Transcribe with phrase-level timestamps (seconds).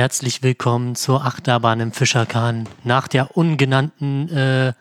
[0.00, 4.72] Herzlich willkommen zur Achterbahn im Fischerkahn nach der ungenannten äh,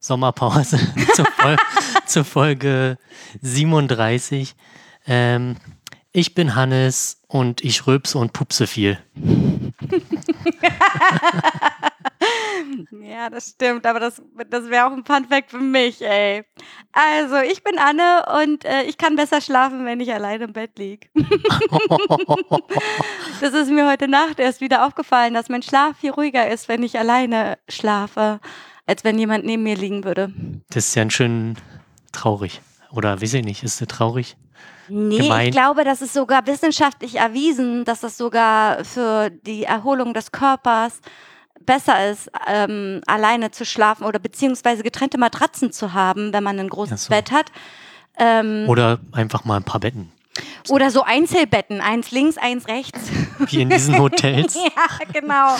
[0.00, 0.78] Sommerpause
[1.14, 1.56] zur, Fol
[2.06, 2.98] zur, Folge
[3.40, 4.54] 37.
[5.06, 5.56] Ähm,
[6.16, 8.98] ich bin Hannes und ich rülpse und pupse viel.
[12.90, 16.44] Ja, das stimmt, aber das, das wäre auch ein Funfact für mich, ey.
[16.92, 20.78] Also, ich bin Anne und äh, ich kann besser schlafen, wenn ich allein im Bett
[20.78, 21.08] liege.
[23.40, 26.82] das ist mir heute Nacht erst wieder aufgefallen, dass mein Schlaf viel ruhiger ist, wenn
[26.82, 28.40] ich alleine schlafe,
[28.86, 30.32] als wenn jemand neben mir liegen würde.
[30.70, 31.56] Das ist ja ein schön
[32.12, 32.60] traurig.
[32.90, 34.36] Oder weiß ich nicht, ist das traurig?
[34.88, 35.46] Nee, Gemein.
[35.46, 41.00] ich glaube, das ist sogar wissenschaftlich erwiesen, dass das sogar für die Erholung des Körpers
[41.60, 46.68] besser ist, ähm, alleine zu schlafen oder beziehungsweise getrennte Matratzen zu haben, wenn man ein
[46.68, 47.10] großes so.
[47.10, 47.46] Bett hat.
[48.18, 50.12] Ähm, oder einfach mal ein paar Betten.
[50.68, 53.10] Oder so Einzelbetten, eins links, eins rechts.
[53.38, 54.54] Wie in diesen Hotels.
[54.76, 55.56] ja, genau.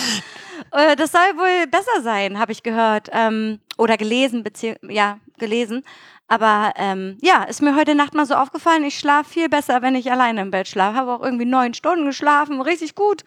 [0.71, 3.09] Äh, das soll wohl besser sein, habe ich gehört.
[3.11, 4.43] Ähm, oder gelesen,
[4.89, 5.83] ja, gelesen.
[6.27, 9.95] Aber ähm, ja, ist mir heute Nacht mal so aufgefallen, ich schlafe viel besser, wenn
[9.95, 10.97] ich alleine im Bett schlafe.
[10.97, 13.23] Habe auch irgendwie neun Stunden geschlafen, richtig gut.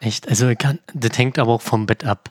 [0.00, 0.28] Echt?
[0.28, 2.30] Also kann, das hängt aber auch vom Bett ab.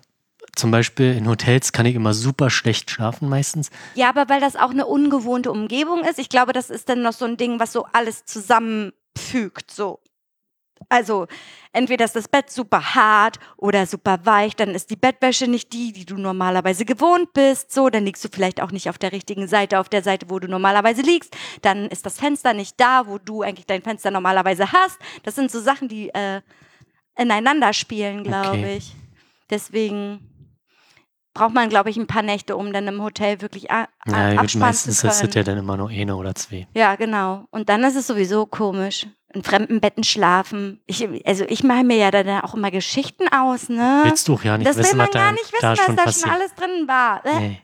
[0.56, 3.70] Zum Beispiel in Hotels kann ich immer super schlecht schlafen meistens.
[3.94, 6.18] Ja, aber weil das auch eine ungewohnte Umgebung ist.
[6.18, 9.70] Ich glaube, das ist dann noch so ein Ding, was so alles zusammenfügt.
[9.70, 10.00] So.
[10.90, 11.28] Also
[11.74, 15.92] entweder ist das Bett super hart oder super weich, dann ist die Bettwäsche nicht die,
[15.92, 17.72] die du normalerweise gewohnt bist.
[17.72, 20.40] So, dann liegst du vielleicht auch nicht auf der richtigen Seite, auf der Seite, wo
[20.40, 21.36] du normalerweise liegst.
[21.62, 24.98] Dann ist das Fenster nicht da, wo du eigentlich dein Fenster normalerweise hast.
[25.24, 26.42] Das sind so Sachen, die äh,
[27.18, 28.78] ineinander spielen, glaube okay.
[28.78, 28.96] ich.
[29.50, 30.20] Deswegen
[31.34, 34.60] braucht man, glaube ich, ein paar Nächte, um dann im Hotel wirklich a ja, abspannen
[34.60, 35.12] meistens zu können.
[35.12, 36.68] ist es ja dann immer nur eine oder zwei.
[36.74, 37.46] Ja, genau.
[37.52, 39.08] Und dann ist es sowieso komisch.
[39.34, 40.80] In fremden Betten schlafen.
[40.86, 44.04] Ich, also ich mache mir ja dann auch immer Geschichten aus, ne?
[44.06, 46.56] Willst du ja nicht das wissen, will man gar nicht wissen, was da schon alles
[46.56, 47.22] drin war.
[47.26, 47.62] Nee.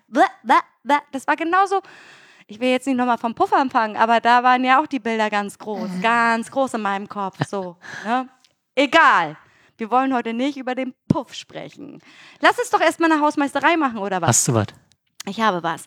[1.12, 1.82] Das war genauso
[2.48, 5.30] ich will jetzt nicht nochmal vom Puffer anfangen, aber da waren ja auch die Bilder
[5.30, 7.78] ganz groß, ganz groß in meinem Kopf, so.
[8.06, 8.28] Ne?
[8.76, 9.38] Egal.
[9.78, 12.00] Wir wollen heute nicht über den Puff sprechen.
[12.42, 14.30] Lass uns doch erstmal eine Hausmeisterei machen, oder was?
[14.30, 14.68] Hast du was?
[15.26, 15.86] Ich habe was.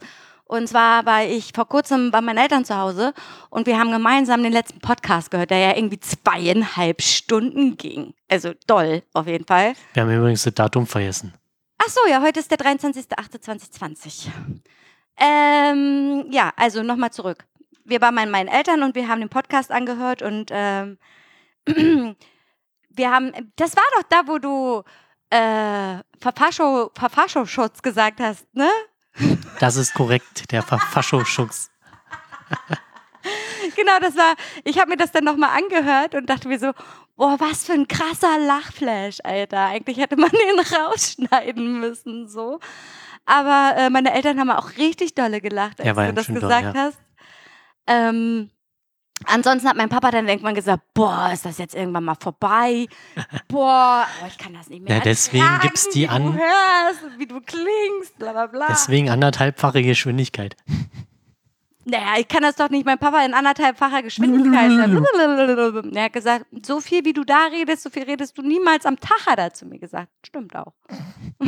[0.49, 3.13] Und zwar war ich vor kurzem bei meinen Eltern zu Hause
[3.51, 8.15] und wir haben gemeinsam den letzten Podcast gehört, der ja irgendwie zweieinhalb Stunden ging.
[8.29, 9.75] Also doll, auf jeden Fall.
[9.95, 11.35] Wir haben übrigens das Datum vergessen.
[11.79, 14.29] Ach so, ja, heute ist der 23.08.2020.
[15.19, 17.45] Ähm, ja, also nochmal zurück.
[17.85, 20.99] Wir waren bei meinen Eltern und wir haben den Podcast angehört und ähm,
[21.67, 24.85] wir haben, das war doch da, wo du
[25.31, 28.69] äh, Verfaschoschutz gesagt hast, ne?
[29.61, 31.71] Das ist korrekt, der Verfaschoschutz.
[33.77, 34.35] genau, das war,
[34.65, 36.73] ich habe mir das dann nochmal angehört und dachte mir so,
[37.17, 39.67] boah, was für ein krasser Lachflash, Alter.
[39.67, 42.61] Eigentlich hätte man den rausschneiden müssen, so.
[43.25, 46.75] Aber äh, meine Eltern haben auch richtig dolle gelacht, als ja, du das gesagt doll,
[46.75, 46.75] ja.
[46.75, 46.99] hast.
[47.89, 48.51] Ähm,
[49.25, 52.87] Ansonsten hat mein Papa dann irgendwann gesagt, boah, ist das jetzt irgendwann mal vorbei?
[53.49, 54.97] Boah, aber ich kann das nicht mehr.
[54.97, 56.23] Ja, deswegen gibt es die an.
[56.23, 58.67] Wie du hörst, wie du klingst, bla bla bla.
[58.69, 60.55] Deswegen anderthalbfache Geschwindigkeit.
[61.89, 62.85] Naja, ich kann das doch nicht.
[62.85, 64.73] Mein Papa in anderthalbfacher Geschwindigkeit.
[65.95, 68.99] er hat gesagt, so viel wie du da redest, so viel redest du niemals am
[68.99, 70.09] Tag, hat er zu mir gesagt.
[70.27, 70.73] Stimmt auch.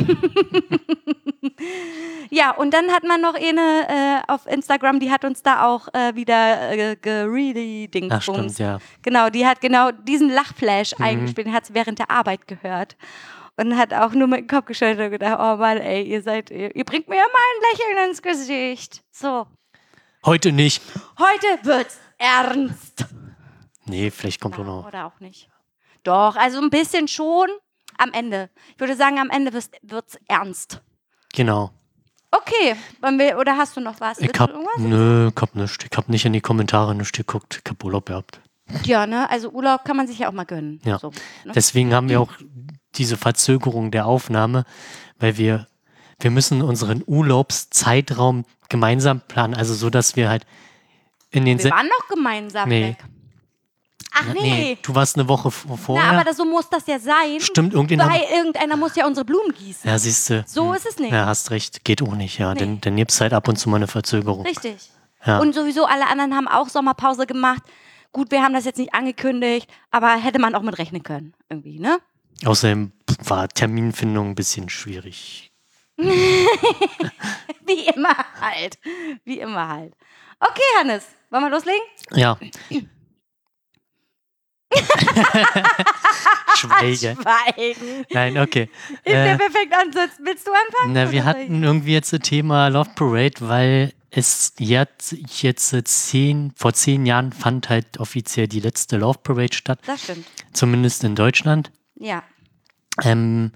[2.29, 5.89] ja, und dann hat man noch eine äh, auf Instagram, die hat uns da auch
[5.93, 8.77] äh, wieder äh, gereading Ach, stimmt, ja.
[9.01, 11.03] Genau, die hat genau diesen Lachflash mhm.
[11.05, 12.95] eingespielt, den hat sie während der Arbeit gehört.
[13.57, 16.49] Und hat auch nur mit dem Kopf geschüttelt und gedacht, oh Mann, ey, ihr seid,
[16.49, 19.03] ihr, ihr bringt mir immer ein Lächeln ins Gesicht.
[19.11, 19.47] So.
[20.25, 20.81] Heute nicht.
[21.17, 23.05] Heute wird's ernst.
[23.85, 24.85] Nee, vielleicht kommt ja, noch.
[24.85, 25.49] Oder auch nicht.
[26.03, 27.47] Doch, also ein bisschen schon
[27.97, 28.49] am Ende.
[28.73, 30.81] Ich würde sagen, am Ende wird's ernst.
[31.33, 31.71] Genau.
[32.31, 32.75] Okay,
[33.35, 34.19] oder hast du noch was?
[34.19, 35.83] Ich hab, nö, ich hab nicht.
[35.89, 37.61] Ich hab nicht in die Kommentare nicht geguckt.
[37.63, 38.39] Ich hab Urlaub gehabt.
[38.83, 39.27] Ja, ne?
[39.29, 40.79] Also Urlaub kann man sich ja auch mal gönnen.
[40.83, 40.99] Ja.
[40.99, 41.09] So,
[41.43, 41.53] ne?
[41.55, 42.33] Deswegen haben wir auch
[42.95, 44.65] diese Verzögerung der Aufnahme,
[45.17, 45.67] weil wir,
[46.19, 49.53] wir müssen unseren Urlaubszeitraum gemeinsam planen.
[49.53, 50.45] Also so, dass wir halt
[51.31, 51.63] in den...
[51.63, 52.89] Wir waren noch gemeinsam nee.
[52.89, 52.97] weg.
[54.11, 54.41] Ach nee.
[54.41, 54.77] nee.
[54.81, 56.11] Du warst eine Woche vorher.
[56.11, 57.39] Na, aber das, so muss das ja sein.
[57.39, 58.11] Stimmt, irgendjemand.
[58.11, 59.89] Weil irgendeiner muss ja unsere Blumen gießen.
[59.89, 60.43] Ja, siehst du.
[60.47, 61.11] So ist es nicht.
[61.11, 61.85] Ja, hast recht.
[61.85, 62.53] Geht auch nicht, ja.
[62.53, 62.59] Nee.
[62.59, 64.45] Denn dann gibt es halt ab und zu mal eine Verzögerung.
[64.45, 64.77] Richtig.
[65.25, 65.39] Ja.
[65.39, 67.63] Und sowieso alle anderen haben auch Sommerpause gemacht.
[68.11, 71.79] gut, wir haben das jetzt nicht angekündigt, aber hätte man auch mit rechnen können, irgendwie,
[71.79, 71.99] ne?
[72.45, 72.91] Außerdem
[73.25, 75.48] war Terminfindung ein bisschen schwierig.
[77.65, 78.77] Wie immer halt.
[79.25, 79.93] Wie immer halt.
[80.39, 81.81] Okay, Hannes, wollen wir loslegen?
[82.13, 82.37] Ja.
[86.55, 87.17] Schweige.
[87.21, 88.05] Schweigen.
[88.11, 88.69] Nein, okay.
[89.03, 90.11] Ist Äh, der perfekt ansatz.
[90.23, 90.93] Willst du anfangen?
[90.93, 96.51] Na, wir hatten irgendwie jetzt das Thema Love Parade, weil es jetzt, jetzt äh, zehn,
[96.55, 99.79] vor zehn Jahren fand halt offiziell die letzte Love Parade statt?
[99.85, 100.25] Das stimmt.
[100.53, 101.71] zumindest in Deutschland.
[101.95, 102.23] Ja.
[103.03, 103.51] Ähm,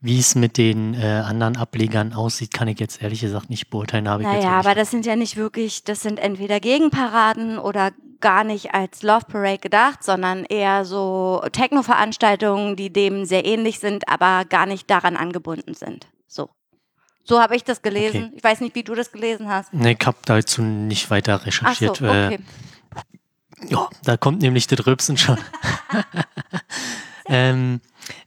[0.00, 4.08] wie es mit den äh, anderen Ablegern aussieht, kann ich jetzt ehrlich gesagt nicht beurteilen.
[4.08, 6.58] Habe ich jetzt Naja, auch nicht aber das sind ja nicht wirklich, das sind entweder
[6.58, 13.44] Gegenparaden oder gar nicht als Love Parade gedacht, sondern eher so Techno-Veranstaltungen, die dem sehr
[13.44, 16.06] ähnlich sind, aber gar nicht daran angebunden sind.
[16.26, 16.50] So.
[17.24, 18.24] So habe ich das gelesen.
[18.24, 18.32] Okay.
[18.36, 19.72] Ich weiß nicht, wie du das gelesen hast.
[19.72, 22.00] Nee, ich habe dazu nicht weiter Ach so, recherchiert.
[22.00, 22.38] äh, okay.
[23.68, 25.36] Ja, da kommt nämlich das Rülpsen schon.
[27.26, 27.80] ähm,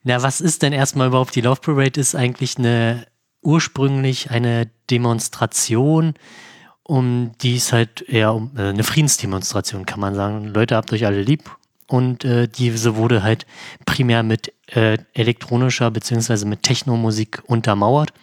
[0.03, 1.99] na, was ist denn erstmal überhaupt die Love Parade?
[1.99, 3.05] Ist eigentlich eine
[3.41, 6.13] ursprünglich eine Demonstration,
[6.83, 10.47] um die es halt eher um äh, eine Friedensdemonstration, kann man sagen.
[10.47, 11.49] Leute, habt euch alle lieb.
[11.87, 13.45] Und äh, diese wurde halt
[13.85, 18.13] primär mit äh, elektronischer beziehungsweise mit Technomusik untermauert.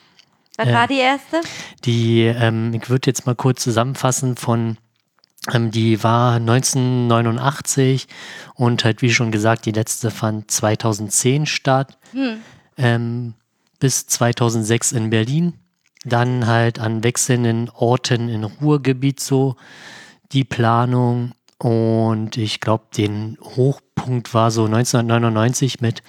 [0.57, 1.41] Was äh, war die erste?
[1.85, 4.77] Die, ähm, ich würde jetzt mal kurz zusammenfassen von,
[5.71, 8.07] die war 1989
[8.55, 12.39] und halt wie schon gesagt, die letzte fand 2010 statt, Hm.
[12.77, 13.35] ähm,
[13.79, 15.55] bis 2006 in Berlin.
[16.05, 19.57] Dann halt an wechselnden Orten in Ruhrgebiet so
[20.33, 26.03] die Planung und ich glaube, den Hochpunkt war so 1999 mit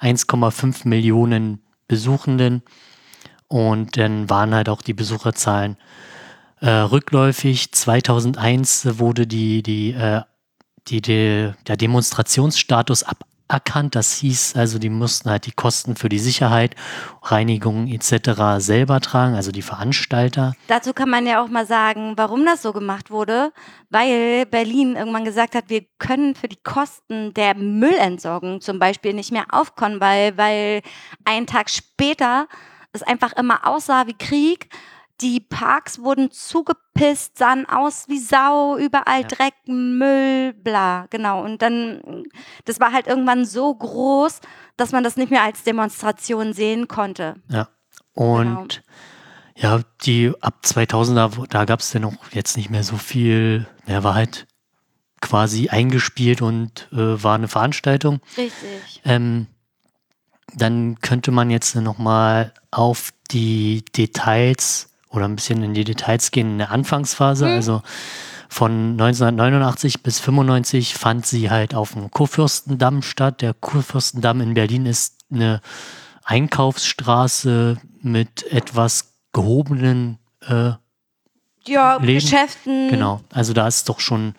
[0.00, 2.62] 1,5 Millionen Besuchenden.
[3.46, 5.76] Und dann waren halt auch die Besucherzahlen
[6.60, 7.72] äh, rückläufig.
[7.72, 10.22] 2001 wurde die, die, äh,
[10.88, 13.04] die, die, der Demonstrationsstatus
[13.48, 13.94] aberkannt.
[13.94, 16.74] Das hieß also, die mussten halt die Kosten für die Sicherheit,
[17.22, 18.58] Reinigung etc.
[18.58, 20.54] selber tragen, also die Veranstalter.
[20.68, 23.52] Dazu kann man ja auch mal sagen, warum das so gemacht wurde,
[23.90, 29.32] weil Berlin irgendwann gesagt hat, wir können für die Kosten der Müllentsorgung zum Beispiel nicht
[29.32, 30.82] mehr aufkommen, weil, weil
[31.24, 32.48] einen Tag später
[32.92, 34.70] es einfach immer aussah wie Krieg.
[35.22, 39.26] Die Parks wurden zugepisst, sahen aus wie Sau, überall Ja.
[39.28, 41.42] Dreck, Müll, bla, genau.
[41.42, 42.24] Und dann,
[42.66, 44.40] das war halt irgendwann so groß,
[44.76, 47.36] dass man das nicht mehr als Demonstration sehen konnte.
[47.48, 47.68] Ja.
[48.12, 48.82] Und
[49.54, 53.66] ja, die ab 2000er, wo- da gab es dann auch jetzt nicht mehr so viel.
[53.86, 54.46] Er war halt
[55.22, 58.20] quasi eingespielt und äh, war eine Veranstaltung.
[58.36, 59.00] Richtig.
[59.06, 59.46] Ähm,
[60.54, 66.52] dann könnte man jetzt nochmal auf die Details oder ein bisschen in die Details gehen
[66.52, 67.46] in der Anfangsphase.
[67.46, 67.52] Mhm.
[67.52, 67.82] Also
[68.48, 73.42] von 1989 bis 95 fand sie halt auf dem Kurfürstendamm statt.
[73.42, 75.60] Der Kurfürstendamm in Berlin ist eine
[76.24, 80.72] Einkaufsstraße mit etwas gehobenen äh,
[81.66, 82.20] Ja, Läden.
[82.20, 82.88] Geschäften.
[82.88, 84.34] Genau, also da ist doch schon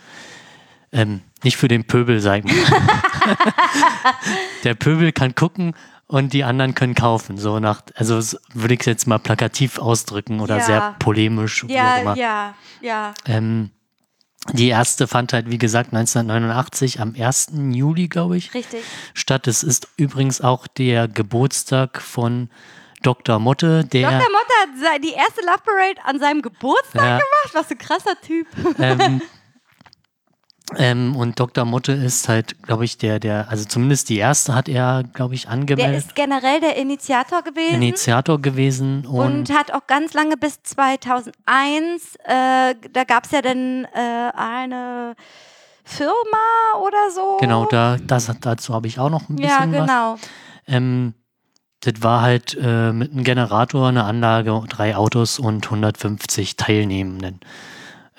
[0.91, 2.65] ähm, nicht für den Pöbel, sagen wir.
[4.63, 5.73] Der Pöbel kann gucken
[6.07, 7.37] und die anderen können kaufen.
[7.37, 8.19] So nach, also
[8.53, 10.63] würde ich es jetzt mal plakativ ausdrücken oder Ja.
[10.63, 13.13] sehr polemisch, Ja, ja, ja.
[13.25, 13.71] Ähm,
[14.53, 17.73] die erste fand halt, wie gesagt, 1989 am 1.
[17.73, 18.81] Juli, glaube ich, Richtig.
[19.13, 19.47] statt.
[19.47, 22.49] Es ist übrigens auch der Geburtstag von
[23.03, 23.39] Dr.
[23.39, 24.19] Motte, der Dr.
[24.19, 27.17] Motte hat sei- die erste Love Parade an seinem Geburtstag Ja.
[27.17, 27.51] gemacht.
[27.53, 28.47] Was ein krasser Typ.
[28.79, 29.21] ähm,
[30.75, 31.63] ähm, und Dr.
[31.63, 35.43] Motte ist halt, glaube ich, der, der, also zumindest die erste hat er, glaube ich,
[35.43, 37.75] Der angemeldet, ist generell der Initiator gewesen.
[37.75, 43.41] Initiator gewesen und, und hat auch ganz lange bis 2001, äh, da gab es ja
[43.41, 45.15] dann äh, eine
[45.85, 47.37] Firma oder so.
[47.39, 49.87] genau, da, das, dazu habe ich auch noch ein bisschen Ja, was.
[49.87, 50.17] genau.
[50.67, 51.13] Ähm,
[51.79, 57.39] das war halt äh, mit einem Generator, eine Anlage, drei Autos und 150 Teilnehmenden.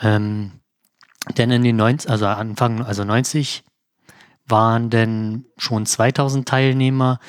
[0.00, 0.52] Ähm,
[1.36, 3.64] denn in den 90, also Anfang, also 90
[4.46, 7.20] waren denn schon 2000 Teilnehmer.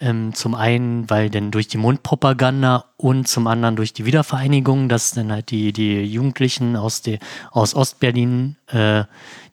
[0.00, 5.12] Ähm, zum einen, weil denn durch die Mundpropaganda und zum anderen durch die Wiedervereinigung, dass
[5.12, 7.20] dann halt die, die Jugendlichen aus, der
[7.52, 9.04] aus Ostberlin, äh,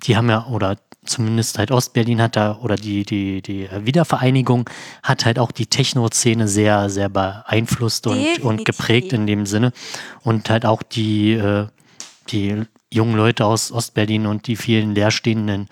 [0.04, 4.68] die haben ja, oder zumindest halt Ostberlin hat da, oder die, die, die Wiedervereinigung
[5.04, 9.72] hat halt auch die Techno-Szene sehr, sehr beeinflusst und, und geprägt in dem Sinne.
[10.24, 11.68] Und halt auch die, äh,
[12.30, 15.68] die jungen Leute aus Ostberlin und die vielen leerstehenden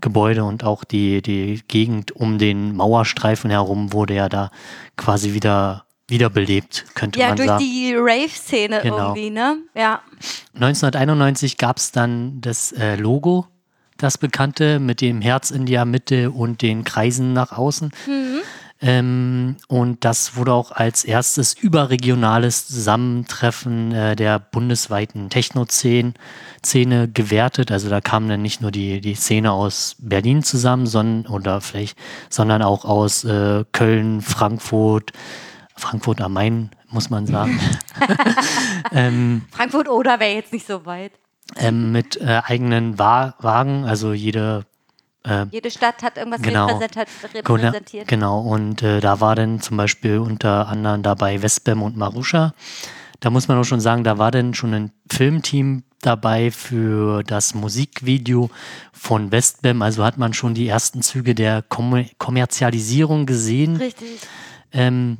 [0.00, 4.50] Gebäude und auch die, die Gegend um den Mauerstreifen herum wurde ja da
[4.96, 7.62] quasi wieder wiederbelebt, könnte Ja, man durch sagen.
[7.64, 9.14] die Rave-Szene Genau.
[9.14, 9.58] irgendwie, ne?
[9.76, 10.00] Ja.
[10.54, 13.46] 1991 gab es dann das äh, Logo
[13.96, 17.92] das Bekannte mit dem Herz in der Mitte und den Kreisen nach außen.
[18.82, 26.14] Ähm, und das wurde auch als erstes überregionales Zusammentreffen äh, der bundesweiten Techno-Szene
[26.64, 27.70] Szene gewertet.
[27.70, 31.98] Also da kam dann nicht nur die, die Szene aus Berlin zusammen, sondern, oder vielleicht,
[32.28, 35.12] sondern auch aus äh, Köln, Frankfurt,
[35.76, 37.60] Frankfurt am Main, muss man sagen.
[38.92, 41.12] ähm, Frankfurt oder wäre jetzt nicht so weit.
[41.56, 44.64] ähm, mit äh, eigenen Wa Wagen, also jede
[45.50, 46.66] Jede Stadt hat irgendwas Genau.
[46.78, 47.44] repräsentiert.
[47.44, 48.08] Genau, repräsentiert.
[48.08, 48.40] genau.
[48.40, 52.54] Und äh, da war dann zum Beispiel unter anderem dabei Westbam und Marusha.
[53.20, 57.52] Da muss man auch schon sagen, da war dann schon ein Filmteam dabei für das
[57.52, 58.48] Musikvideo
[58.94, 59.82] von Westbam.
[59.82, 63.76] Also hat man schon die ersten Züge der Kommer Kommerzialisierung gesehen.
[63.76, 64.20] Richtig.
[64.72, 65.18] Ähm,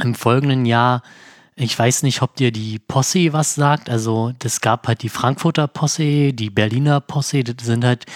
[0.00, 1.02] Im folgenden Jahr,
[1.56, 3.90] ich weiß nicht, ob dir die Posse was sagt.
[3.90, 7.42] Also, das gab halt die Frankfurter Posse, die Berliner Posse.
[7.42, 8.06] Das sind halt,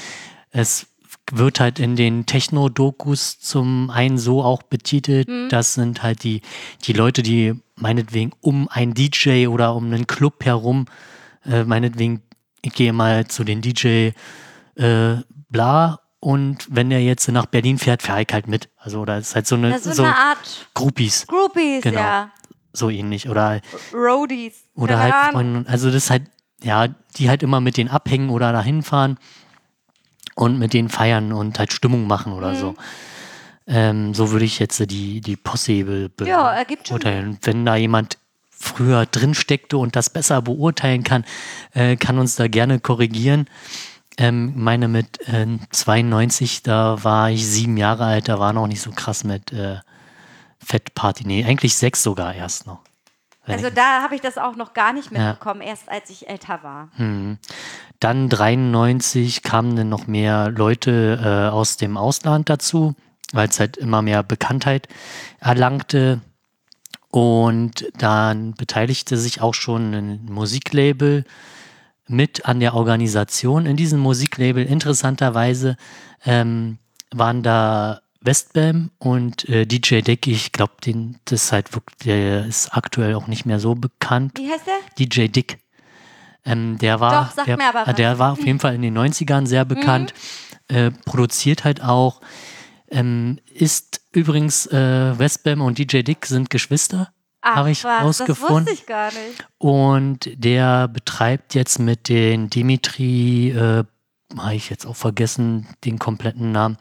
[0.53, 0.87] es
[1.31, 5.29] wird halt in den Techno-Dokus zum einen so auch betitelt.
[5.51, 6.43] Das sind halt die,
[6.85, 10.87] die Leute, die meinetwegen um einen DJ oder um einen Club herum,
[11.45, 12.23] äh, meinetwegen,
[12.63, 14.11] ich gehe mal zu den DJ
[14.77, 15.17] äh,
[15.49, 18.69] bla und wenn der jetzt nach Berlin fährt, fahre ich halt mit.
[18.77, 21.99] Also, oder ist halt so eine, ist so eine Art Groupies, Groupies, Genau.
[21.99, 22.31] ja.
[22.73, 23.29] so ähnlich.
[23.29, 23.61] Oder,
[23.93, 24.65] Roadies.
[24.77, 26.23] oder Keine halt also das ist halt,
[26.63, 26.87] ja,
[27.17, 29.19] die halt immer mit denen abhängen oder dahin fahren
[30.35, 32.57] und mit denen feiern und halt Stimmung machen oder Mhm.
[32.57, 32.75] so.
[33.67, 37.39] Ähm, so würde ich jetzt die, die Posse be Ja, ergibt schon beurteilen.
[37.43, 38.19] Wenn da jemand
[38.51, 41.25] früher drin steckte und das besser beurteilen kann,
[41.75, 43.47] äh, kann uns da gerne korrigieren.
[44.19, 48.81] Ähm, meine mit äh, 92, da war ich sieben Jahre alt, da war noch nicht
[48.83, 49.77] so krass mit äh,
[50.65, 51.25] Fettparty.
[51.27, 52.81] Nee, eigentlich sechs sogar erst noch.
[53.47, 55.31] Also da habe ich das auch noch gar nicht Ja.
[55.31, 56.89] mitbekommen, erst als ich älter war.
[58.01, 62.95] Dann 93 kamen dann noch mehr Leute äh, aus dem Ausland dazu,
[63.33, 64.89] weil es halt immer mehr Bekanntheit
[65.41, 66.21] erlangte.
[67.11, 71.25] Und dann beteiligte sich auch schon ein Musiklabel
[72.07, 73.67] mit an der Organisation.
[73.67, 75.77] In diesem Musiklabel interessanterweise
[76.25, 76.79] ähm,
[77.13, 80.27] waren da Westbam und äh, DJ Dick.
[80.27, 84.39] Ich glaube, den das halt wirklich, der ist aktuell auch nicht mehr so bekannt.
[84.39, 85.07] Wie heißt der?
[85.07, 85.59] DJ Dick.
[86.45, 87.95] Ähm, der war, Doch, sagt der, mir aber äh, was.
[87.97, 90.13] der war auf jeden Fall in den 90ern sehr bekannt,
[90.69, 92.21] äh, produziert halt auch,
[92.91, 97.13] ähm, ist übrigens äh, Westbam und DJ Dick sind Geschwister,
[97.43, 98.67] habe ich was, rausgefunden.
[98.67, 99.47] Das wusste ich gar nicht.
[99.59, 103.85] Und der betreibt jetzt mit den Dimitri, äh,
[104.39, 106.77] habe ich jetzt auch vergessen, den kompletten Namen,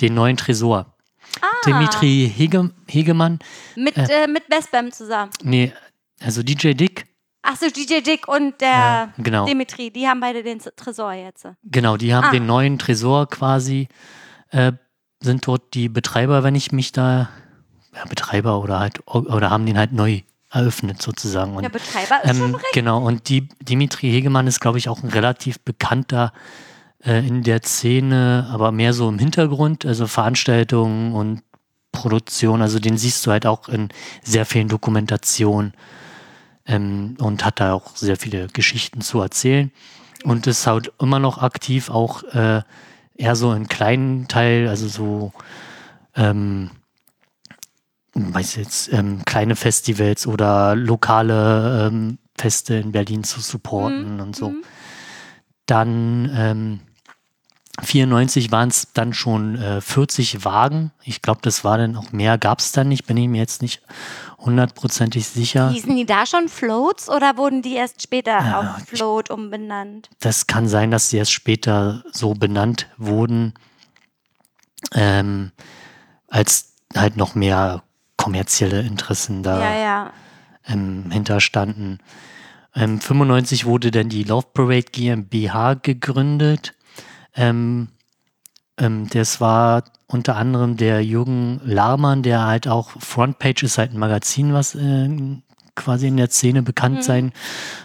[0.00, 0.94] den neuen Tresor.
[1.40, 1.46] Ah.
[1.66, 3.38] Dimitri Hege, Hegemann,
[3.74, 5.30] Mit, äh, mit Westbam zusammen.
[5.42, 5.72] nee,
[6.20, 7.06] also DJ Dick,
[7.42, 9.44] Achso, DJ Dick und der Ja, genau.
[9.46, 11.46] Dimitri, die haben beide den Tresor jetzt.
[11.62, 12.30] Genau, die haben Ah.
[12.32, 13.86] den neuen Tresor quasi,
[14.50, 14.72] äh,
[15.20, 17.28] sind dort die Betreiber, wenn ich mich da,
[17.94, 21.54] ja, Betreiber oder halt, oder haben den halt neu eröffnet sozusagen.
[21.54, 22.72] Und, Der Betreiber ist schon ähm, recht.
[22.72, 26.32] genau, und die, Dimitri Hegemann ist, glaube ich, auch ein relativ bekannter
[27.04, 31.42] äh, in der Szene, aber mehr so im Hintergrund, also Veranstaltungen und
[31.92, 33.88] Produktion, also den siehst du halt auch in
[34.22, 35.72] sehr vielen Dokumentationen
[36.66, 39.72] ähm, und hat da auch sehr viele Geschichten zu erzählen.
[40.24, 42.62] Und ist halt immer noch aktiv, auch äh,
[43.14, 45.32] eher so in kleinen Teil, also so
[46.16, 46.70] ähm,
[48.14, 54.52] weiß jetzt, ähm, kleine Festivals oder lokale ähm, Feste in Berlin zu supporten und so.
[55.66, 56.80] Dann ähm,
[57.82, 60.92] 94 waren es dann schon äh, 40 Wagen.
[61.04, 63.60] Ich glaube, das war dann auch mehr, gab es dann nicht, bin ich mir jetzt
[63.60, 63.82] nicht
[64.38, 65.70] hundertprozentig sicher.
[65.70, 70.08] Hießen die da schon Floats oder wurden die erst später auf Float umbenannt?
[70.20, 73.54] Das kann sein, dass sie erst später so benannt wurden,
[74.94, 75.52] ähm,
[76.28, 77.82] als halt noch mehr
[78.16, 80.12] kommerzielle Interessen da Ja, ja.
[80.66, 81.98] ähm, hinterstanden.
[82.76, 86.74] Ähm, 95 wurde dann die Love Parade GmbH gegründet.
[87.34, 87.88] Ähm,
[88.76, 93.98] ähm, das war unter anderem der Jürgen Larmann, der halt auch Frontpage ist halt ein
[93.98, 95.08] Magazin, was äh,
[95.74, 97.32] quasi in der Szene bekannt sein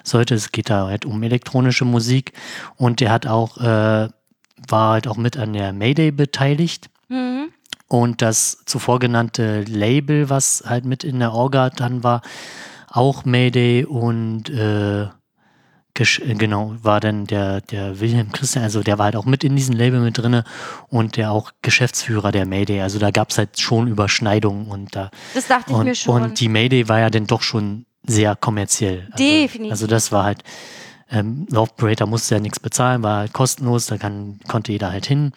[0.03, 0.36] sollte.
[0.36, 2.33] Es geht da halt um elektronische Musik
[2.75, 4.10] und der hat auch, äh,
[4.67, 6.89] war halt auch mit an der Mayday beteiligt.
[7.07, 7.50] Mhm.
[7.88, 12.21] Und das zuvor genannte Label, was halt mit in der Orga dann war,
[12.93, 19.05] auch Mayday und äh, äh, genau, war dann der, der Wilhelm Christian, also der war
[19.05, 20.43] halt auch mit in diesem Label mit drinne
[20.89, 22.81] und der auch Geschäftsführer der Mayday.
[22.81, 26.21] Also da gab es halt schon Überschneidungen und da Das dachte ich und, mir schon.
[26.21, 29.07] und die Mayday war ja dann doch schon sehr kommerziell.
[29.12, 29.71] Also, Definitiv.
[29.71, 30.43] Also das war halt
[31.13, 35.05] Ähm, Laufparade, da musste ja nichts bezahlen, war halt kostenlos, da kann, konnte jeder halt
[35.05, 35.33] hin.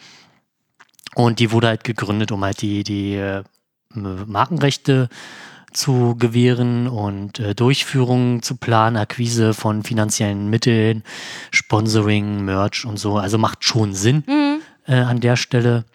[1.15, 3.43] Und die wurde halt gegründet, um halt die, die äh,
[3.93, 5.09] Markenrechte
[5.75, 11.03] zu gewähren und äh, Durchführung zu planen, Akquise von finanziellen Mitteln,
[11.51, 13.17] Sponsoring, Merch und so.
[13.17, 14.61] Also macht schon Sinn Mhm.
[14.87, 15.85] äh, an der Stelle.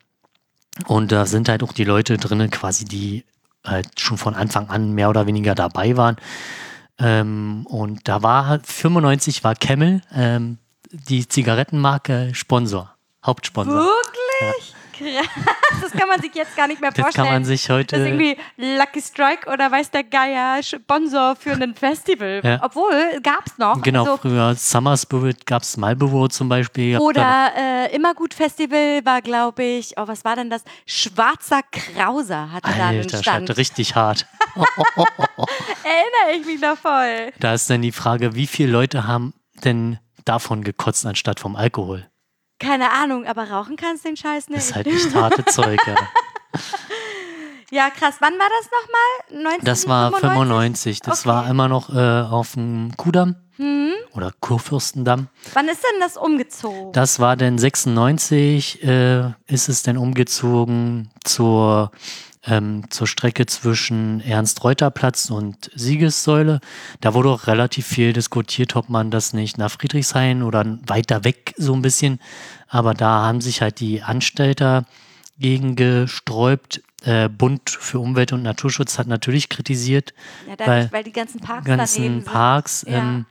[0.86, 3.24] Und da sind halt auch die Leute drinnen, quasi, die
[3.64, 6.16] halt schon von Anfang an mehr oder weniger dabei waren.
[6.98, 10.58] Ähm, und da war halt 95 war Camel, ähm,
[10.92, 12.94] die Zigarettenmarke Sponsor,
[13.24, 13.74] Hauptsponsor.
[13.84, 14.74] Wirklich?
[15.00, 15.26] Krass.
[15.82, 17.24] Das kann man sich jetzt gar nicht mehr Das vorstellen.
[17.26, 17.96] kann man sich das ist heute.
[17.96, 22.40] irgendwie Lucky Strike oder weiß der Geier Sponsor für ein Festival.
[22.44, 22.58] Ja.
[22.62, 23.80] Obwohl, gab's noch.
[23.80, 26.98] Genau, Also, früher Summer Spirit gab es Marlboro zum Beispiel.
[26.98, 30.62] Oder äh, Immergut Festival war, glaube ich, oh, was war denn das?
[30.86, 33.48] Schwarzer Krauser hatte noch- da einen Alter, Stand.
[33.48, 34.26] Scheiße, richtig hart.
[35.84, 37.32] Erinnere ich mich noch voll.
[37.38, 39.32] Da ist dann die Frage, wie viele Leute haben
[39.64, 42.09] denn davon gekotzt anstatt vom Alkohol?
[42.60, 44.58] Keine Ahnung, aber rauchen kannst den Scheiß nicht.
[44.60, 45.80] Das ist halt echt harte Zeug.
[45.86, 45.94] Ja.
[47.70, 48.16] ja, krass.
[48.20, 49.54] Wann war das nochmal?
[49.56, 49.64] 1995?
[49.64, 51.00] Das war 95.
[51.00, 51.28] Das Okay.
[51.28, 53.92] war immer noch äh, auf dem Kudamm Hm?
[54.14, 55.28] oder Kurfürstendamm.
[55.54, 56.92] Wann ist denn das umgezogen?
[56.92, 61.90] Das war dann 96, äh, ist es dann umgezogen zur,
[62.46, 66.60] ähm, zur Strecke zwischen Ernst-Reuter-Platz und Siegessäule.
[67.00, 71.54] Da wurde auch relativ viel diskutiert, ob man das nicht nach Friedrichshain oder weiter weg
[71.58, 72.18] so ein bisschen.
[72.68, 74.86] Aber da haben sich halt die Anstalter
[75.38, 76.82] gegen gesträubt.
[77.02, 80.12] Äh, Bund für Umwelt und Naturschutz hat natürlich kritisiert,
[80.46, 82.24] ja, weil weil die ganzen Parks ganzen.
[82.24, 82.84] Parks.
[82.86, 82.98] Ja.
[82.98, 83.24] Ähm,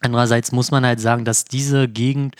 [0.00, 2.36] andererseits muss man halt sagen, dass diese Gegend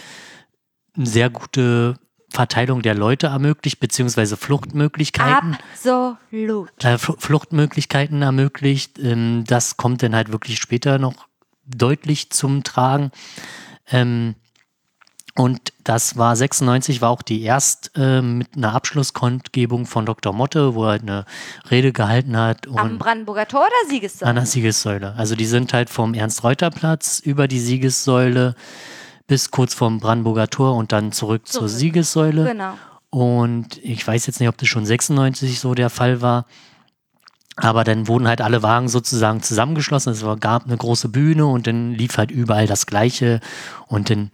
[0.97, 1.97] eine sehr gute
[2.35, 5.57] Verteilung der Leute ermöglicht, beziehungsweise Fluchtmöglichkeiten.
[5.73, 6.69] Absolut.
[6.83, 8.99] Äh, Fl- Fluchtmöglichkeiten ermöglicht.
[8.99, 11.15] Ähm, das kommt dann halt wirklich später noch
[11.67, 13.13] deutlich zum Tragen.
[13.91, 14.35] Ähm,
[15.37, 20.33] und das war 96, war auch die erst äh, mit einer Abschlusskundgebung von Dr.
[20.33, 21.25] Motte, wo er halt eine
[21.71, 22.69] Rede gehalten hat.
[22.69, 24.31] Am Brandenburger Tor oder Siegessäule?
[24.31, 25.15] an der Siegessäule.
[25.17, 28.55] Also die sind halt vom Ernst-Reuter-Platz über die Siegessäule
[29.27, 31.71] bis kurz vorm Brandenburger Tor und dann zurück, zur Zurück.
[31.71, 32.45] Siegessäule.
[32.45, 32.75] Genau.
[33.11, 36.47] Und ich weiß jetzt nicht, ob das schon 96 so der Fall war.
[37.57, 40.13] Aber dann wurden halt alle Wagen sozusagen zusammengeschlossen.
[40.13, 43.39] Es gab eine große Bühne und dann lief halt überall das Gleiche.
[43.87, 44.31] Und dann,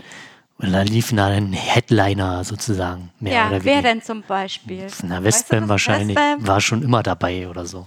[0.58, 3.10] da liefen dann Headliner sozusagen.
[3.20, 4.86] Mehr Ja, oder wer denn zum Beispiel?
[5.02, 6.16] Na, Weißt du Westbam wahrscheinlich.
[6.16, 6.46] Westbam?
[6.46, 7.86] War schon immer dabei oder so.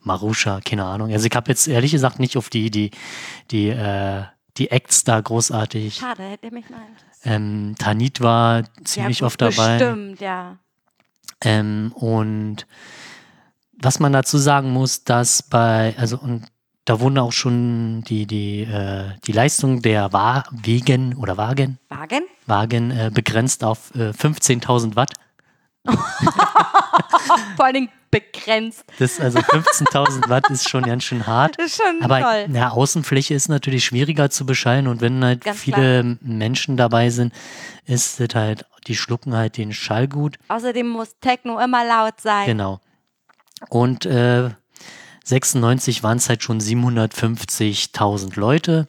[0.00, 1.12] Marusha, keine Ahnung.
[1.12, 2.90] Also ich habe jetzt ehrlich gesagt nicht auf die, die,
[3.50, 4.22] die, äh,
[4.56, 5.96] die Acts da großartig.
[5.96, 6.80] Schade, hätte mich mal.
[7.24, 9.78] Ähm, Tanit war ziemlich ja, oft dabei.
[9.78, 10.58] Bestimmt, ja.
[11.40, 12.66] Ähm, und
[13.72, 16.46] was man dazu sagen muss, dass bei, also und
[16.84, 22.24] da wurden auch schon die, die, äh, die Leistung der Wa Wegen oder Wagen, Wagen?
[22.46, 25.12] Wagen äh, begrenzt auf äh, 15.000 Watt.
[27.56, 28.84] Vor allen Dingen begrenzt.
[28.98, 31.58] Das also 15.000 Watt ist schon ganz schön hart.
[31.58, 32.46] Das ist schon Aber toll.
[32.52, 37.32] ja, Außenfläche ist natürlich schwieriger zu beschallen und wenn halt Ganz viele Menschen dabei sind,
[37.86, 40.38] ist es halt, die schlucken halt den Schall gut.
[40.48, 42.46] Außerdem muss Techno immer laut sein.
[42.46, 42.80] Genau.
[43.68, 44.50] Und äh,
[45.24, 48.86] 96 waren es halt schon 750.000 Leute.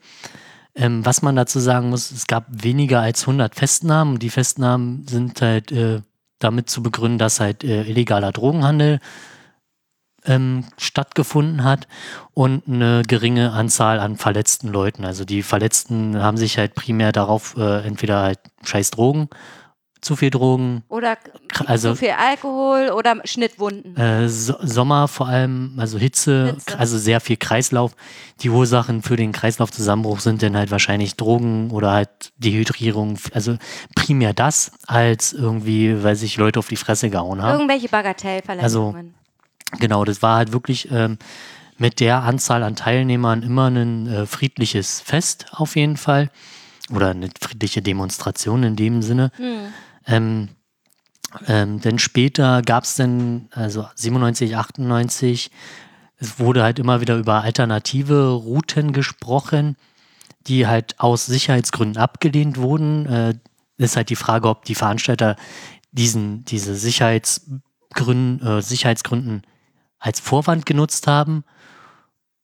[0.75, 4.19] Ähm, was man dazu sagen muss, es gab weniger als 100 Festnahmen.
[4.19, 6.01] Die Festnahmen sind halt äh,
[6.39, 8.99] damit zu begründen, dass halt äh, illegaler Drogenhandel
[10.25, 11.87] ähm, stattgefunden hat
[12.33, 15.05] und eine geringe Anzahl an verletzten Leuten.
[15.05, 19.29] Also die Verletzten haben sich halt primär darauf äh, entweder halt scheiß Drogen,
[20.05, 21.17] zu viel Drogen, Oder
[21.65, 23.97] also- zu viel Alkohol oder Schnittwunden.
[23.97, 26.77] äh, so Sommer vor allem, also Hitze, Hitze.
[26.79, 27.95] also sehr viel Kreislauf.
[28.41, 33.17] Die Ursachen für den Kreislaufzusammenbruch sind dann halt wahrscheinlich Drogen oder halt Dehydrierung.
[33.33, 33.57] Also
[33.95, 37.53] primär das, als irgendwie, weil sich Leute auf die Fresse gehauen haben.
[37.59, 39.15] Irgendwelche Bagatellverletzungen.
[39.79, 41.17] Genau, das war halt wirklich ähm,
[41.79, 46.29] mit der Anzahl an Teilnehmern immer ein äh, friedliches Fest auf jeden Fall.
[46.93, 49.31] Oder eine friedliche Demonstration in dem Sinne.
[49.37, 49.73] Hm.
[50.07, 50.49] Ähm,
[51.47, 55.51] ähm, denn später gab es dann, also 97, 98,
[56.17, 59.75] es wurde halt immer wieder über alternative Routen gesprochen,
[60.47, 63.05] die halt aus Sicherheitsgründen abgelehnt wurden.
[63.05, 63.33] Äh,
[63.77, 65.35] ist halt die Frage, ob die Veranstalter
[65.91, 69.41] diesen, diese Sicherheitsgründen, äh, Sicherheitsgründen
[69.99, 71.43] als Vorwand genutzt haben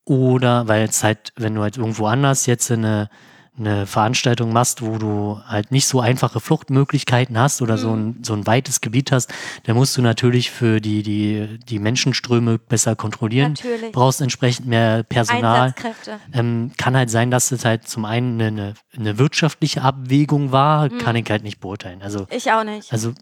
[0.04, 3.10] oder weil es halt, wenn du halt irgendwo anders jetzt eine
[3.58, 7.80] eine Veranstaltung machst, wo du halt nicht so einfache Fluchtmöglichkeiten hast oder Mhm.
[7.80, 9.32] so, ein, so ein weites Gebiet hast,
[9.66, 13.52] dann musst du natürlich für die, die, die Menschenströme besser kontrollieren.
[13.54, 13.92] Natürlich.
[13.92, 15.62] Brauchst entsprechend mehr Personal.
[15.64, 16.20] Einsatzkräfte.
[16.34, 20.98] Ähm, kann halt sein, dass es halt zum einen eine, eine wirtschaftliche Abwägung war, Mhm.
[21.00, 22.02] kann ich halt nicht beurteilen.
[22.02, 22.92] Also, Ich auch nicht.
[22.92, 23.14] also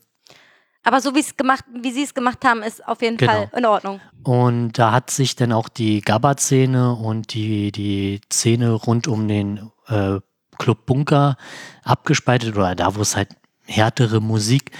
[0.83, 3.31] Aber so wie es gemacht, wie sie es gemacht haben, ist auf jeden Genau.
[3.33, 3.99] Fall in Ordnung.
[4.23, 9.69] Und da hat sich dann auch die Gabba-Szene und die, die Szene rund um den
[9.89, 10.19] äh,
[10.57, 11.37] Club Bunker
[11.83, 13.29] abgespaltet oder da, wo es halt
[13.65, 14.71] härtere Musik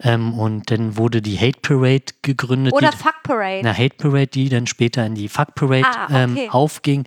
[0.00, 2.72] ähm, und dann wurde die Hate Parade gegründet.
[2.72, 3.58] Oder die, Fuck Parade.
[3.58, 6.44] eine Hate Parade, die dann später in die Fuck Parade Ah, okay.
[6.44, 7.04] ähm, aufging,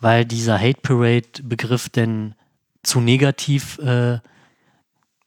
[0.00, 2.34] weil dieser Hate Parade Begriff dann
[2.82, 4.18] zu negativ äh,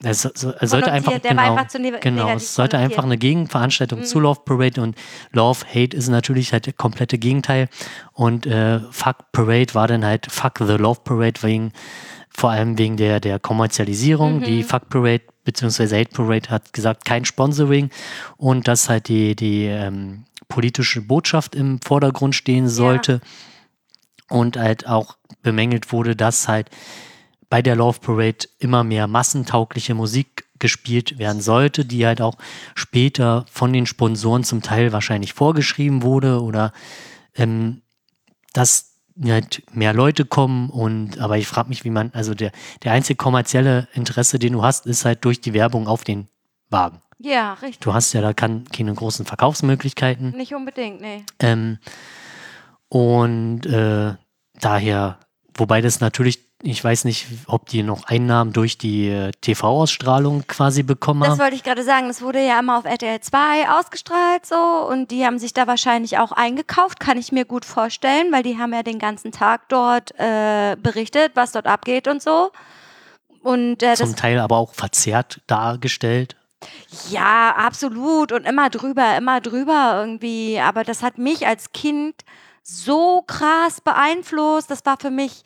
[0.04, 1.56] es, so- es sollte einfach genau,
[2.02, 4.96] genau es sollte einfach eine Gegenveranstaltung zu Love Parade und
[5.32, 7.68] Love Hate ist natürlich halt der komplette Gegenteil.
[8.14, 11.72] Und äh, Fuck Parade war dann halt Fuck the Love Parade wegen
[12.30, 14.42] vor allem wegen der der Kommerzialisierung.
[14.44, 17.90] Die Fuck Parade beziehungsweise Hate Parade hat gesagt kein Sponsoring.
[18.38, 23.20] Und dass halt die die ähm, politische Botschaft im Vordergrund stehen sollte.
[24.30, 26.70] Und halt auch bemängelt wurde, dass halt
[27.50, 32.36] bei der Love Parade immer mehr massentaugliche Musik gespielt werden sollte, die halt auch
[32.76, 36.74] später von den Sponsoren zum Teil wahrscheinlich vorgeschrieben wurde oder
[37.36, 37.82] ähm,
[38.54, 42.52] dass halt mehr Leute kommen und aber ich frage mich, wie man, also der,
[42.84, 46.28] der einzige kommerzielle Interesse, den du hast, ist halt durch die Werbung auf den
[46.70, 47.02] Wagen.
[47.20, 47.80] Ja, richtig.
[47.80, 50.32] Du hast ja da kann, keine großen Verkaufsmöglichkeiten.
[50.32, 51.24] Nicht unbedingt, nee.
[51.40, 51.80] Ähm,
[52.90, 54.14] und äh,
[54.60, 55.20] daher,
[55.56, 60.82] wobei das natürlich, ich weiß nicht, ob die noch Einnahmen durch die äh, TV-Ausstrahlung quasi
[60.84, 61.40] bekommen Das haben.
[61.40, 62.08] wollte ich gerade sagen.
[62.08, 66.18] Das wurde ja immer auf RTL 2 ausgestrahlt so und die haben sich da wahrscheinlich
[66.18, 70.14] auch eingekauft, kann ich mir gut vorstellen, weil die haben ja den ganzen Tag dort
[70.20, 72.52] äh, berichtet, was dort abgeht und so.
[73.44, 76.36] Und äh, das Zum Teil aber auch verzerrt dargestellt.
[77.10, 78.32] Ja, absolut.
[78.32, 80.60] Und immer drüber, immer drüber irgendwie.
[80.60, 82.16] Aber das hat mich als Kind
[82.64, 84.72] so krass beeinflusst.
[84.72, 85.44] Das war für mich,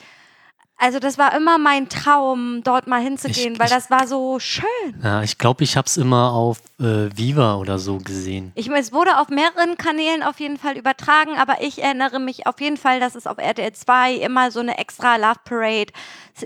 [0.81, 4.39] also das war immer mein Traum, dort mal hinzugehen, Ich- weil ich- das war so
[4.39, 4.65] schön.
[5.03, 8.51] Ja, ich glaube, ich habe es immer auf äh, Viva oder so gesehen.
[8.55, 12.47] Ich meine, es wurde auf mehreren Kanälen auf jeden Fall übertragen, aber ich erinnere mich
[12.47, 15.93] auf jeden Fall, dass es auf RTL 2 immer so eine extra Love Parade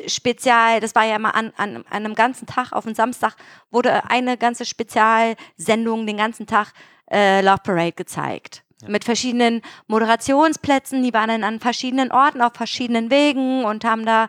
[0.08, 3.36] Spezial, das war ja immer an, an, an einem ganzen Tag, auf dem Samstag
[3.72, 6.74] wurde eine ganze Spezialsendung den ganzen Tag
[7.12, 8.64] äh, Love Parade gezeigt.
[8.88, 14.28] Mit verschiedenen Moderationsplätzen, die waren dann an verschiedenen Orten, auf verschiedenen Wegen und haben da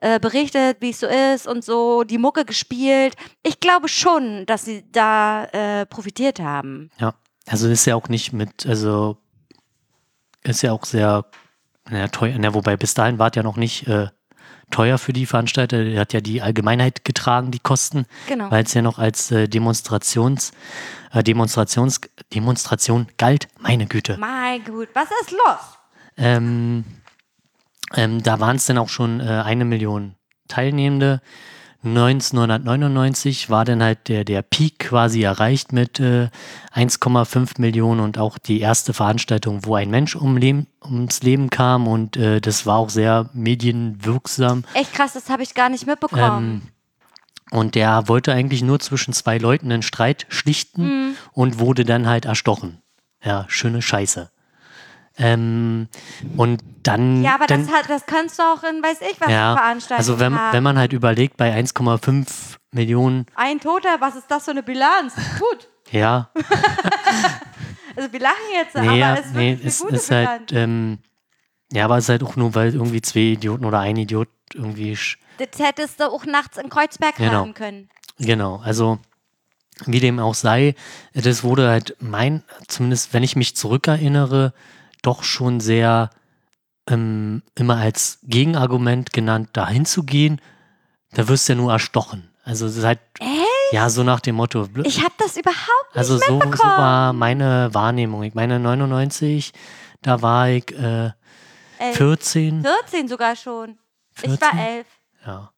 [0.00, 3.14] äh, berichtet, wie es so ist und so, die Mucke gespielt.
[3.42, 6.90] Ich glaube schon, dass sie da äh, profitiert haben.
[6.98, 7.14] Ja,
[7.46, 9.16] also ist ja auch nicht mit, also
[10.44, 11.24] ist ja auch sehr
[11.90, 14.08] na, teuer, na, wobei bis dahin war es ja noch nicht äh,
[14.70, 15.78] teuer für die Veranstalter.
[15.78, 18.50] Er hat ja die Allgemeinheit getragen, die Kosten, Genau.
[18.50, 20.52] weil es ja noch als äh, Demonstrations,
[21.12, 22.00] äh, Demonstrations,
[22.34, 23.48] Demonstration galt.
[23.58, 24.16] Meine Güte.
[24.18, 25.78] Mein Gut, was ist los?
[26.16, 26.84] Ähm,
[27.94, 30.14] ähm, da waren es dann auch schon äh, eine Million
[30.48, 31.20] Teilnehmende.
[31.84, 36.28] 1999 war dann halt der, der Peak quasi erreicht mit äh,
[36.74, 41.86] 1,5 Millionen und auch die erste Veranstaltung, wo ein Mensch um Leben, ums Leben kam
[41.86, 44.64] und äh, das war auch sehr medienwirksam.
[44.74, 46.68] Echt krass, das habe ich gar nicht mitbekommen.
[47.50, 52.24] Und der wollte eigentlich nur zwischen zwei Leuten einen Streit schlichten und wurde dann halt
[52.24, 52.82] erstochen.
[53.24, 54.30] Ja, schöne Scheiße.
[55.18, 55.88] Ähm,
[56.36, 57.22] und dann.
[57.22, 59.58] ja, aber dann, das, hat, das kannst du auch in, weiß ich, was ja, für
[59.60, 60.52] Veranstaltungen also wenn, haben.
[60.52, 62.26] wenn man halt überlegt, bei 1,5
[62.70, 65.14] Millionen, Ein Toter, was ist das für eine Bilanz?
[65.38, 65.68] Gut.
[65.90, 66.30] ja,
[67.96, 70.98] Also wir lachen jetzt, nee, aber es ist nee, es gute ist halt, ähm,
[71.72, 74.96] ja, aber es ist halt auch nur, weil irgendwie zwei Idioten oder ein Idiot irgendwie,
[75.38, 77.32] Das hättest du auch nachts in Kreuzberg Genau.
[77.32, 77.88] hören können.
[78.18, 78.98] genau, also
[79.86, 80.74] wie dem auch sei,
[81.14, 84.52] das wurde halt mein, zumindest wenn ich mich zurückerinnere,
[85.08, 86.10] doch schon sehr
[86.88, 90.40] ähm, immer als Gegenargument genannt, da hinzugehen,
[91.12, 92.30] da wirst du ja nur erstochen.
[92.44, 93.00] Also es ist halt,
[93.72, 97.72] ja, so nach dem Motto, Ich habe das überhaupt nicht also so, so war meine
[97.72, 98.22] Wahrnehmung.
[98.22, 99.52] Ich meine 99,
[100.02, 101.10] da war ich äh,
[101.78, 101.96] Elf.
[101.96, 103.78] 14, 14 sogar schon.
[104.14, 104.40] Ich 14?
[104.40, 104.86] war elf.
[105.26, 105.52] ja.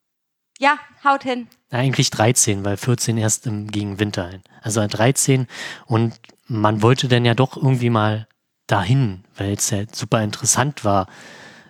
[0.62, 1.48] Ja, haut hin.
[1.70, 4.42] Na, Eigentlich 13, weil 14 erst im, gegen Winter ein.
[4.60, 5.46] Also 13
[5.86, 8.26] und man wollte dann ja doch irgendwie mal
[8.70, 11.06] dahin, weil es ja super interessant war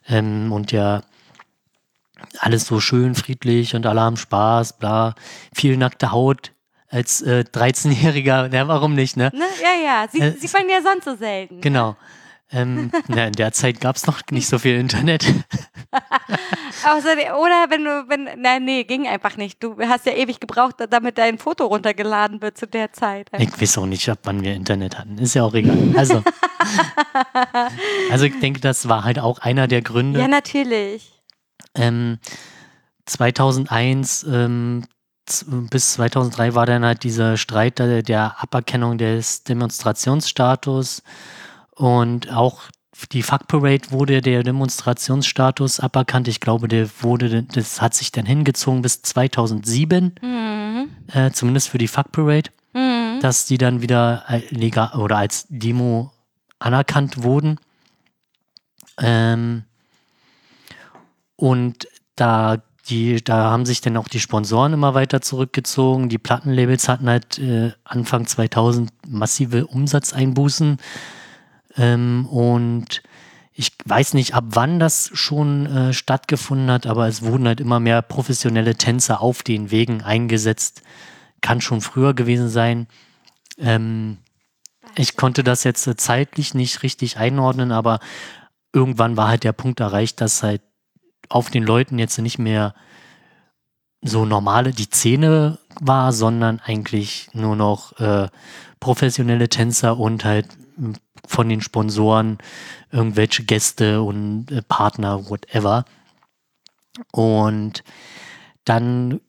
[0.08, 1.02] ähm, und ja
[2.38, 5.14] alles so schön friedlich und alle haben Spaß, bla,
[5.54, 6.52] viel nackte Haut
[6.88, 9.30] als äh, 13-Jähriger, ja, warum nicht, ne?
[9.32, 9.44] Ne?
[9.62, 10.08] Ja, ja.
[10.10, 11.60] Sie, Äh, sieht man ja sonst so selten.
[11.60, 11.96] Genau.
[12.52, 15.24] Ähm, na, in der Zeit gab es noch nicht so viel Internet.
[16.82, 19.62] Oder wenn du, wenn, nein, nee, ging einfach nicht.
[19.62, 23.28] Du hast ja ewig gebraucht, damit dein Foto runtergeladen wird zu der Zeit.
[23.38, 25.18] Ich weiß auch nicht, ab wann wir Internet hatten.
[25.18, 25.78] Ist ja auch egal.
[25.96, 26.22] Also,
[28.10, 30.20] also ich denke, das war halt auch einer der Gründe.
[30.20, 31.22] Ja, natürlich.
[31.74, 32.18] Ähm,
[33.06, 34.84] 2001 ähm,
[35.70, 41.02] bis 2003 war dann halt dieser Streit der, der Aberkennung des Demonstrationsstatus
[41.80, 42.60] und auch
[43.10, 46.28] die Fuck Parade wurde der Demonstrationsstatus aberkannt.
[46.28, 50.90] Ich glaube, der wurde, das hat sich dann hingezogen bis 2007, mhm.
[51.10, 53.20] äh, zumindest für die Fuck Parade, mhm.
[53.22, 56.12] dass die dann wieder legal oder als Demo
[56.58, 57.58] anerkannt wurden.
[58.98, 59.62] Ähm,
[61.36, 62.58] und da
[62.90, 66.10] die, da haben sich dann auch die Sponsoren immer weiter zurückgezogen.
[66.10, 70.76] Die Plattenlabels hatten halt äh, Anfang 2000 massive Umsatzeinbußen.
[71.80, 73.02] Ähm, und
[73.54, 77.80] ich weiß nicht, ab wann das schon äh, stattgefunden hat, aber es wurden halt immer
[77.80, 80.82] mehr professionelle Tänzer auf den Wegen eingesetzt.
[81.40, 82.86] Kann schon früher gewesen sein.
[83.58, 84.18] Ähm,
[84.94, 88.00] ich konnte das jetzt äh, zeitlich nicht richtig einordnen, aber
[88.74, 90.60] irgendwann war halt der Punkt erreicht, dass halt
[91.30, 92.74] auf den Leuten jetzt nicht mehr
[94.02, 98.28] so normale die Szene war, sondern eigentlich nur noch äh,
[98.80, 100.46] professionelle Tänzer und halt
[101.26, 102.38] von den Sponsoren
[102.90, 105.84] irgendwelche Gäste und äh, Partner, whatever.
[107.12, 107.84] Und
[108.64, 109.20] dann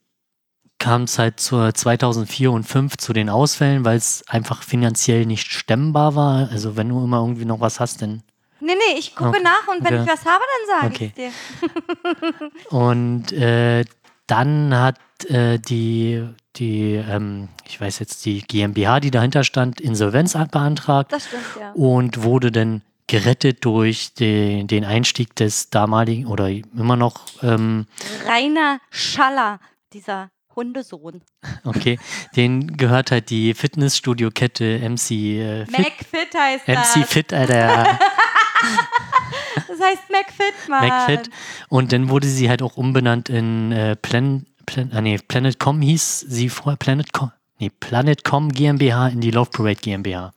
[0.79, 5.51] kam es halt zur 2004 und 2005 zu den Ausfällen, weil es einfach finanziell nicht
[5.51, 6.49] stemmbar war.
[6.49, 8.23] Also wenn du immer irgendwie noch was hast, dann
[8.63, 9.41] Nee, nee, ich gucke okay.
[9.41, 10.03] nach und wenn okay.
[10.03, 11.05] ich was habe, dann sage okay.
[11.07, 12.69] ich dir.
[12.69, 13.85] und äh,
[14.27, 14.99] dann hat
[15.29, 16.23] äh, die,
[16.57, 21.11] die ähm, ich weiß jetzt, die GmbH, die dahinter stand, Insolvenz beantragt.
[21.11, 21.71] Das stimmt, ja.
[21.73, 27.85] Und wurde dann gerettet durch den, den Einstieg des damaligen oder immer noch ähm,
[28.25, 29.59] Rainer Schaller,
[29.91, 31.21] dieser Hundesohn.
[31.63, 31.99] Okay,
[32.35, 35.79] den gehört halt die Fitnessstudio-Kette MC äh, Fit.
[35.79, 36.95] McFit heißt MC das.
[36.95, 37.83] MC Fit, Alter.
[39.67, 40.87] das heißt McFit, Mann.
[40.87, 41.29] McFit.
[41.69, 46.21] Und dann wurde sie halt auch umbenannt in äh, Plan, Plan, äh, nee, Planetcom hieß
[46.21, 50.31] sie vorher Planetcom, nee, Planetcom GmbH in die Love Parade GmbH.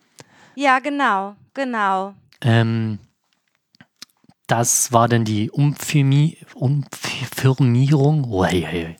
[0.56, 2.14] Ja, genau, genau.
[2.40, 2.98] Ähm,
[4.48, 8.24] das war dann die Umfirmi Umfirmierung.
[8.28, 8.96] Oh, hey, hey.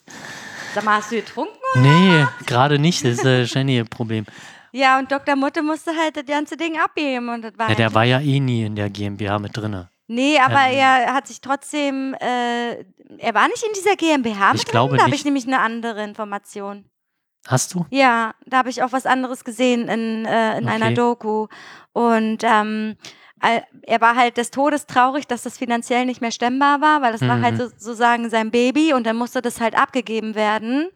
[0.74, 1.52] Sag mal, hast du getrunken?
[1.76, 3.04] Nee, gerade nicht.
[3.04, 4.24] Das ist äh, wahrscheinlich ein Problem.
[4.72, 5.36] Ja, und Dr.
[5.36, 7.28] Mutte musste halt das ganze Ding abgeben.
[7.28, 9.86] Und das war ja, halt der war ja eh nie in der GmbH mit drin.
[10.06, 12.84] Nee, aber ähm, er hat sich trotzdem, äh,
[13.18, 14.72] er war nicht in dieser GmbH mit ich drin?
[14.72, 16.84] Glaube da habe ich nämlich eine andere Information.
[17.46, 17.86] Hast du?
[17.90, 20.74] Ja, da habe ich auch was anderes gesehen in, äh, in okay.
[20.74, 21.46] einer Doku.
[21.92, 22.96] Und ähm,
[23.82, 27.20] er war halt des Todes traurig, dass das finanziell nicht mehr stemmbar war, weil das
[27.20, 27.28] mhm.
[27.28, 27.58] war halt mhm.
[27.58, 30.90] so, sozusagen sein Baby und dann musste das halt abgegeben werden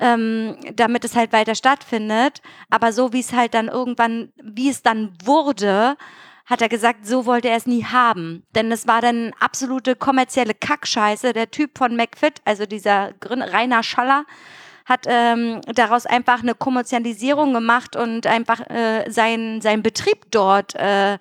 [0.00, 2.40] ähm, damit es halt weiter stattfindet.
[2.70, 5.96] Aber so wie es halt dann irgendwann, wie es dann wurde,
[6.50, 8.42] hat er gesagt, so wollte er es nie haben.
[8.56, 11.32] Denn es war dann absolute kommerzielle Kackscheiße.
[11.32, 14.24] Der Typ von McFit, also dieser Rainer Schaller,
[14.84, 21.18] hat ähm, daraus einfach eine Kommerzialisierung gemacht und einfach äh, seinen sein Betrieb dort äh,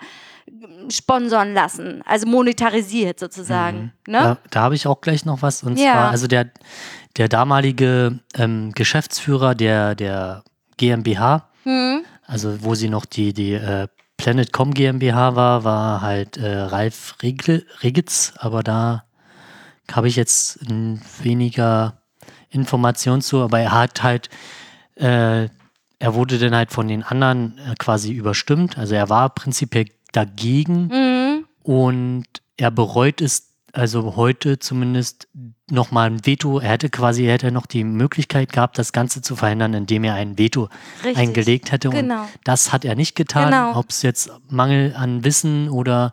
[0.89, 3.93] sponsern lassen, also monetarisiert sozusagen.
[4.07, 4.13] Mhm.
[4.13, 4.19] Ne?
[4.19, 5.61] Da, da habe ich auch gleich noch was.
[5.61, 5.91] Und ja.
[5.91, 6.49] zwar, also der,
[7.17, 10.43] der damalige ähm, Geschäftsführer der, der
[10.77, 12.03] GmbH, mhm.
[12.25, 13.87] also wo sie noch die, die äh,
[14.19, 19.05] Planetcom GmbH war, war halt äh, Ralf Regitz, aber da
[19.89, 20.59] habe ich jetzt
[21.23, 22.01] weniger
[22.49, 24.29] Informationen zu, aber er hat halt,
[24.95, 25.47] äh,
[25.99, 30.87] er wurde dann halt von den anderen äh, quasi überstimmt, also er war prinzipiell dagegen
[30.87, 31.45] mhm.
[31.63, 32.25] und
[32.57, 35.29] er bereut es also heute zumindest
[35.71, 36.59] nochmal ein Veto.
[36.59, 40.15] Er hätte quasi, er hätte noch die Möglichkeit gehabt, das Ganze zu verhindern, indem er
[40.15, 40.69] ein Veto
[41.03, 41.17] Richtig.
[41.17, 41.89] eingelegt hätte.
[41.89, 42.21] Genau.
[42.21, 43.51] Und das hat er nicht getan.
[43.51, 43.77] Genau.
[43.77, 46.11] Ob es jetzt Mangel an Wissen oder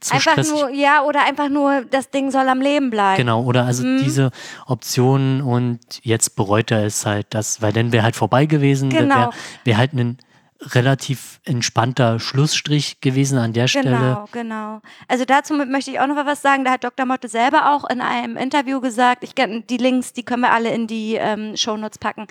[0.00, 0.54] zu einfach stressig.
[0.54, 3.16] nur, ja, oder einfach nur, das Ding soll am Leben bleiben.
[3.16, 3.98] Genau, oder also mhm.
[3.98, 4.30] diese
[4.66, 9.16] Optionen und jetzt bereut er es halt, das, weil dann wäre halt vorbei gewesen, genau.
[9.16, 9.30] wäre
[9.64, 10.18] wär halt ein
[10.60, 13.96] relativ entspannter Schlussstrich gewesen an der genau, Stelle.
[13.96, 14.80] Genau, genau.
[15.06, 16.64] Also dazu möchte ich auch noch was sagen.
[16.64, 17.06] Da hat Dr.
[17.06, 20.86] Motte selber auch in einem Interview gesagt, ich die Links, die können wir alle in
[20.86, 22.26] die ähm, Shownotes packen,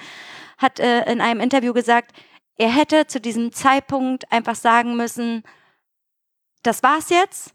[0.58, 2.12] hat äh, in einem Interview gesagt,
[2.58, 5.44] er hätte zu diesem Zeitpunkt einfach sagen müssen,
[6.64, 7.54] das war's jetzt.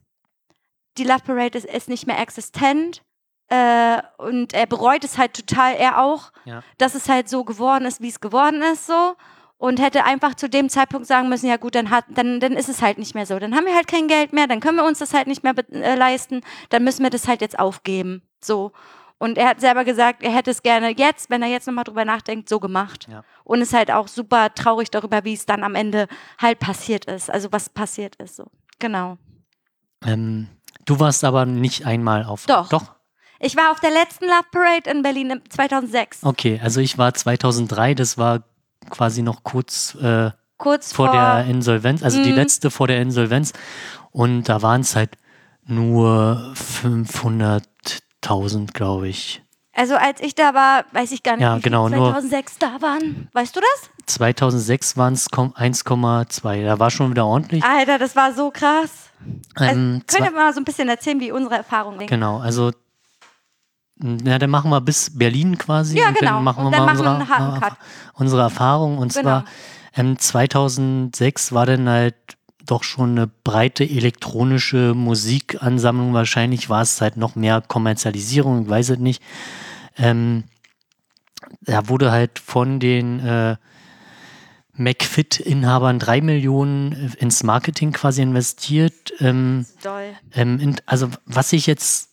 [0.97, 3.03] Die Love Parade ist, ist nicht mehr existent.
[3.49, 6.63] Äh, und er bereut es halt total, er auch, ja.
[6.79, 9.17] dass es halt so geworden ist, wie es geworden ist, so
[9.63, 12.69] und hätte einfach zu dem Zeitpunkt sagen müssen, ja gut, dann, hat, dann, dann ist
[12.69, 13.39] es halt nicht mehr so.
[13.39, 15.55] Dann haben wir halt kein Geld mehr, dann können wir uns das halt nicht mehr
[15.71, 18.23] äh, leisten, dann müssen wir das halt jetzt aufgeben.
[18.41, 18.73] So.
[19.19, 22.05] Und er hat selber gesagt, er hätte es gerne jetzt, wenn er jetzt nochmal drüber
[22.05, 23.07] nachdenkt, so gemacht.
[23.09, 23.23] Ja.
[23.45, 27.31] Und ist halt auch super traurig darüber, wie es dann am Ende halt passiert ist.
[27.31, 28.35] Also was passiert ist.
[28.35, 28.47] So.
[28.81, 29.17] Genau.
[30.05, 30.49] Ähm,
[30.87, 32.47] du warst aber nicht einmal auf.
[32.47, 32.69] Doch.
[32.69, 32.97] Doch.
[33.39, 36.25] Ich war auf der letzten Love Parade in Berlin im 2006.
[36.25, 38.43] Okay, also ich war 2003, das war
[38.91, 42.37] quasi noch kurz äh, Kurz vor vor, der Insolvenz, also die Mhm.
[42.37, 43.53] letzte vor der Insolvenz.
[44.13, 45.11] Und da waren es halt
[45.67, 49.43] nur 500.000, glaube ich.
[49.75, 52.59] Also als ich da war, weiß ich gar nicht, Ja, wie viele genau, nur- 2006
[52.59, 53.29] da waren.
[53.33, 53.91] Weißt du das?
[54.07, 56.65] 2006 waren es 1,2.
[56.65, 57.65] Da war schon wieder ordentlich.
[57.65, 58.91] Alter, das war so krass.
[59.55, 62.07] Also, Ähm, könnt ihr mal so ein bisschen erzählen, wie unsere Erfahrung war?
[62.07, 62.73] genau, also
[64.03, 65.99] na, dann machen wir bis Berlin quasi.
[65.99, 66.33] Ja, und genau.
[66.33, 67.79] Dann machen wir dann mal machen unsere, Cut.
[68.15, 68.99] unsere Erfahrung.
[68.99, 69.23] Und Genau.
[69.23, 69.45] zwar
[69.95, 72.15] ähm, 2006 war dann halt
[72.67, 76.15] doch schon eine breite elektronische Musikansammlung.
[76.15, 79.23] Wahrscheinlich war es halt noch mehr Kommerzialisierung, ich weiß es nicht.
[79.97, 80.45] Ähm,
[81.63, 83.57] da wurde halt von den äh,
[84.75, 89.13] McFit-Inhabern drei Millionen äh, ins Marketing quasi investiert.
[89.21, 89.67] Ähm,
[90.33, 92.11] ähm, in, also was ich jetzt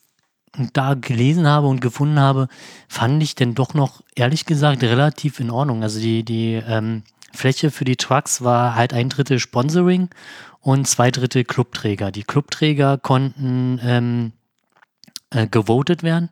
[0.74, 2.48] da gelesen habe und gefunden habe,
[2.88, 5.84] fand ich denn doch noch, ehrlich gesagt, relativ in Ordnung.
[5.84, 10.10] Also die, die ähm, Fläche für die Trucks war halt ein Drittel Sponsoring
[10.60, 12.12] und zwei Drittel Clubträger.
[12.12, 14.34] Die Clubträger konnten ähm,
[15.30, 16.30] äh, gewotet werden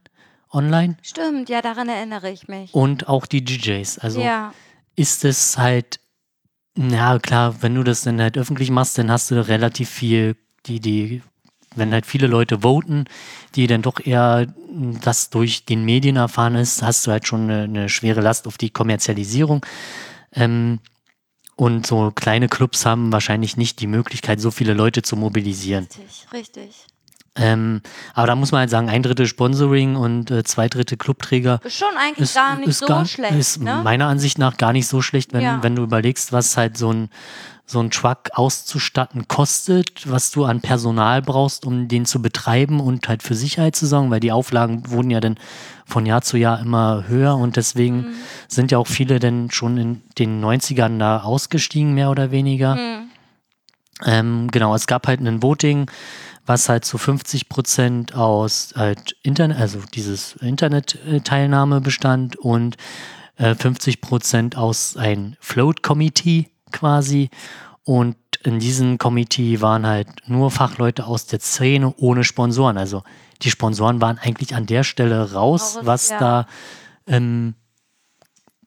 [0.51, 2.73] online Stimmt, ja, daran erinnere ich mich.
[2.73, 3.99] und auch die DJs.
[3.99, 4.53] Also ja,
[4.95, 5.99] ist es halt,
[6.75, 10.79] na klar, wenn du das dann halt öffentlich machst, dann hast du relativ viel, die,
[10.79, 11.21] die,
[11.77, 13.05] wenn halt viele Leute voten,
[13.55, 14.47] die dann doch eher
[15.03, 18.57] das durch den Medien erfahren ist, hast du halt schon eine, eine schwere Last auf
[18.57, 19.65] die Kommerzialisierung.
[20.33, 20.79] Ähm,
[21.55, 25.85] und so kleine Clubs haben wahrscheinlich nicht die Möglichkeit, so viele Leute zu mobilisieren.
[25.85, 26.85] richtig, richtig.
[27.39, 27.81] Ähm,
[28.15, 31.77] aber da muss man halt sagen, ein Drittel Sponsoring und äh, zwei Drittel Clubträger Ist
[31.77, 33.81] schon eigentlich gar nicht so gar- schlecht, Ist ne?
[33.83, 35.61] meiner Ansicht nach gar nicht so schlecht, wenn, Ja.
[35.61, 37.09] wenn du überlegst, was halt so ein,
[37.69, 43.09] so ein Truck auszustatten kostet, was du an Personal brauchst, um den zu betreiben und
[43.09, 45.37] halt für Sicherheit zu sorgen, weil die Auflagen wurden ja dann
[45.85, 48.13] von Jahr zu Jahr immer höher und deswegen Mhm.
[48.47, 52.75] sind ja auch viele dann schon in den 90ern da ausgestiegen, mehr oder weniger.
[52.75, 53.09] Mhm.
[54.05, 55.91] Ähm, genau, es gab halt ein Voting,
[56.45, 62.77] was halt zu 50 Prozent aus halt Internet, also dieses Internet-Teilnahme bestand und
[63.35, 67.29] äh, 50 Prozent aus ein Float-Committee quasi.
[67.83, 72.77] Und in diesem Committee waren halt nur Fachleute aus der Szene ohne Sponsoren.
[72.77, 73.03] Also
[73.41, 76.19] die Sponsoren waren eigentlich an der Stelle raus, was ja.
[76.19, 76.47] da
[77.07, 77.55] ähm,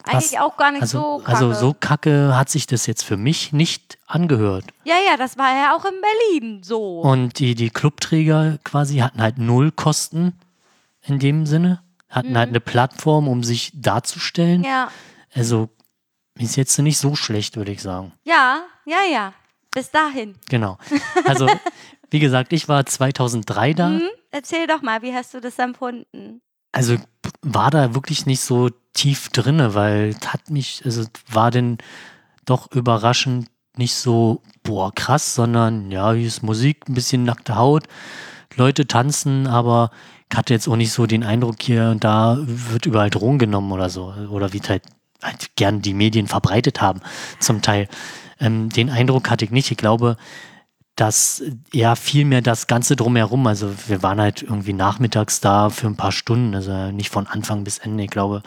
[0.05, 1.29] Eigentlich auch gar nicht also, so kacke.
[1.29, 4.65] also so kacke hat sich das jetzt für mich nicht angehört.
[4.85, 7.01] Ja, ja, das war ja auch in Berlin so.
[7.01, 10.39] Und die, die Clubträger quasi hatten halt null Kosten
[11.03, 14.61] in dem Sinne, hatten halt eine Plattform, um sich darzustellen.
[14.61, 14.67] Mhm.
[14.67, 14.89] ja,
[15.35, 15.69] Also
[16.39, 18.13] ist jetzt nicht so schlecht, würde ich sagen.
[18.25, 19.35] ja, ja, ja.
[19.73, 20.35] Bis dahin.
[20.49, 20.79] Genau.
[21.25, 21.47] Also,
[22.11, 23.89] wie gesagt, ich war 2003 da.
[23.91, 24.03] Hm?
[24.33, 26.41] Erzähl doch mal, wie hast du das empfunden?
[26.73, 26.97] Also
[27.43, 31.79] war da wirklich nicht so tief drinne, weil es hat mich, also war denn
[32.45, 37.85] doch überraschend nicht so, boah, krass, sondern ja, hier ist Musik, ein bisschen nackte Haut,
[38.57, 39.91] Leute tanzen, aber
[40.31, 43.73] ich hatte jetzt auch nicht so den Eindruck, hier und da wird überall Drogen genommen
[43.73, 44.13] oder so.
[44.31, 44.83] Oder wie halt,
[45.23, 47.01] halt gern die Medien verbreitet haben,
[47.39, 47.89] zum Teil.
[48.39, 49.71] Ähm, den Eindruck hatte ich nicht.
[49.71, 50.17] Ich glaube,
[50.97, 55.87] dass ja viel mehr das Ganze drumherum, also wir waren halt irgendwie nachmittags da für
[55.87, 58.05] ein paar Stunden, also nicht von Anfang bis Ende.
[58.05, 58.43] Ich glaube,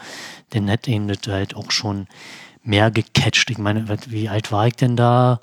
[0.52, 2.06] den hätte ihn das halt auch schon
[2.62, 3.50] mehr gecatcht.
[3.50, 5.40] Ich meine, wie alt war ich denn da?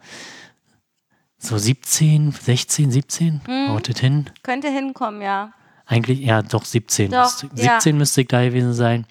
[1.38, 3.42] So 17, 16, 17?
[3.48, 3.70] Mhm.
[3.70, 4.30] Haut das hin?
[4.44, 5.52] Könnte hinkommen, ja.
[5.86, 7.12] Eigentlich, ja, doch 17.
[7.12, 7.82] Doch, müsste, ja.
[7.82, 9.06] 17 müsste ich da gewesen sein.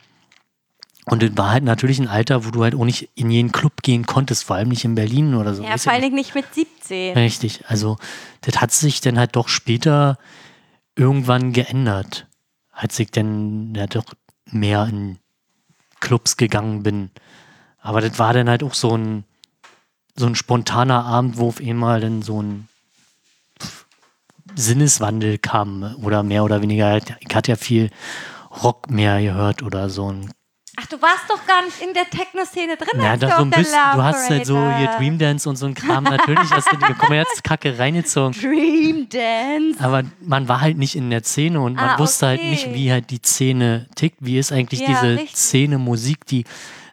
[1.07, 3.83] Und das war halt natürlich ein Alter, wo du halt auch nicht in jeden Club
[3.83, 5.65] gehen konntest, vor allem nicht in Berlin oder so.
[5.65, 7.17] Ja, vor Dingen nicht mit 17.
[7.17, 7.97] Richtig, also
[8.43, 10.19] das hat sich dann halt doch später
[10.97, 12.27] irgendwann geändert,
[12.71, 14.05] als ich dann ja doch
[14.51, 15.19] mehr in
[16.01, 17.11] Clubs gegangen bin.
[17.81, 19.25] Aber das war dann halt auch so ein
[20.17, 22.69] so ein spontaner Abend, wo auf einmal dann so ein
[24.55, 26.97] Sinneswandel kam oder mehr oder weniger.
[26.97, 27.91] Ich hatte ja viel
[28.63, 30.31] Rock mehr gehört oder so ein
[30.81, 33.75] Ach, du warst doch gar nicht in der Techno-Szene drin, ja, du so ein bisschen,
[33.95, 34.99] du hast halt so hier warst.
[34.99, 36.05] Dream Dance und so ein Kram.
[36.05, 38.33] Natürlich hast du die Kommerzkacke reingezogen.
[38.41, 39.83] Dream Dance.
[39.85, 42.51] Aber man war halt nicht in der Szene und man Ah, wusste halt okay.
[42.51, 44.17] nicht, wie halt die Szene tickt.
[44.21, 45.37] Wie ist eigentlich Ja, diese richtig.
[45.37, 46.45] Szene Musik, die,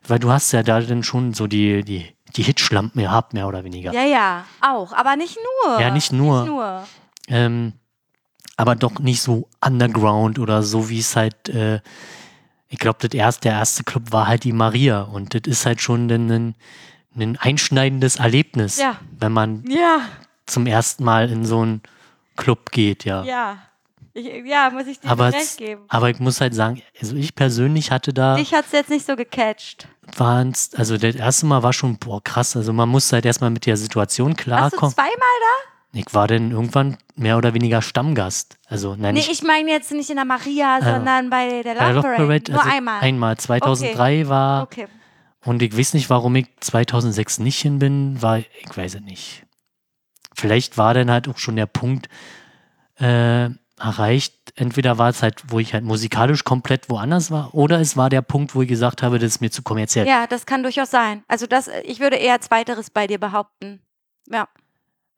[0.08, 3.64] weil du hast ja da dann schon so die, die, die Hitschlampen gehabt, mehr oder
[3.64, 3.94] weniger.
[3.94, 5.80] Ja, ja, auch, aber nicht nur.
[5.80, 6.42] Ja, nicht nur.
[6.42, 6.84] Nicht nur.
[7.30, 7.74] Ähm,
[8.58, 11.80] aber doch nicht so underground oder so, wie es halt, äh,
[12.70, 15.82] ich glaube, das erste, der erste Club war halt die Maria und das ist halt
[15.82, 16.56] schon ein,
[17.16, 18.98] ein einschneidendes Erlebnis, Ja.
[19.20, 20.02] wenn man Ja,
[20.46, 21.82] zum ersten Mal in so einen
[22.36, 23.24] Club geht, ja.
[23.24, 23.58] ja.
[24.14, 25.84] Ich, ja, muss ich dir aber, recht es- geben.
[25.90, 29.16] aber ich muss halt sagen, also ich persönlich hatte da, Dich hat's jetzt nicht so
[29.16, 29.88] gecatcht.
[30.16, 33.66] waren's, also das erste Mal war schon, boah, krass, also man muss halt erstmal mit
[33.68, 34.94] der Situation Warst du klarkommen.
[34.96, 35.72] zweimal da?
[35.94, 38.58] Ich war dann irgendwann mehr oder weniger Stammgast.
[38.68, 41.86] Also, nein, Nee, nicht ich meine jetzt nicht in der Maria, sondern bei der bei
[41.86, 42.24] der Love Parade.
[42.24, 43.02] Parade, Nur also einmal.
[43.02, 43.38] Einmal.
[43.38, 44.88] 2003 war, Okay.
[45.46, 49.44] und ich weiß nicht, warum ich 2006 nicht hin bin, war, ich weiß es nicht.
[50.36, 52.10] Vielleicht war dann halt auch schon der Punkt
[53.00, 57.96] äh, erreicht, entweder war es halt, wo ich halt musikalisch komplett woanders war, oder es
[57.96, 60.08] war der Punkt, wo ich gesagt habe, das ist mir zu kommerziell.
[60.08, 61.24] Ja, das kann durchaus sein.
[61.28, 63.82] Also das, ich würde eher Zweiteres bei dir behaupten.
[64.30, 64.48] Ja.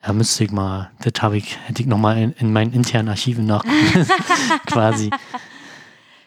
[0.01, 3.45] Da müsste ich mal, das habe ich, hätte ich nochmal in, in meinen internen Archiven
[3.45, 4.07] nachgucken,
[4.65, 5.09] quasi.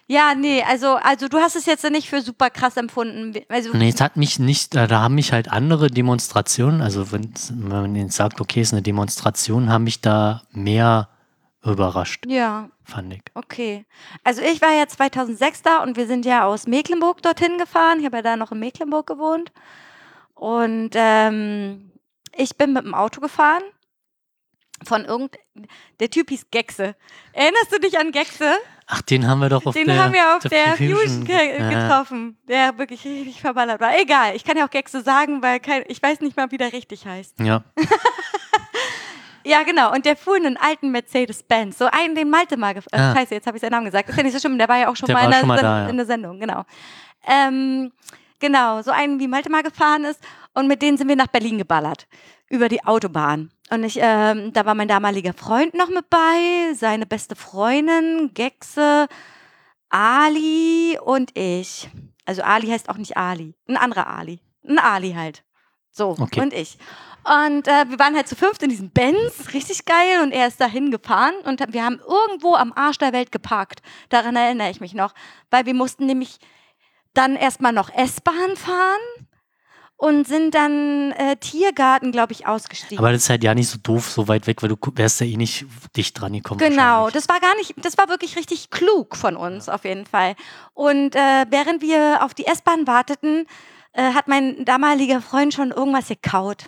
[0.06, 3.32] Ja, nee, also, also du hast es jetzt nicht für super krass empfunden.
[3.48, 7.32] Also, Nee, es hat mich nicht, da da haben mich halt andere Demonstrationen, also wenn,
[7.50, 11.08] wenn man jetzt sagt, okay, es ist eine Demonstration, haben mich da mehr
[11.64, 13.22] überrascht, ja, fand ich.
[13.34, 13.86] okay.
[14.24, 18.00] Also ich war ja 2006 da und wir sind ja aus Mecklenburg dorthin gefahren.
[18.00, 19.52] Ich habe ja da noch in Mecklenburg gewohnt.
[20.34, 21.91] Und ähm,
[22.36, 23.62] ich bin mit dem Auto gefahren.
[24.84, 25.36] Von irgend...
[26.00, 26.96] Der Typ hieß Gexe.
[27.32, 28.52] Erinnerst du dich an Gexe?
[28.88, 31.68] Ach, den haben wir doch auf Den der haben wir auf der Fusion ge Ja.
[31.70, 33.96] getroffen, der wirklich richtig verballert war.
[33.96, 36.72] Egal, ich kann ja auch Gexe sagen, weil kein, ich weiß nicht mal, wie der
[36.72, 37.38] richtig heißt.
[37.40, 37.62] Ja,
[39.44, 39.92] Ja, genau.
[39.92, 41.76] Und der fuhr in einen alten Mercedes-Benz.
[41.78, 43.14] So einen, den Malte mal gef- äh, Ah.
[43.14, 44.08] Scheiße, jetzt habe ich seinen Namen gesagt.
[44.08, 45.48] Ist ja nicht so schlimm, der war ja auch schon Der mal, in der, schon
[45.48, 45.88] mal da, ja.
[45.88, 46.64] in der Sendung, genau.
[47.26, 47.90] Ähm,
[48.38, 50.20] genau, so einen, wie Malte mal gefahren ist.
[50.54, 52.06] Und mit denen sind wir nach Berlin geballert.
[52.48, 53.50] Über die Autobahn.
[53.70, 59.08] Und ich, ähm, da war mein damaliger Freund noch mit bei, seine beste Freundin, Gexe,
[59.88, 61.88] Ali und ich.
[62.26, 63.54] Also Ali heißt auch nicht Ali.
[63.66, 64.40] Ein anderer Ali.
[64.66, 65.42] Ein Ali halt.
[65.90, 66.40] So, Okay.
[66.40, 66.78] und ich.
[67.24, 70.22] Und äh, wir waren halt zu fünft in diesem Benz, richtig geil.
[70.22, 73.80] Und er ist dahin gefahren und wir haben irgendwo am Arsch der Welt geparkt.
[74.08, 75.14] Daran erinnere ich mich noch.
[75.50, 76.38] Weil wir mussten nämlich
[77.14, 79.21] dann erstmal noch S-Bahn fahren
[80.02, 82.98] und sind dann äh, Tiergarten, glaube ich, ausgestiegen.
[82.98, 85.26] aber das ist halt ja nicht so doof, so weit weg, weil du wärst ja
[85.26, 85.64] eh nicht
[85.96, 86.58] dicht dran gekommen.
[86.58, 90.34] Genau, das war gar nicht, das war wirklich richtig klug von uns auf jeden Fall.
[90.74, 93.46] Und äh, während wir auf die S-Bahn warteten,
[93.92, 96.64] äh, hat mein damaliger Freund schon irgendwas gekaut.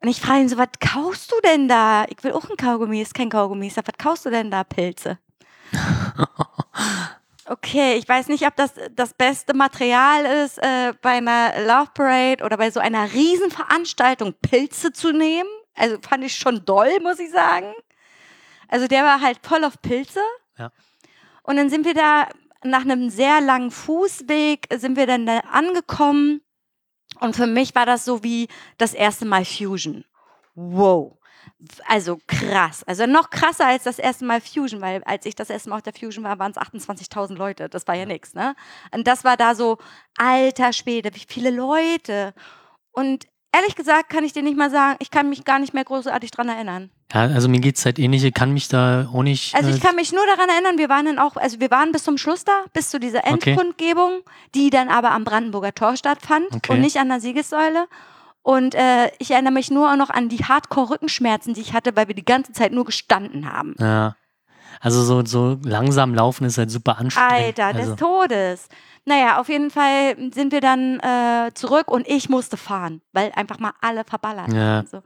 [0.00, 2.06] Und ich frage ihn so, was kaust du denn da?
[2.08, 3.66] Ich will auch ein Kaugummi, ist kein Kaugummi.
[3.66, 5.18] Ich sag, was kaust du denn da, Pilze?
[7.48, 12.44] Okay, ich weiß nicht, ob das das beste Material ist, äh, bei einer Love Parade
[12.44, 15.48] oder bei so einer Riesenveranstaltung Pilze zu nehmen.
[15.74, 17.72] Also fand ich schon doll, muss ich sagen.
[18.68, 20.20] Also der war halt voll auf Pilze.
[20.58, 20.72] Ja.
[21.44, 22.28] Und dann sind wir da
[22.64, 26.42] nach einem sehr langen Fußweg sind wir dann da angekommen.
[27.20, 30.04] Und für mich war das so wie das erste Mal Fusion.
[30.54, 31.15] Wow.
[31.88, 32.84] Also krass.
[32.84, 35.82] Also noch krasser als das erste Mal Fusion, weil als ich das erste Mal auf
[35.82, 37.68] der Fusion war, waren es 28.000 Leute.
[37.68, 38.54] Das war ja nichts, ne?
[38.92, 39.78] Und das war da so,
[40.18, 42.34] alter Schwede, wie viele Leute.
[42.92, 45.84] Und ehrlich gesagt kann ich dir nicht mal sagen, ich kann mich gar nicht mehr
[45.84, 46.90] großartig dran erinnern.
[47.12, 49.54] Ja, also mir geht's halt ähnlich, ich kann mich da auch nicht.
[49.54, 51.92] Also äh, ich kann mich nur daran erinnern, wir waren dann auch, also wir waren
[51.92, 53.50] bis zum Schluss da, bis zu dieser Okay.
[53.52, 54.20] Endkundgebung,
[54.54, 56.72] die dann aber am Brandenburger Tor stattfand Okay.
[56.72, 57.86] und nicht an der Siegessäule.
[58.46, 62.06] Und äh, ich erinnere mich nur auch noch an die Hardcore-Rückenschmerzen, die ich hatte, weil
[62.06, 63.74] wir die ganze Zeit nur gestanden haben.
[63.80, 64.14] ja.
[64.80, 67.32] Also so, so langsam laufen ist halt super anstrengend.
[67.32, 68.68] Alter, also, des Todes.
[69.06, 73.58] Naja, auf jeden Fall sind wir dann äh, zurück und ich musste fahren, weil einfach
[73.58, 74.58] mal alle verballert Ja.
[74.76, 74.86] waren.
[74.86, 75.02] So.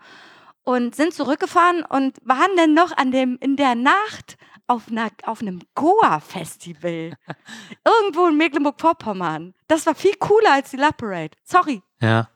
[0.64, 4.36] Und sind zurückgefahren und waren dann noch an dem, in der Nacht
[4.66, 7.12] auf, einer, auf einem Goa-Festival.
[7.86, 9.54] Irgendwo in Mecklenburg-Vorpommern.
[9.68, 11.36] Das war viel cooler als die La Parade.
[11.44, 11.80] Sorry.
[12.02, 12.28] Ja.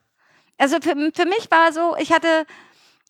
[0.59, 2.47] Also für, für mich war so, ich hatte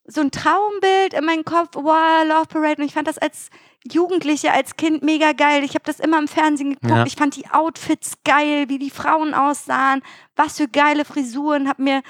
[0.07, 2.83] so ein Traumbild in meinem Kopf, wow, Love Parade.
[2.83, 3.49] Und ich fand das als
[3.91, 5.63] Jugendliche, als Kind mega geil.
[5.65, 6.91] Ich habe das immer im Fernsehen geguckt.
[6.91, 7.07] Ja.
[7.07, 10.03] Ich fand die Outfits geil, wie die Frauen aussahen,
[10.37, 11.69] was für geile Frisuren.
[11.69, 12.03] Hab mir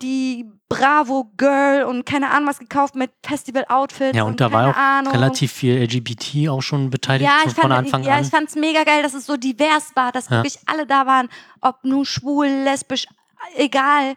[0.00, 4.16] die Bravo Girl und keine Ahnung was gekauft mit Festival-Outfits.
[4.16, 5.12] Ja, und da war auch Ahnung.
[5.12, 8.22] relativ viel LGBT auch schon beteiligt Ja, so ich von fand, Anfang ja, an.
[8.22, 10.36] ich fand's mega geil, dass es so divers war, dass Ja.
[10.44, 11.28] wirklich alle da waren,
[11.62, 13.06] ob nun schwul, lesbisch,
[13.56, 14.14] egal.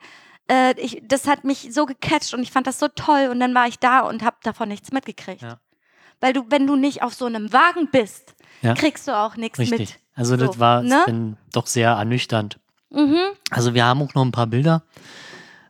[0.49, 3.53] Äh, ich, das hat mich so gecatcht und ich fand das so toll und dann
[3.53, 5.41] war ich da und habe davon nichts mitgekriegt.
[5.41, 5.59] Ja.
[6.19, 8.73] Weil du, wenn du nicht auf so einem Wagen bist, Ja.
[8.73, 9.79] kriegst du auch nichts Richtig.
[9.79, 9.99] mit.
[10.13, 11.37] Also das So, war ne?
[11.51, 12.59] doch sehr ernüchternd.
[12.89, 13.17] Mhm.
[13.49, 14.83] Also wir haben auch noch ein paar Bilder,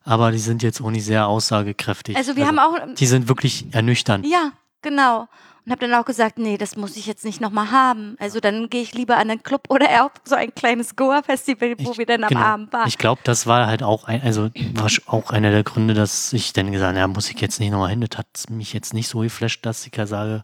[0.04, 2.16] aber die sind jetzt auch nicht sehr aussagekräftig.
[2.18, 4.26] Also wir haben auch, Die sind wirklich ernüchternd.
[4.26, 4.52] ja,
[4.82, 5.28] genau.
[5.66, 8.16] Und habe dann auch gesagt, nee, das muss ich jetzt nicht nochmal haben.
[8.20, 11.92] Also dann gehe ich lieber an einen Club oder auf so ein kleines Goa-Festival, wo
[11.92, 12.42] Ich- wir dann am genau.
[12.42, 12.88] Abend waren.
[12.88, 16.54] Ich glaube, das war halt auch ein, also war auch einer der Gründe, dass ich
[16.54, 18.02] dann gesagt habe, ja, muss ich jetzt nicht nochmal hin.
[18.02, 20.42] Das hat mich jetzt nicht so geflasht, dass ich ja sage,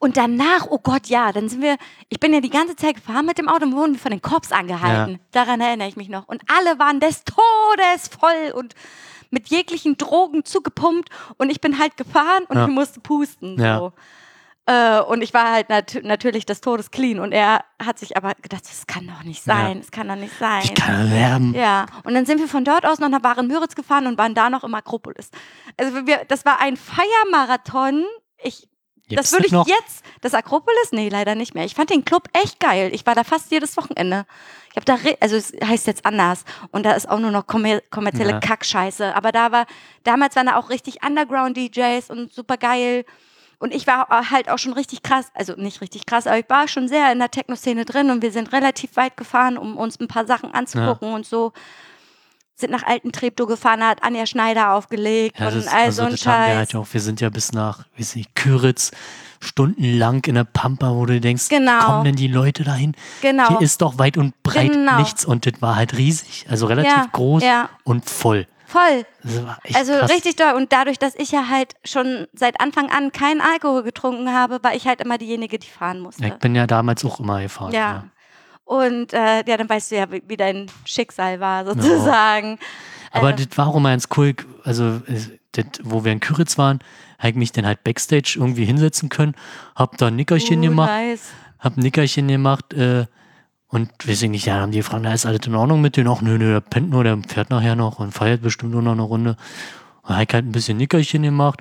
[0.00, 1.76] Und danach, oh Gott, ja, dann sind wir,
[2.08, 4.20] ich bin ja die ganze Zeit gefahren mit dem Auto und wurden wir von den
[4.20, 5.20] Cops angehalten.
[5.30, 6.26] Daran erinnere ich mich noch.
[6.26, 8.74] Und alle waren des Todes voll und
[9.30, 11.08] mit jeglichen Drogen zugepumpt.
[11.38, 12.66] Und ich bin halt gefahren und Ja.
[12.66, 13.58] ich musste pusten.
[13.58, 13.78] Ja.
[13.78, 13.92] So.
[14.66, 17.20] Äh, und ich war halt nat natürlich des Todes clean.
[17.20, 20.38] Und er hat sich aber gedacht, das kann doch nicht sein, das kann doch nicht
[20.38, 20.62] sein.
[20.64, 21.54] ich kann werben.
[21.54, 24.48] Ja, und dann sind wir von dort aus noch nach Waren-Müritz gefahren und waren da
[24.48, 25.30] noch im Akropolis.
[25.76, 28.04] Also wir, das war ein Feiermarathon.
[28.42, 28.68] Ich,
[29.06, 29.66] Gibt's das würde ich noch?
[29.66, 30.92] jetzt, das Akropolis?
[30.92, 31.66] Nee, leider nicht mehr.
[31.66, 32.90] Ich fand den Club echt geil.
[32.94, 34.24] Ich war da fast jedes Wochenende.
[34.70, 36.44] Ich habe da, also es heißt jetzt anders.
[36.70, 38.40] Und da ist auch nur noch kommer kommerzielle Ja.
[38.40, 39.14] Kackscheiße.
[39.14, 39.66] Aber da war,
[40.04, 43.04] damals waren da auch richtig Underground-DJs und super geil.
[43.58, 46.68] Und ich war halt auch schon richtig krass, also nicht richtig krass, aber ich war
[46.68, 50.08] schon sehr in der Techno-Szene drin und wir sind relativ weit gefahren, um uns ein
[50.08, 51.52] paar Sachen anzugucken und so.
[52.56, 56.02] Sind nach Alten Treptow gefahren, da hat Anja Schneider aufgelegt Ja, und das, all so
[56.02, 56.86] also ein das haben wir halt auch.
[56.92, 58.92] Wir sind ja bis nach, weiß nicht, Küritz
[59.40, 61.80] stundenlang in der Pampa, wo du denkst, Genau.
[61.84, 62.94] kommen denn die Leute dahin?
[63.20, 63.48] genau.
[63.48, 64.98] Hier ist doch weit und breit Genau.
[64.98, 67.68] nichts und das war halt riesig, also relativ Ja, groß ja.
[67.82, 68.46] und voll.
[68.74, 69.06] Voll.
[69.72, 70.10] Also krass.
[70.10, 70.54] richtig doll.
[70.54, 74.74] Und dadurch, dass ich ja halt schon seit Anfang an keinen Alkohol getrunken habe, war
[74.74, 76.22] ich halt immer diejenige, die fahren musste.
[76.22, 77.72] Ja, Ich bin ja damals auch immer gefahren.
[77.72, 78.04] Ja.
[78.64, 82.58] Und äh, ja, dann weißt du ja, wie, wie dein Schicksal war, sozusagen.
[83.12, 84.34] Aber Äh, das war auch immer ganz cool.
[84.64, 85.00] Also,
[85.52, 86.80] das, wo wir in Küritz waren,
[87.18, 89.34] habe ich mich dann halt Backstage irgendwie hinsetzen können,
[89.76, 91.30] hab da ein Nickerchen uh, gemacht, Nice.
[91.60, 93.06] hab ein Nickerchen gemacht, äh,
[93.68, 96.08] und weiß ich nicht, ja, haben die gefragt, na, ist alles in Ordnung mit denen?
[96.08, 98.92] Ach, nö, nö, der pennt nur, der fährt nachher noch und feiert bestimmt nur noch
[98.92, 99.36] eine Runde.
[100.02, 101.60] Und ich halt ein bisschen Nickerchen gemacht,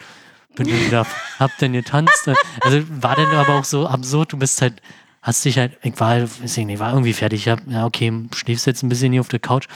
[0.56, 1.08] bin dann wieder,
[1.39, 2.30] hab dann getanzt.
[2.62, 4.82] Also war dann aber auch so absurd, du bist halt,
[5.24, 7.47] hast dich halt, ich war, weiß ich nicht, war irgendwie fertig.
[7.47, 9.68] Ich hab, ja, okay, schläfst jetzt ein bisschen hier auf der Couch,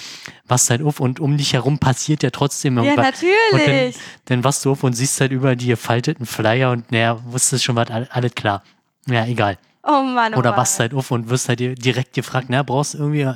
[0.48, 3.24] wachst halt auf und um dich herum passiert ja trotzdem Ja, irgendwas.
[3.24, 3.96] Und dann, natürlich.
[4.26, 7.78] dann wachst du auf und siehst halt über die gefalteten Flyer und naja, wusstest schon
[7.78, 8.62] was, all- alles klar.
[9.08, 9.58] Ja, egal.
[9.90, 10.60] Oh Mann, oh Oder Mann.
[10.60, 13.32] wachst halt auf und wirst halt dir- direkt gefragt, na, brauchst du irgendwie,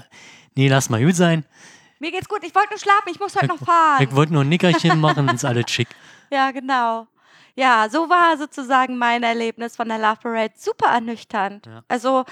[0.56, 1.46] nee, lass mal gut sein.
[2.00, 4.02] Mir geht's gut, ich wollte nur schlafen, ich muss heute noch fahren.
[4.04, 5.88] Ich wollte nur ein Nickerchen machen, ist alles schick.
[6.32, 7.08] Ja, genau.
[7.56, 10.54] Ja, so war sozusagen mein Erlebnis von der Love Parade.
[10.58, 11.66] Super ernüchternd.
[11.66, 11.84] Ja.
[11.88, 12.26] Also,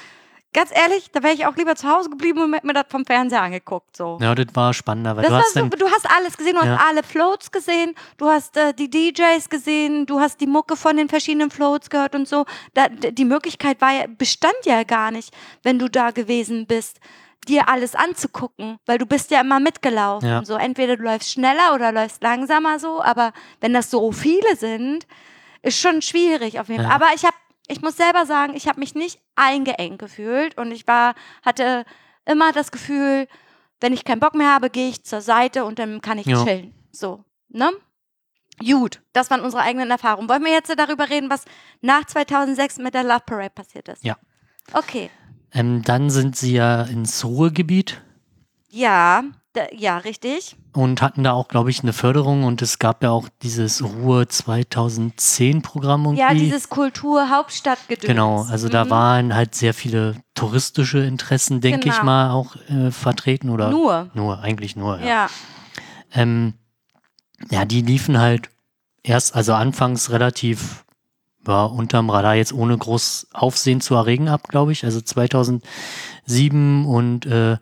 [0.53, 3.05] ganz ehrlich, da wäre ich auch lieber zu Hause geblieben und hätte mir das vom
[3.05, 3.95] Fernseher angeguckt.
[3.95, 4.17] So.
[4.21, 6.65] Ja, das war spannender, weil Das du war hast so, du hast alles gesehen, du
[6.65, 6.77] Ja.
[6.77, 10.97] hast alle Floats gesehen, du hast äh, die DJs gesehen, du hast die Mucke von
[10.97, 12.45] den verschiedenen Floats gehört und so.
[12.73, 15.33] Da, die Möglichkeit war ja, bestand ja gar nicht,
[15.63, 16.99] wenn du da gewesen bist,
[17.47, 20.27] dir alles anzugucken, weil du bist ja immer mitgelaufen.
[20.27, 20.43] Ja.
[20.43, 23.31] So entweder du läufst schneller oder läufst langsamer so, aber
[23.61, 25.07] wenn das so viele sind,
[25.61, 26.89] ist schon schwierig auf jeden Fall.
[26.89, 26.95] Ja.
[26.95, 27.35] Aber ich habe,
[27.69, 31.85] ich muss selber sagen, ich habe mich nicht eingeengt gefühlt und ich war, hatte
[32.25, 33.27] immer das Gefühl,
[33.79, 36.43] wenn ich keinen Bock mehr habe, gehe ich zur Seite und dann kann ich Ja.
[36.43, 36.73] chillen.
[36.91, 37.71] So, ne?
[38.59, 40.27] Gut, das waren unsere eigenen Erfahrungen.
[40.27, 41.45] Wollen wir jetzt darüber reden, was
[41.81, 44.03] nach 2006 mit der Love Parade passiert ist?
[44.03, 44.17] Ja.
[44.73, 45.09] Okay.
[45.53, 48.01] ähm, dann sind sie ja ins Ruhrgebiet
[48.69, 50.55] Ja, da, ja, richtig.
[50.73, 54.29] und hatten da auch, glaube ich, eine Förderung und es gab ja auch dieses Ruhr
[54.29, 56.21] 2010 Programm irgendwie.
[56.21, 58.05] Ja, dieses Kulturhauptstadtgedöns.
[58.07, 58.89] Genau, also da Mhm.
[58.91, 62.05] waren halt sehr viele touristische Interessen, denke ich Genau.
[62.05, 64.09] mal, auch äh, vertreten oder Nur.
[64.13, 65.05] nur, eigentlich nur, ja.
[65.07, 65.29] Ja.
[66.13, 66.53] Ähm,
[67.49, 68.49] ja, die liefen halt
[69.03, 70.85] erst, also anfangs relativ
[71.47, 74.83] ja, unterm Radar, jetzt ohne groß Aufsehen zu erregen ab, glaube ich.
[74.85, 77.57] Also 2007 und äh,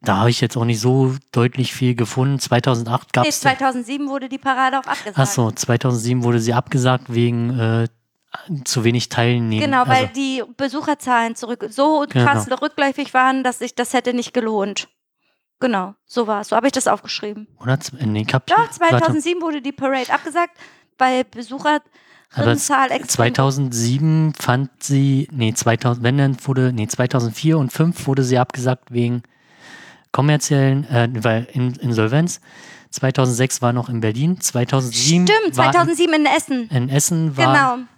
[0.00, 2.38] da habe ich jetzt auch nicht so deutlich viel gefunden.
[2.38, 3.40] 2008 gab Nee, es.
[3.40, 5.18] 2007 wurde die Parade auch abgesagt.
[5.18, 7.88] Achso, 2007 wurde sie abgesagt wegen äh,
[8.64, 9.64] zu wenig Teilnehmern.
[9.70, 14.32] Genau, weil also, die Besucherzahlen zurück so krass rückläufig waren, dass sich das hätte nicht
[14.32, 14.88] gelohnt.
[15.60, 16.48] Genau, so war es.
[16.48, 17.48] So habe ich das aufgeschrieben.
[17.60, 17.78] oder?
[18.00, 18.74] Nee, ich hab, Doch, warte.
[18.74, 20.56] 2007 wurde die Parade abgesagt,
[20.98, 27.72] weil Aber Besucherzahl extrem 2007 fand sie, nee, 2000, wenn dann wurde, nee, 2004 und
[27.72, 29.22] 2005 wurde sie abgesagt wegen
[30.18, 32.40] kommerziellen, äh, weil in, Insolvenz.
[32.90, 36.68] 2006 war noch in Berlin, 2007 Stimmt, war 2007 in Essen.
[36.70, 37.88] in Essen war Genau.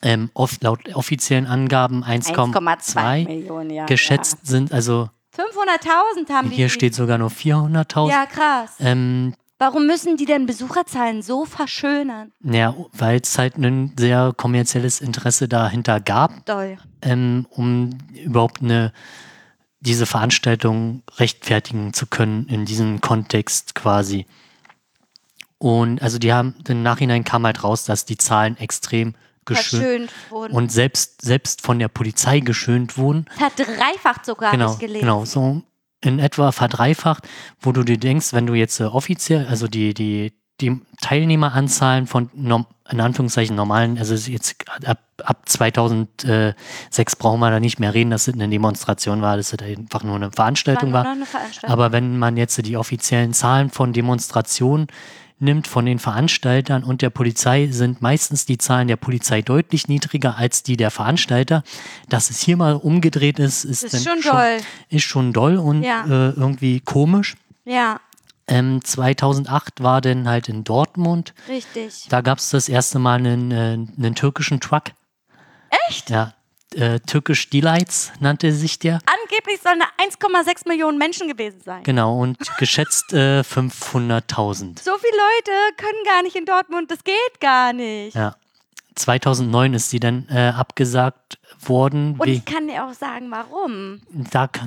[0.00, 3.84] ähm, off, laut offiziellen Angaben 1,2 1,2 Millionen, ja.
[3.84, 5.44] geschätzt sind, also Ja.
[5.44, 6.56] 500.000 haben die.
[6.56, 8.08] hier steht sogar nur 400.000.
[8.10, 8.70] Ja, krass.
[8.80, 12.32] Ähm, Warum müssen die denn Besucherzahlen so verschönern?
[12.42, 16.46] ja, weil es halt ein sehr kommerzielles Interesse dahinter gab.
[16.46, 16.78] Doll.
[17.02, 17.90] ähm, um
[18.24, 18.92] überhaupt eine
[19.82, 24.26] diese Veranstaltung rechtfertigen zu können in diesem Kontext quasi.
[25.58, 29.14] Und also die haben im Nachhinein kam halt raus, dass die Zahlen extrem
[29.44, 30.54] geschönt wurden.
[30.54, 33.26] und selbst, selbst von der Polizei geschönt wurden.
[33.36, 35.00] Verdreifacht sogar, genau, gelesen.
[35.00, 35.62] genau, so
[36.00, 37.28] in etwa verdreifacht,
[37.60, 40.32] wo du dir denkst, wenn du jetzt äh, offiziell, also die, die,
[40.62, 42.30] die Teilnehmeranzahlen von
[42.90, 44.56] in Anführungszeichen normalen, also jetzt
[44.86, 49.52] ab, ab 2006 brauchen wir da nicht mehr reden, dass es eine Demonstration war, dass
[49.52, 51.70] es einfach nur eine Veranstaltung war eine Veranstaltung.
[51.70, 54.86] Aber wenn man jetzt die offiziellen Zahlen von Demonstrationen
[55.38, 60.36] nimmt, von den Veranstaltern und der Polizei, sind meistens die Zahlen der Polizei deutlich niedriger
[60.38, 61.64] als die der Veranstalter.
[62.08, 64.56] Dass es hier mal umgedreht ist, ist, ist dann schon doll.
[64.88, 66.04] ist schon doll und Ja.
[66.04, 67.34] äh, irgendwie komisch.
[67.64, 68.00] ja,
[68.48, 71.32] Ähm, 2008 war dann halt in Dortmund.
[71.48, 72.06] richtig.
[72.08, 74.84] Da gab es das erste Mal einen, äh, einen türkischen Truck.
[75.88, 76.10] Echt?
[76.10, 76.34] Ja.
[76.74, 79.00] Äh, Türkisch Delights nannte sich der.
[79.04, 81.82] Angeblich sollen da 1,6 Millionen Menschen gewesen sein.
[81.82, 84.82] Genau, und geschätzt äh, 500.000.
[84.82, 88.14] So viele Leute können gar nicht in Dortmund, das geht gar nicht.
[88.14, 88.36] Ja.
[88.94, 91.38] 2009 ist sie dann äh, abgesagt
[91.68, 92.16] worden.
[92.18, 94.00] Und ich kann dir auch sagen, warum.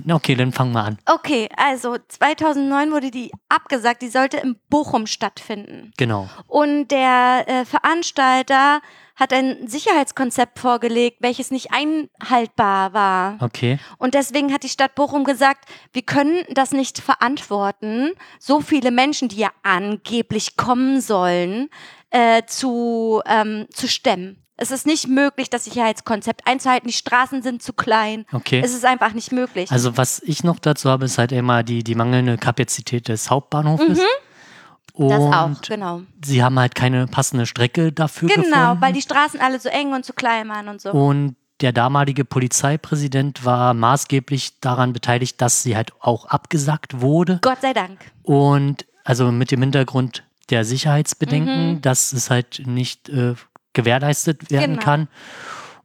[0.04, 0.98] na, okay, dann fangen wir an.
[1.06, 5.92] Okay, also 2009 wurde die abgesagt, die sollte in Bochum stattfinden.
[5.98, 6.30] Genau.
[6.48, 8.82] Und der äh, Veranstalter
[9.16, 13.38] hat ein Sicherheitskonzept vorgelegt, welches nicht einhaltbar war.
[13.40, 13.80] Okay.
[13.98, 19.30] Und deswegen hat die Stadt Bochum gesagt, wir können das nicht verantworten, so viele Menschen,
[19.30, 21.70] die ja angeblich kommen sollen,
[22.10, 24.45] äh, zu, ähm, zu stemmen.
[24.58, 26.88] Es ist nicht möglich, das Sicherheitskonzept einzuhalten.
[26.88, 28.26] Die Straßen sind zu klein.
[28.32, 28.62] Okay.
[28.64, 29.70] Es ist einfach nicht möglich.
[29.72, 34.00] Also was ich noch dazu habe, ist halt immer die, die mangelnde Kapazität des Hauptbahnhofes.
[34.94, 35.10] Und Mhm.
[35.10, 36.02] das auch, genau.
[36.24, 38.82] sie haben halt keine passende Strecke dafür Genau, gefunden.
[38.82, 40.92] weil die Straßen alle so eng und zu klein waren und so.
[40.92, 47.40] Und der damalige Polizeipräsident war maßgeblich daran beteiligt, dass sie halt auch abgesagt wurde.
[47.42, 48.00] Gott sei Dank.
[48.24, 51.82] Und also mit dem Hintergrund der Sicherheitsbedenken, Mhm.
[51.82, 53.36] dass es halt nicht äh,
[53.76, 54.82] gewährleistet werden Genau.
[54.84, 55.08] kann.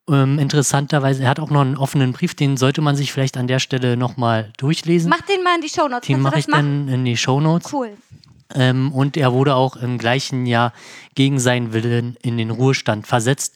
[0.08, 3.46] Ähm, interessanterweise, er hat auch noch einen offenen Brief, den sollte man sich vielleicht an
[3.46, 5.10] der Stelle nochmal durchlesen.
[5.10, 6.06] Mach den mal in die Shownotes.
[6.06, 6.86] den mache das ich machen?
[6.86, 7.72] dann in die Shownotes.
[7.72, 7.96] Cool.
[8.54, 10.72] Ähm, und er wurde auch im gleichen Jahr
[11.14, 13.54] gegen seinen Willen in den Ruhestand versetzt.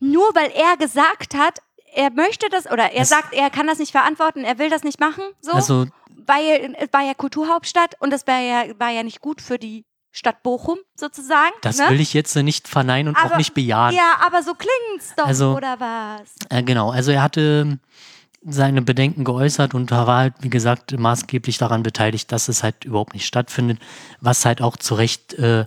[0.00, 1.60] Nur weil er gesagt hat,
[1.94, 4.84] er möchte das oder er Es- sagt, er kann das nicht verantworten, er will das
[4.84, 5.52] nicht machen, so.
[5.52, 5.86] Also
[6.26, 9.84] weil es war ja Kulturhauptstadt und das war ja, war ja nicht gut für die
[10.16, 11.52] Stadt Bochum sozusagen.
[11.60, 11.90] das ne?
[11.90, 13.94] will ich jetzt nicht verneinen und auch Aber- nicht bejahen.
[13.94, 16.32] Ja, aber so klingt's doch, Also- oder was?
[16.48, 17.78] Äh, genau, also er hatte
[18.48, 23.12] seine Bedenken geäußert und war halt, wie gesagt, maßgeblich daran beteiligt, dass es halt überhaupt
[23.12, 23.78] nicht stattfindet,
[24.20, 25.66] was halt auch zu Recht äh,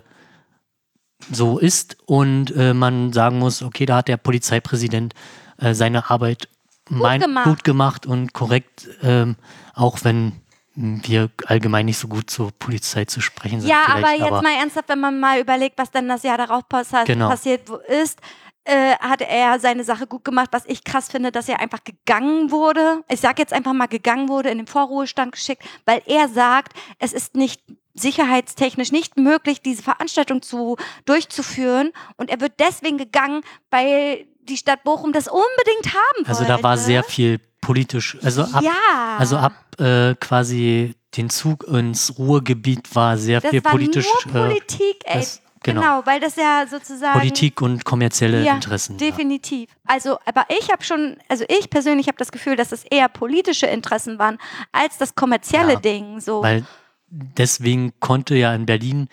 [1.30, 5.14] so ist und äh, man sagen muss, okay, da hat der Polizeipräsident
[5.58, 6.48] äh, seine Arbeit
[6.88, 7.44] mein, gemacht.
[7.44, 9.36] gut gemacht und korrekt, ähm,
[9.74, 10.32] auch wenn
[10.74, 13.68] wir allgemein nicht so gut zur Polizei zu sprechen sind.
[13.70, 16.88] Ja, aber jetzt mal ernsthaft, wenn man mal überlegt, was dann das Jahr darauf pass
[17.06, 17.28] Genau.
[17.28, 18.18] passiert wo- ist,
[18.64, 20.48] äh, hat er seine Sache gut gemacht.
[20.52, 23.02] Was ich krass finde, dass er einfach gegangen wurde.
[23.08, 27.12] Ich sage jetzt einfach mal gegangen wurde, in den Vorruhestand geschickt, weil er sagt, es
[27.12, 27.62] ist nicht
[27.94, 31.90] sicherheitstechnisch nicht möglich, diese Veranstaltung zu durchzuführen.
[32.16, 36.28] Und er wird deswegen gegangen, weil die Stadt Bochum das unbedingt haben wollte.
[36.30, 39.16] Also da war sehr viel politisch, also ab, ja.
[39.18, 44.06] also ab äh, quasi den Zug ins Ruhrgebiet war sehr das viel war politisch.
[44.26, 45.18] nur äh, Politik, ey.
[45.18, 45.80] das- genau.
[45.80, 48.96] genau, weil das ja sozusagen Politik und kommerzielle Ja, Interessen.
[48.96, 49.68] Definitiv.
[49.86, 53.66] Also, aber ich habe schon, also ich persönlich habe das Gefühl, dass es eher politische
[53.66, 54.38] Interessen waren
[54.72, 56.20] als das kommerzielle Ja, Ding.
[56.20, 56.42] So.
[56.42, 56.64] Weil
[57.08, 59.08] deswegen konnte ja in Berlin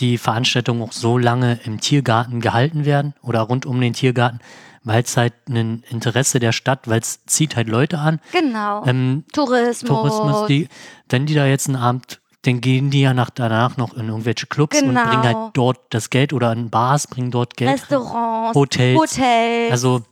[0.00, 4.40] die Veranstaltung auch so lange im Tiergarten gehalten werden oder rund um den Tiergarten,
[4.84, 8.20] weil es halt ein Interesse der Stadt, weil es zieht halt Leute an.
[8.32, 8.84] genau.
[8.86, 9.88] Ähm, Tourismus.
[9.88, 10.68] Tourismus, die,
[11.08, 14.46] wenn die da jetzt einen Abend, dann gehen die ja nach, danach noch in irgendwelche
[14.46, 15.04] Clubs und Genau.
[15.08, 17.72] bringen halt dort das Geld oder in Bars, bringen dort Geld.
[17.80, 19.00] Restaurants, Hotels.
[19.00, 19.70] Hotels.
[19.72, 20.02] Also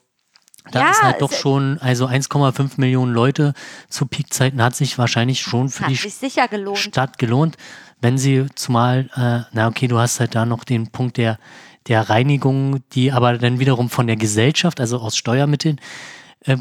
[0.71, 3.53] da Ja, ist halt doch schon, also 1,5 Millionen Leute
[3.91, 5.99] zu Peakzeiten hat sich wahrscheinlich schon für die
[6.49, 6.79] gelohnt.
[6.79, 7.57] Stadt gelohnt,
[8.01, 11.39] wenn sie zumal, äh, na okay, du hast halt da noch den Punkt der,
[11.89, 15.81] der Reinigung, die aber dann wiederum von der Gesellschaft, also aus Steuermitteln,
[16.45, 16.57] äh,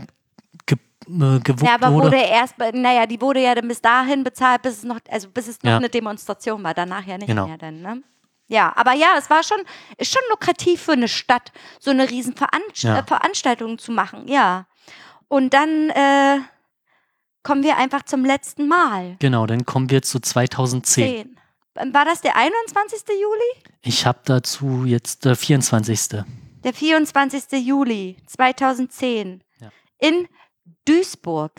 [0.66, 2.08] ge, äh, gewuppt Ja, aber wurde.
[2.08, 5.48] wurde erst, naja, die wurde ja dann bis dahin bezahlt, bis es noch, also bis
[5.48, 5.78] es noch Ja.
[5.78, 7.48] eine Demonstration war, danach ja nicht Genau.
[7.48, 8.02] mehr dann, ne?
[8.48, 9.60] Ja, aber ja, es war schon,
[9.98, 13.00] ist schon lukrativ für eine Stadt, so eine riesen Veranst Ja.
[13.00, 14.66] äh, Veranstaltung zu machen, ja.
[15.30, 16.40] Und dann äh,
[17.44, 19.16] kommen wir einfach zum letzten Mal.
[19.20, 20.84] Genau, dann kommen wir zu 2010.
[21.06, 21.38] Zehn.
[21.76, 23.02] War das der 21.
[23.10, 23.66] Juli?
[23.82, 26.24] Ich habe dazu jetzt der 24.
[26.64, 27.66] Der 24.
[27.66, 29.70] Juli 2010 Ja.
[30.00, 30.28] in
[30.86, 31.52] Duisburg.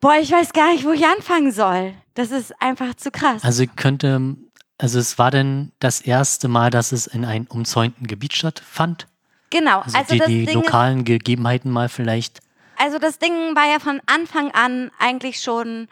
[0.00, 1.94] Boah, ich weiß gar nicht, wo ich anfangen soll.
[2.14, 3.42] Das ist einfach zu krass.
[3.42, 4.36] Also könnte,
[4.78, 9.06] also es war dann das erste Mal, dass es in einem umzäunten Gebiet stattfand.
[9.50, 12.40] Genau, Also, also, die, die Ding ist, lokalen Gegebenheiten mal vielleicht.
[12.76, 15.88] also das Ding war ja von Anfang an eigentlich schon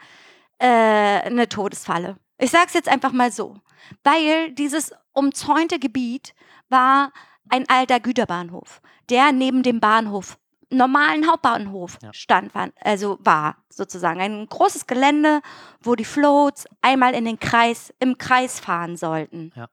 [0.59, 2.17] äh, eine Todesfalle.
[2.43, 3.55] Ich sag's jetzt einfach mal so,
[4.03, 6.33] weil dieses umzäunte Gebiet
[6.69, 7.11] war
[7.49, 10.37] ein alter Güterbahnhof, der neben dem Bahnhof
[10.69, 12.11] normalen Hauptbahnhof Ja.
[12.13, 15.41] stand, also war sozusagen ein großes Gelände,
[15.81, 19.51] wo die Floats einmal in den Kreis im Kreis fahren sollten.
[19.55, 19.67] Ja.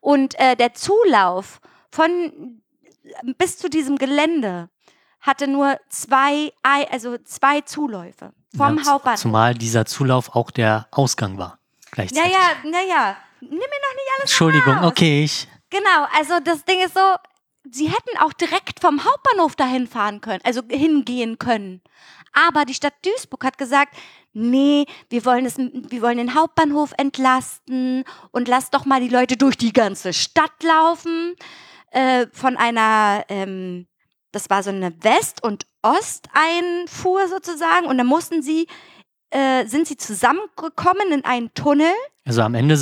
[0.00, 1.60] Und äh, der Zulauf
[1.90, 2.62] von
[3.36, 4.68] bis zu diesem Gelände
[5.20, 9.20] hatte nur zwei, Ei- also zwei Zuläufe vom ja, Hauptbahnhof.
[9.20, 11.58] Zumal dieser Zulauf auch der Ausgang war.
[11.94, 12.32] Gleichzeitig.
[12.32, 14.86] Naja, naja, nimm mir noch nicht alles Entschuldigung, raus.
[14.86, 15.48] okay, ich.
[15.70, 17.14] Genau, also das Ding ist so,
[17.70, 21.82] sie hätten auch direkt vom Hauptbahnhof dahin fahren können, also hingehen können.
[22.32, 23.94] Aber die Stadt Duisburg hat gesagt,
[24.32, 29.36] nee, wir wollen, es, wir wollen den Hauptbahnhof entlasten und lass doch mal die Leute
[29.36, 31.36] durch die ganze Stadt laufen.
[31.92, 33.86] Äh, von einer, ähm,
[34.32, 37.86] das war so eine West- und Osteinfuhr sozusagen.
[37.86, 38.66] Und dann mussten sie,
[39.34, 41.92] äh, sind sie zusammengekommen in einen Tunnel.
[42.24, 42.76] Also am Ende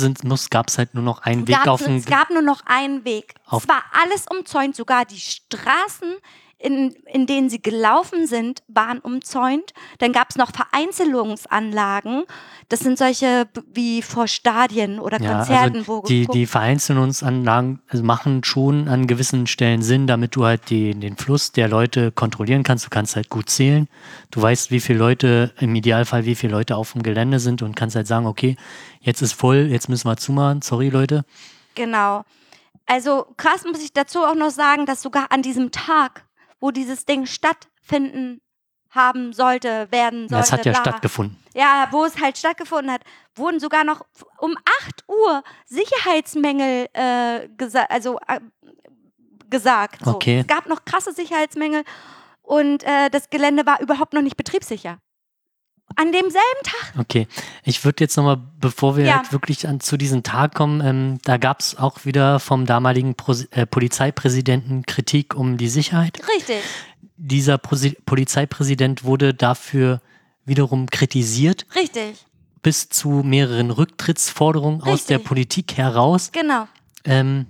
[0.51, 1.97] gab es halt nur noch einen Weg auf den.
[1.97, 3.33] es gab nur noch einen Weg.
[3.51, 6.15] es war alles umzäunt, sogar die Straßen,
[6.63, 9.73] in, in denen sie gelaufen sind, waren umzäunt.
[9.99, 12.23] Dann gab es noch Vereinzelungsanlagen.
[12.69, 18.03] Das sind solche wie vor Stadien oder Ja, Konzerten, also wo die, die Vereinzelungsanlagen also
[18.03, 22.63] machen schon an gewissen Stellen Sinn, damit du halt die, den Fluss der Leute kontrollieren
[22.63, 22.85] kannst.
[22.85, 23.89] Du kannst halt gut zählen.
[24.31, 27.75] Du weißt, wie viele Leute, im Idealfall, wie viele Leute auf dem Gelände sind und
[27.75, 28.55] kannst halt sagen, okay,
[29.01, 30.61] jetzt ist voll, jetzt müssen wir zumachen.
[30.61, 31.25] Sorry, Leute.
[31.75, 32.23] Genau.
[32.85, 36.25] Also krass muss ich dazu auch noch sagen, dass sogar an diesem Tag,
[36.63, 38.41] wo dieses Ding stattfinden
[38.89, 41.37] haben sollte, werden sollte, Das hat ja bla, stattgefunden.
[41.53, 43.01] Ja, wo es halt stattgefunden hat,
[43.35, 44.05] wurden sogar noch
[44.37, 48.39] um 8 Uhr Sicherheitsmängel äh, gesa also, äh,
[49.49, 50.05] gesagt.
[50.05, 50.11] So.
[50.11, 50.39] Okay.
[50.39, 51.83] Es gab noch krasse Sicherheitsmängel
[52.41, 54.99] und äh, das Gelände war überhaupt noch nicht betriebssicher.
[55.95, 56.93] An demselben Tag.
[56.99, 57.27] Okay,
[57.63, 59.17] ich würde jetzt nochmal, bevor wir Ja.
[59.17, 63.15] halt wirklich an, zu diesem Tag kommen, ähm, da gab es auch wieder vom damaligen
[63.15, 66.19] Pro äh, Polizeipräsidenten Kritik um die Sicherheit.
[66.35, 66.57] Richtig.
[67.17, 70.01] Dieser Prosi Polizeipräsident wurde dafür
[70.45, 72.25] wiederum kritisiert, Richtig.
[72.61, 75.27] bis zu mehreren Rücktrittsforderungen aus der Richtig.
[75.27, 76.31] Politik heraus.
[76.31, 76.67] Genau.
[77.05, 77.45] Ähm,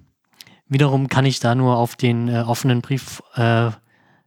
[0.68, 3.72] wiederum kann ich da nur auf den äh, offenen Brief äh,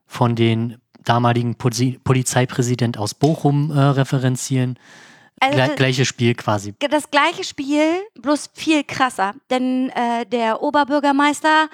[0.06, 4.78] von den damaligen Poli Polizeipräsident aus Bochum äh, referenzieren.
[5.40, 6.74] Also Gle das- gleiches Spiel quasi.
[6.90, 9.34] das gleiche Spiel, bloß viel krasser.
[9.50, 11.68] Denn äh, der Oberbürgermeister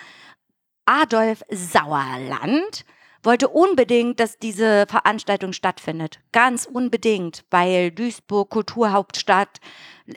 [0.85, 2.85] Adolf Sauerland
[3.23, 6.19] wollte unbedingt, dass diese Veranstaltung stattfindet.
[6.33, 9.61] Ganz unbedingt, weil Duisburg Kulturhauptstadt,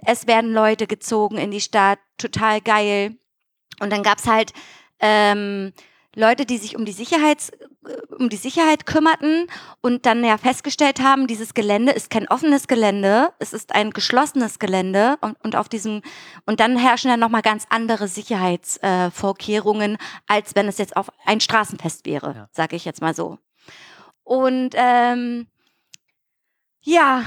[0.05, 3.15] es werden Leute gezogen in die Stadt, total geil.
[3.79, 4.53] Und dann gab's halt
[4.99, 5.71] ähm,
[6.15, 9.47] Leute, die sich um die, Sicherheits, äh, um die Sicherheit kümmerten
[9.81, 14.59] und dann ja festgestellt haben, dieses Gelände ist kein offenes Gelände, es ist ein geschlossenes
[14.59, 16.01] Gelände und, und auf diesem
[16.45, 19.97] und dann herrschen dann nochmal ganz andere Sicherheitsvorkehrungen, äh,
[20.27, 22.49] als wenn es jetzt auf ein Straßenfest wäre, Ja.
[22.51, 23.37] sage ich jetzt mal so.
[24.23, 25.47] Und ähm,
[26.81, 27.23] ja,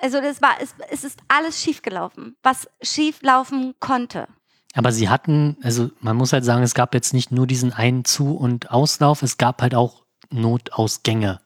[0.00, 4.26] also das war, es, es ist alles schiefgelaufen, was schieflaufen konnte.
[4.74, 8.04] Aber sie hatten, also man muss halt sagen, es gab jetzt nicht nur diesen einen
[8.04, 11.40] Zu- und Auslauf, es gab halt auch Notausgänge.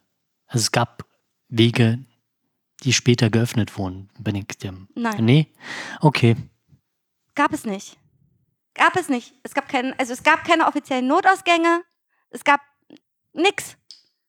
[0.46, 1.04] Also es gab
[1.48, 1.98] Wege,
[2.82, 4.10] die später geöffnet wurden.
[4.18, 4.88] Bin ich dem.
[4.94, 5.24] Nein.
[5.24, 5.46] Nee?
[6.00, 6.36] Okay.
[7.34, 7.96] Gab es nicht.
[8.74, 9.34] Gab es nicht.
[9.42, 11.82] Es gab keinen, also es gab keine offiziellen Notausgänge.
[12.30, 12.60] Es gab
[13.32, 13.76] nix.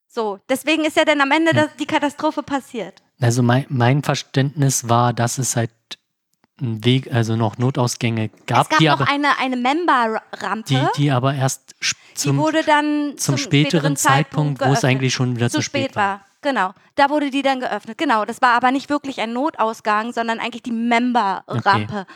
[0.07, 1.65] So, deswegen ist ja dann am Ende Ja.
[1.65, 3.03] das, die Katastrophe passiert.
[3.19, 5.71] Also mein, mein Verständnis war, dass es halt
[6.59, 11.01] Weg, also noch Notausgänge gab, es gab die, noch aber, eine, eine Member-Rampe, die, die,
[11.03, 11.75] die aber erst
[12.15, 14.91] zum, wurde dann zum, späteren Zeitpunkt, wo es geöffnet.
[14.91, 16.21] eigentlich schon wieder zu zu spät war.
[16.41, 17.97] Genau, da wurde die dann geöffnet.
[17.97, 22.07] Genau, das war aber nicht wirklich ein Notausgang, sondern eigentlich die Member-Rampe.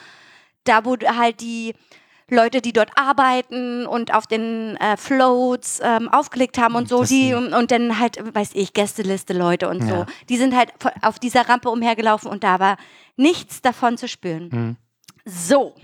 [0.64, 1.76] Da wurde halt die
[2.32, 7.10] Leute, die dort arbeiten und auf den äh, Floats ähm, aufgelegt haben und so, Das
[7.10, 9.94] die und, und dann halt, weiß ich, Gästeliste Leute und so.
[9.96, 10.06] Ja.
[10.30, 10.72] Die sind halt
[11.02, 12.78] auf dieser Rampe umhergelaufen und da war
[13.18, 14.50] nichts davon zu spüren.
[14.52, 14.78] Hm.
[15.26, 15.76] So.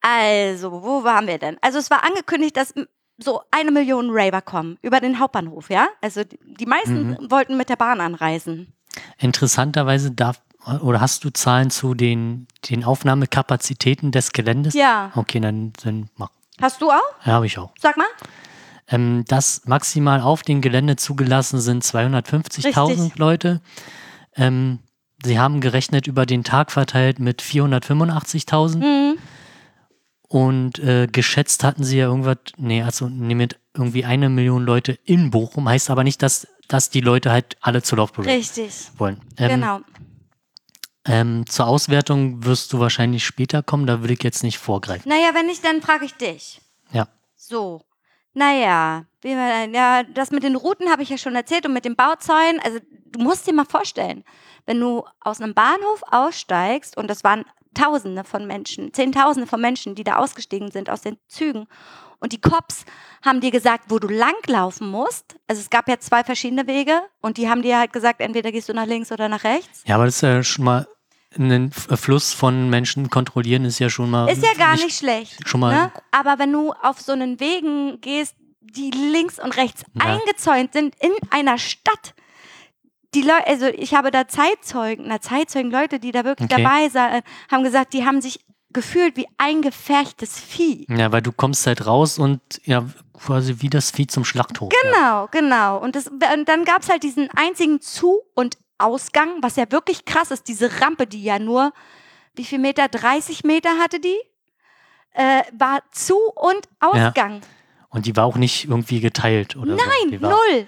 [0.00, 1.56] Also, wo waren wir denn?
[1.62, 2.74] Also, es war angekündigt, dass
[3.16, 5.86] so eine Million Raver kommen über den Hauptbahnhof, ja?
[6.02, 7.30] Also, die, die meisten Mhm.
[7.30, 8.74] wollten mit der Bahn anreisen.
[9.18, 14.74] Interessanterweise darf, oder hast du Zahlen zu den, den Aufnahmekapazitäten des Geländes?
[14.74, 15.12] Ja.
[15.14, 16.30] Okay, dann, dann mach.
[16.60, 17.00] Hast du auch?
[17.24, 17.72] Ja, habe ich auch.
[17.78, 18.06] Sag mal.
[18.88, 23.18] Ähm, das maximal auf dem Gelände zugelassen sind 250.000 Richtig.
[23.18, 23.60] Leute.
[24.36, 24.78] Ähm,
[25.24, 28.76] sie haben gerechnet über den Tag verteilt mit 485.000.
[28.76, 29.18] Mhm.
[30.28, 34.98] Und äh, geschätzt hatten sie ja irgendwas, nee, also nee, mit irgendwie eine Million Leute
[35.04, 35.68] in Bochum.
[35.68, 39.20] Heißt aber nicht, dass, dass die Leute halt alle zur Laufbewegung Richtig, wollen.
[39.36, 39.80] Ähm, genau.
[41.06, 45.08] Ähm, zur Auswertung wirst du wahrscheinlich später kommen, da würde ich jetzt nicht vorgreifen.
[45.08, 46.60] Naja, wenn nicht, dann frage ich dich.
[46.92, 47.08] Ja.
[47.36, 47.82] So.
[48.32, 52.60] Naja, ja, das mit den Routen habe ich ja schon erzählt und mit den Bauzäunen.
[52.64, 52.80] Also,
[53.12, 54.24] du musst dir mal vorstellen,
[54.66, 57.44] wenn du aus einem Bahnhof aussteigst und das waren
[57.74, 61.66] Tausende von Menschen, Zehntausende von Menschen, die da ausgestiegen sind aus den Zügen.
[62.20, 62.84] Und die Cops
[63.24, 65.36] haben dir gesagt, wo du langlaufen musst.
[65.48, 68.68] Also es gab ja zwei verschiedene Wege und die haben dir halt gesagt, entweder gehst
[68.68, 69.82] du nach links oder nach rechts.
[69.86, 70.86] Ja, aber das ist ja schon mal
[71.36, 75.48] einen F- Fluss von Menschen kontrollieren ist ja schon mal Ist ja gar nicht, schlecht.
[75.48, 75.92] schon mal ne?
[76.10, 80.04] Aber wenn du auf so einen Wegen gehst, die links und rechts Ja.
[80.06, 82.14] eingezäunt sind in einer Stadt,
[83.14, 86.62] die Leute, also ich habe da Zeitzeugen, na Zeitzeugen, Leute, die da wirklich Okay.
[86.62, 90.84] dabei waren, haben gesagt, die haben sich gefühlt wie eingefärchtes Vieh.
[90.90, 94.72] Ja, weil du kommst halt raus und ja, quasi wie das Vieh zum Schlachthof.
[94.72, 94.90] Ja.
[94.90, 95.78] Genau, genau.
[95.78, 100.04] Und, das, und dann gab es halt diesen einzigen Zu- und Ausgang, was ja wirklich
[100.04, 101.72] krass ist, diese Rampe, die ja nur,
[102.34, 102.88] wie viel Meter?
[102.88, 104.18] 30 Meter hatte die?
[105.12, 107.40] Äh, war Zu- und Ausgang.
[107.90, 109.84] Und die war auch nicht irgendwie geteilt oder so.
[110.10, 110.66] Nein, war, null.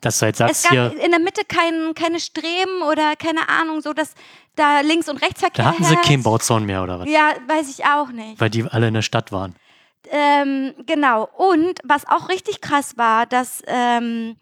[0.00, 3.48] Dass du halt Es sagst, gab hier, in der Mitte kein, keine Streben oder keine
[3.48, 4.14] Ahnung, so dass
[4.56, 7.08] da links und Rechtsverkehr da hatten sie keinen Bauzaun mehr oder was.
[7.08, 8.40] Ja, weiß ich auch nicht.
[8.40, 9.54] Weil die alle in der Stadt waren.
[10.10, 11.28] Ähm, genau.
[11.36, 14.36] Und was auch richtig krass war, dass ähm,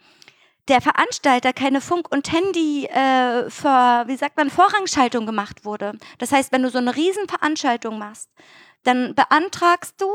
[0.69, 5.93] der Veranstalter keine Funk- und Handy, äh, für, wie sagt man, Vorrangschaltung gemacht wurde.
[6.19, 8.29] Das heißt, wenn du so eine Riesenveranstaltung machst,
[8.85, 10.07] dann beantragst du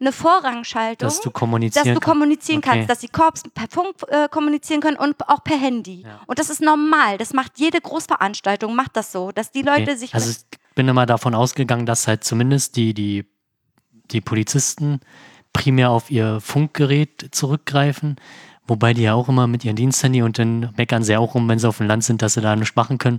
[0.00, 1.06] eine Vorrangschaltung.
[1.08, 2.10] Dass du kommunizieren dass du kannst.
[2.12, 2.70] kommunizieren Okay.
[2.70, 6.02] kannst, dass die Korps per Funk äh, kommunizieren können und auch per Handy.
[6.02, 6.20] Ja.
[6.26, 7.18] Und das ist normal.
[7.18, 9.96] Das macht jede Großveranstaltung, macht das so, dass die Leute Okay.
[9.96, 10.38] sich Also ich
[10.74, 13.26] bin immer davon ausgegangen, dass halt zumindest die, die,
[14.10, 15.00] die Polizisten
[15.52, 18.16] primär auf ihr Funkgerät zurückgreifen.
[18.66, 21.48] Wobei die ja auch immer mit ihren Diensthandy und dann meckern sie ja auch rum,
[21.48, 23.18] wenn sie auf dem Land sind, dass sie da nicht machen können.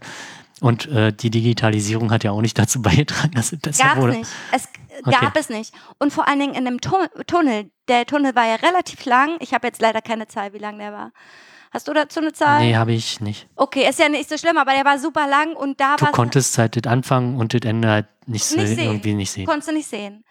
[0.61, 4.01] Und äh, die Digitalisierung hat ja auch nicht dazu beigetragen, dass es besser Gab es
[4.01, 4.13] wurde.
[4.19, 4.31] nicht.
[4.51, 4.67] Es
[5.05, 5.17] Okay.
[5.19, 5.73] gab es nicht.
[5.99, 6.95] Und vor allen Dingen in dem Tu-
[7.27, 7.69] Tunnel.
[7.89, 9.35] Der Tunnel war ja relativ lang.
[9.41, 11.11] Ich habe jetzt leider keine Zahl, wie lang der war.
[11.71, 12.61] Hast du dazu eine Zahl?
[12.61, 13.49] Nee, habe ich nicht.
[13.57, 16.13] Okay, ist ja nicht so schlimm, aber der war super lang und da Du war
[16.13, 18.79] konntest halt das Anfang und das Ende halt nicht, so, Nicht sehen.
[18.85, 19.45] irgendwie nicht sehen.
[19.45, 20.23] konntest du nicht sehen.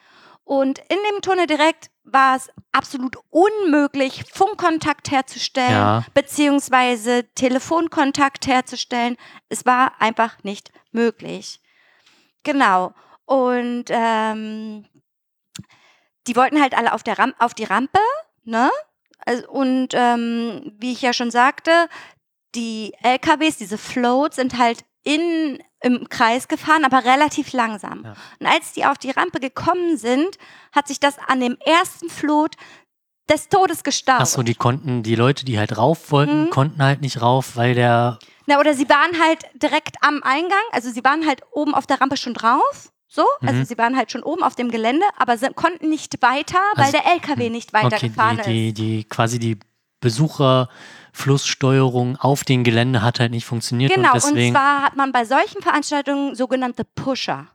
[0.44, 6.04] Und in dem Tunnel direkt war es absolut unmöglich, Funkkontakt herzustellen, Ja.
[6.14, 9.16] beziehungsweise Telefonkontakt herzustellen.
[9.48, 11.60] Es war einfach nicht möglich.
[12.42, 12.92] Genau.
[13.24, 14.86] Und ähm,
[16.26, 18.00] die wollten halt alle auf, der Ram auf die Rampe,
[18.44, 18.70] ne?
[19.26, 21.88] Also, und ähm, wie ich ja schon sagte,
[22.54, 28.02] die LKWs, diese Floats, sind halt in, im Kreis gefahren, aber relativ langsam.
[28.04, 28.14] Ja.
[28.40, 30.38] Und als die auf die Rampe gekommen sind,
[30.72, 32.56] hat sich das an dem ersten Float
[33.30, 34.20] des Todes gestaut.
[34.20, 36.50] Achso, die konnten, die Leute, die halt rauf wollten, Mhm.
[36.50, 40.90] konnten halt nicht rauf, weil der Na, oder sie waren halt direkt am Eingang, also
[40.90, 42.90] sie waren halt oben auf der Rampe schon drauf.
[43.08, 43.64] So, also Mhm.
[43.64, 46.98] sie waren halt schon oben auf dem Gelände, aber sind, konnten nicht weiter, weil Also-
[46.98, 48.78] der LKW nicht weitergefahren okay, die, ist.
[48.78, 49.58] die, die quasi die
[50.04, 54.54] Besucherflusssteuerung auf den Gelände hat halt nicht funktioniert Genau, und und deswegen.
[54.54, 57.46] zwar hat man bei solchen Veranstaltungen sogenannte Pusher.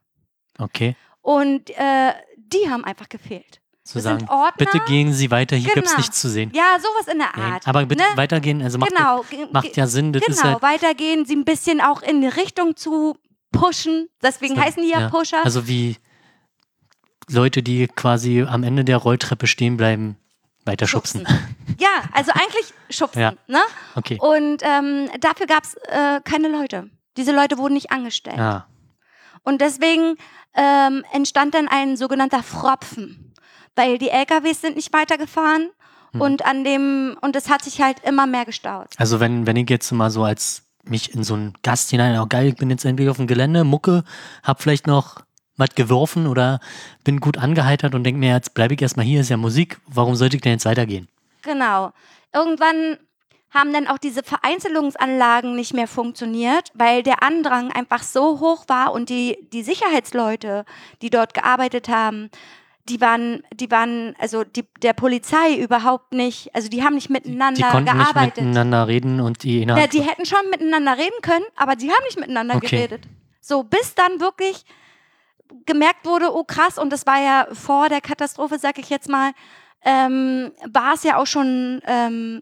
[0.57, 3.61] okay, Und äh, die haben einfach gefehlt.
[3.83, 4.27] zu sagen,
[4.57, 5.89] bitte gehen Sie weiter, hier Genau.
[5.97, 6.51] nichts zu sehen.
[6.53, 7.67] Ja, sowas in der Art.
[7.67, 8.09] aber bitte ne?
[8.17, 11.81] weitergehen, also macht, genau, ge- macht ja Sinn, das genau, halt, weitergehen, sie ein bisschen
[11.81, 13.15] auch in die Richtung zu
[13.51, 14.07] pushen.
[14.21, 15.09] Deswegen So, heißen die ja, ja.
[15.09, 15.43] Pusher.
[15.43, 15.97] also wie
[17.31, 20.17] Leute, die quasi am Ende der Rolltreppe stehen bleiben,
[20.69, 21.27] weiter schubsen.
[21.79, 23.21] ja, also eigentlich schubsen.
[23.21, 23.33] Ja.
[23.47, 23.59] Ne?
[23.95, 26.89] Okay, Und ähm, dafür gab es äh, keine Leute.
[27.17, 28.37] Diese Leute wurden nicht angestellt.
[28.37, 28.65] ja.
[29.43, 30.15] Und deswegen
[30.53, 33.33] ähm, entstand dann ein sogenannter Fropfen,
[33.75, 35.69] weil die LKWs sind nicht weitergefahren
[36.11, 36.21] Hm.
[36.21, 38.87] und an dem und es hat sich halt immer mehr gestaut.
[38.97, 42.25] Also wenn, wenn ich jetzt mal so als mich in so einen Gast hinein, oh
[42.27, 44.03] geil, ich bin jetzt endlich auf dem Gelände, Mucke,
[44.43, 45.21] hab vielleicht noch
[45.59, 46.59] was geworfen oder
[47.03, 50.15] bin gut angeheitert und denke mir, jetzt bleibe ich erstmal hier, ist ja Musik, warum
[50.15, 51.07] sollte ich denn jetzt weitergehen?
[51.43, 51.91] Genau.
[52.33, 52.97] Irgendwann
[53.51, 58.91] haben dann auch diese Vereinzelungsanlagen nicht mehr funktioniert, weil der Andrang einfach so hoch war
[58.93, 60.65] und die, die Sicherheitsleute,
[61.01, 62.29] die dort gearbeitet haben,
[62.87, 67.13] die waren, die waren, also die, der Polizei überhaupt nicht, also die haben nicht Die
[67.13, 68.37] miteinander konnten nicht gearbeitet.
[68.43, 72.03] miteinander reden und die Ja, innerhalb die hätten schon miteinander reden können, aber die haben
[72.05, 72.69] nicht miteinander Okay.
[72.69, 73.07] geredet.
[73.41, 74.63] So, bis dann wirklich
[75.65, 79.31] gemerkt wurde, oh krass, und das war ja vor der Katastrophe, sag ich jetzt mal,
[79.83, 82.41] ähm, war es ja auch schon, ähm,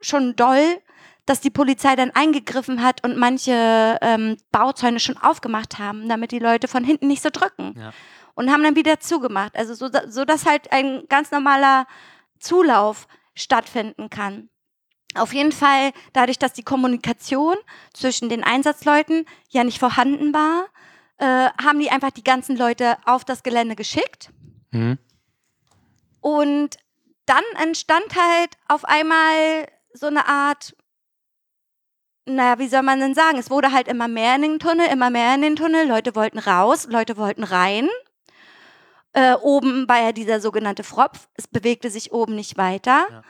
[0.00, 0.80] schon doll,
[1.26, 6.38] dass die Polizei dann eingegriffen hat und manche ähm, Bauzäune schon aufgemacht haben, damit die
[6.38, 7.74] Leute von hinten nicht so drücken.
[7.76, 7.92] Ja.
[8.36, 9.56] und haben dann wieder zugemacht.
[9.56, 11.86] Also so, so dass halt ein ganz normaler
[12.38, 14.50] Zulauf stattfinden kann.
[15.14, 17.56] Auf jeden Fall, dadurch, dass die Kommunikation
[17.94, 20.66] zwischen den Einsatzleuten ja nicht vorhanden war,
[21.18, 24.30] äh, haben die einfach die ganzen Leute auf das Gelände geschickt.
[24.70, 24.98] Mhm.
[26.20, 26.76] Und
[27.26, 30.76] dann entstand halt auf einmal so eine Art,
[32.26, 33.38] naja, wie soll man denn sagen?
[33.38, 35.86] Es wurde halt immer mehr in den Tunnel, immer mehr in den Tunnel.
[35.86, 37.88] Leute wollten raus, Leute wollten rein.
[39.12, 41.28] Äh, oben war ja dieser sogenannte Fropf.
[41.34, 43.06] Es bewegte sich oben nicht weiter.
[43.10, 43.22] Ja.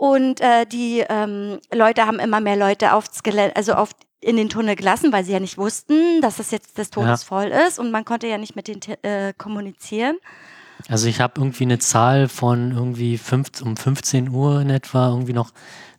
[0.00, 3.90] Und äh, die ähm, Leute haben immer mehr Leute aufs Gelände, also auf,
[4.22, 7.26] in den Tunnel gelassen, weil sie ja nicht wussten, dass das jetzt des Todes Ja.
[7.28, 10.16] voll ist und man konnte ja nicht mit denen äh, kommunizieren.
[10.88, 15.34] Also ich habe irgendwie eine Zahl von irgendwie fünf, um 15 Uhr in etwa irgendwie
[15.34, 15.50] noch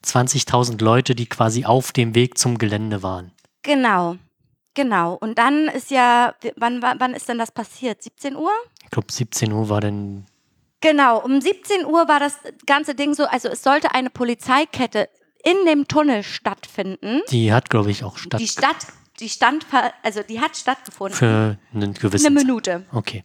[0.03, 3.31] 20.000 Leute, die quasi auf dem Weg zum Gelände waren.
[3.61, 4.15] Genau,
[4.73, 5.13] genau.
[5.13, 8.01] Und dann ist ja, wann, wann wann ist denn das passiert?
[8.01, 8.49] 17 Uhr?
[8.83, 10.25] Ich glaube 17 Uhr war dann,
[10.81, 15.09] Genau, um 17 Uhr war das ganze Ding so, also es sollte eine Polizeikette
[15.43, 17.21] in dem Tunnel stattfinden.
[17.29, 18.87] die hat glaube ich auch statt Die Stadt,
[19.19, 19.65] die stand,
[20.03, 21.15] also die hat stattgefunden.
[21.17, 22.35] für einen gewissen eine.
[22.39, 22.85] Minute.
[22.91, 23.23] Okay.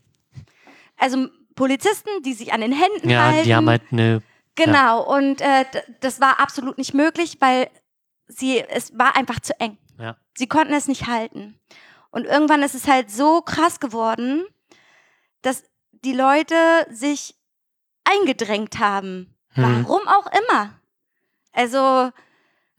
[0.98, 3.44] Also Polizisten, die sich an den Händen Ja, halten.
[3.44, 4.22] die haben halt eine
[4.54, 5.64] Genau, und äh,
[6.00, 7.68] das war absolut nicht möglich, weil
[8.26, 9.76] sie, es war einfach zu eng.
[9.98, 10.16] Ja.
[10.34, 11.58] Sie konnten es nicht halten.
[12.10, 14.46] Und irgendwann ist es halt so krass geworden,
[15.42, 15.62] dass
[16.04, 16.54] die Leute
[16.90, 17.35] sich
[18.06, 19.34] eingedrängt haben.
[19.50, 19.84] Hm.
[19.84, 20.74] Warum auch immer.
[21.52, 22.10] Also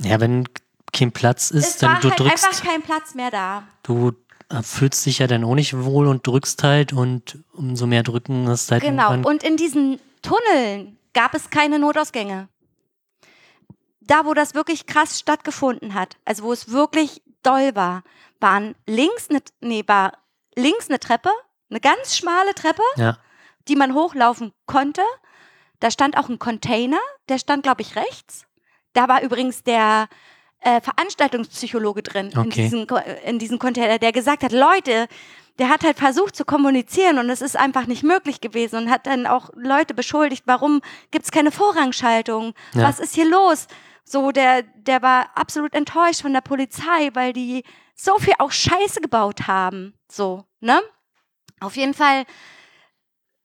[0.01, 0.47] Ja, wenn
[0.93, 3.63] kein Platz ist, es dann war du halt drückst, einfach kein Platz mehr da.
[3.83, 4.13] du
[4.49, 8.47] äh, fühlst dich ja dann auch nicht wohl und drückst halt und umso mehr drücken
[8.47, 9.13] ist halt Genau.
[9.13, 12.47] Und in diesen Tunneln gab es keine Notausgänge.
[14.01, 18.03] Da, wo das wirklich krass stattgefunden hat, also wo es wirklich doll war,
[18.39, 20.13] waren links eine, nee, war
[20.55, 21.29] links eine Treppe,
[21.69, 23.17] eine ganz schmale Treppe, ja,
[23.69, 25.01] die man hochlaufen konnte.
[25.79, 26.99] Da stand auch ein Container,
[27.29, 28.45] der stand, glaube ich, rechts.
[28.93, 30.07] Da war übrigens der
[30.61, 32.49] äh, Veranstaltungspsychologe drin in, Okay.
[32.63, 35.07] diesen, Ko- in diesen Container, der gesagt hat, Leute,
[35.59, 39.05] der hat halt versucht zu kommunizieren und es ist einfach nicht möglich gewesen und hat
[39.07, 42.53] dann auch Leute beschuldigt, warum gibt es keine Vorrangschaltung?
[42.73, 42.83] Ja.
[42.83, 43.67] Was ist hier los?
[44.03, 47.63] So, der, der war absolut enttäuscht von der Polizei, weil die
[47.95, 49.93] so viel auch Scheiße gebaut haben.
[50.11, 50.81] So, ne?
[51.59, 52.25] Auf jeden Fall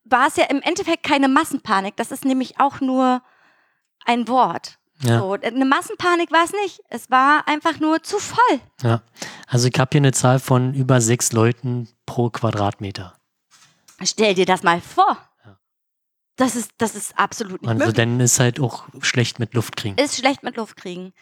[0.05, 1.96] war es ja im Endeffekt keine Massenpanik.
[1.96, 3.22] Das ist nämlich auch nur
[4.05, 4.78] ein Wort.
[5.03, 6.80] ja, So, eine Massenpanik war es nicht.
[6.88, 8.61] Es war einfach nur zu voll.
[8.82, 9.03] ja.
[9.46, 13.14] Also ich habe hier eine Zahl von über sechs Leuten pro Quadratmeter.
[14.03, 15.18] Stell dir das mal vor.
[15.44, 15.59] Ja.
[16.36, 17.96] Das ist, das ist absolut nicht Also möglich.
[17.96, 19.96] dann ist halt auch schlecht mit Luft kriegen.
[19.98, 21.12] Ist schlecht mit Luft kriegen.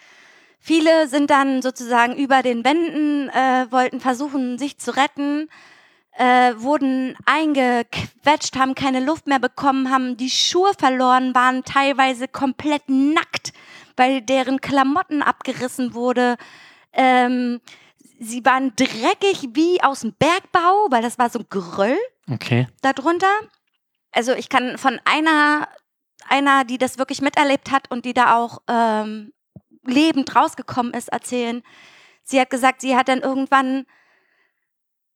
[0.60, 5.48] Viele sind dann sozusagen über den Wänden, äh, wollten versuchen, sich zu retten,
[6.20, 12.82] äh, wurden eingequetscht, haben keine Luft mehr bekommen, haben die Schuhe verloren, waren teilweise komplett
[12.88, 13.54] nackt,
[13.96, 16.36] weil deren Klamotten abgerissen wurde.
[16.92, 17.62] Ähm,
[18.18, 21.96] sie waren dreckig wie aus dem Bergbau, weil das war so ein Geröll
[22.30, 22.68] Okay.
[22.82, 23.32] darunter.
[24.12, 25.68] Also ich kann von einer,
[26.28, 29.32] einer, die das wirklich miterlebt hat und die da auch ähm,
[29.86, 31.62] lebend rausgekommen ist, erzählen.
[32.22, 33.86] Sie hat gesagt, sie hat dann irgendwann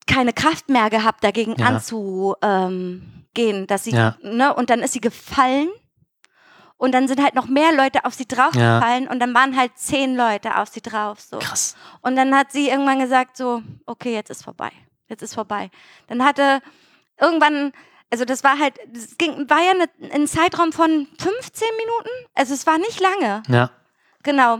[0.07, 1.67] keine Kraft mehr gehabt, dagegen Ja.
[1.67, 2.37] anzugehen,
[3.37, 4.17] ähm, dass sie, Ja.
[4.23, 5.69] ne, und dann ist sie gefallen.
[6.77, 10.17] Und dann sind halt noch mehr Leute auf sie draufgefallen und dann waren halt zehn
[10.17, 11.21] Leute auf sie drauf.
[11.21, 11.39] So.
[11.39, 11.77] Krass.
[12.03, 14.71] Und dann hat sie irgendwann gesagt so, okay, jetzt ist vorbei.
[15.09, 15.71] Jetzt ist vorbei.
[16.09, 16.61] Dann hatte
[17.19, 17.73] irgendwann,
[18.11, 22.11] also das war halt, das ging, war ja eine, ein Zeitraum von 15 Minuten.
[22.35, 23.43] Also es war nicht lange.
[23.49, 23.71] Ja.
[24.25, 24.59] Genau.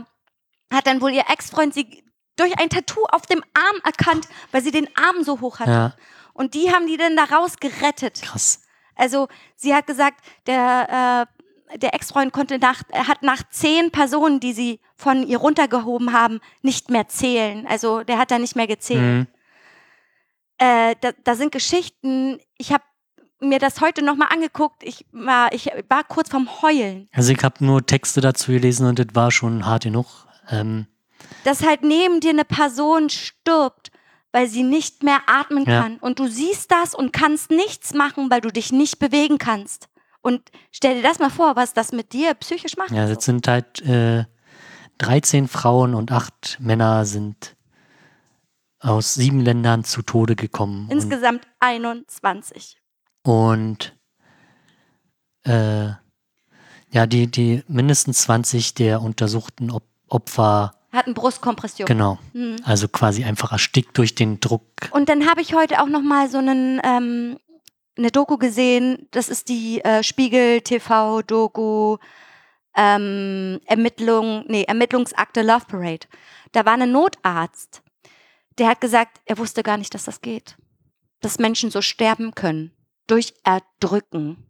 [0.73, 2.04] Hat dann wohl ihr Ex-Freund sie
[2.35, 5.71] durch ein Tattoo auf dem Arm erkannt, weil sie den Arm so hoch hatte.
[5.71, 5.93] Ja.
[6.33, 8.21] Und die haben die dann da rausgerettet.
[8.21, 8.61] Krass.
[8.95, 11.27] Also sie hat gesagt, der,
[11.71, 16.13] äh, der Ex-Freund konnte nach, er hat nach zehn Personen, die sie von ihr runtergehoben
[16.13, 17.65] haben, nicht mehr zählen.
[17.67, 19.01] Also der hat da nicht mehr gezählt.
[19.01, 19.27] Mhm.
[20.57, 22.83] Äh, da, da sind Geschichten, ich habe
[23.41, 27.09] mir das heute nochmal angeguckt, ich war, ich war kurz vorm Heulen.
[27.13, 30.27] Also ich habe nur Texte dazu gelesen und das war schon hart genug.
[30.49, 30.87] Ähm,
[31.43, 33.91] Dass halt neben dir eine Person stirbt,
[34.31, 35.81] weil sie nicht mehr atmen Ja.
[35.83, 35.97] kann.
[35.97, 39.87] Und du siehst das und kannst nichts machen, weil du dich nicht bewegen kannst.
[40.21, 42.91] Und stell dir das mal vor, was das mit dir psychisch macht.
[42.91, 44.25] ja, das sind halt äh,
[44.97, 47.55] 13 Frauen und 8 Männer sind
[48.79, 50.85] aus sieben Ländern zu Tode gekommen.
[50.85, 52.77] Und, Insgesamt 21.
[53.23, 53.95] und
[55.43, 55.87] äh,
[56.91, 61.85] ja, die, die mindestens 20 der untersuchten Op Opfer, Hatten Brustkompression.
[61.87, 62.55] genau, Mhm.
[62.63, 64.63] also quasi einfach erstickt durch den Druck.
[64.91, 67.37] Und dann habe ich heute auch noch mal so einen, ähm,
[67.97, 71.97] eine Doku gesehen, das ist die äh, Spiegel TV Doku
[72.75, 76.07] ähm, Ermittlung, nee, Ermittlungsakte Love Parade.
[76.51, 77.81] Da war ein Notarzt,
[78.57, 80.57] der hat gesagt, er wusste gar nicht, dass das geht.
[81.21, 82.71] Dass Menschen so sterben können.
[83.07, 84.45] Durch Erdrücken.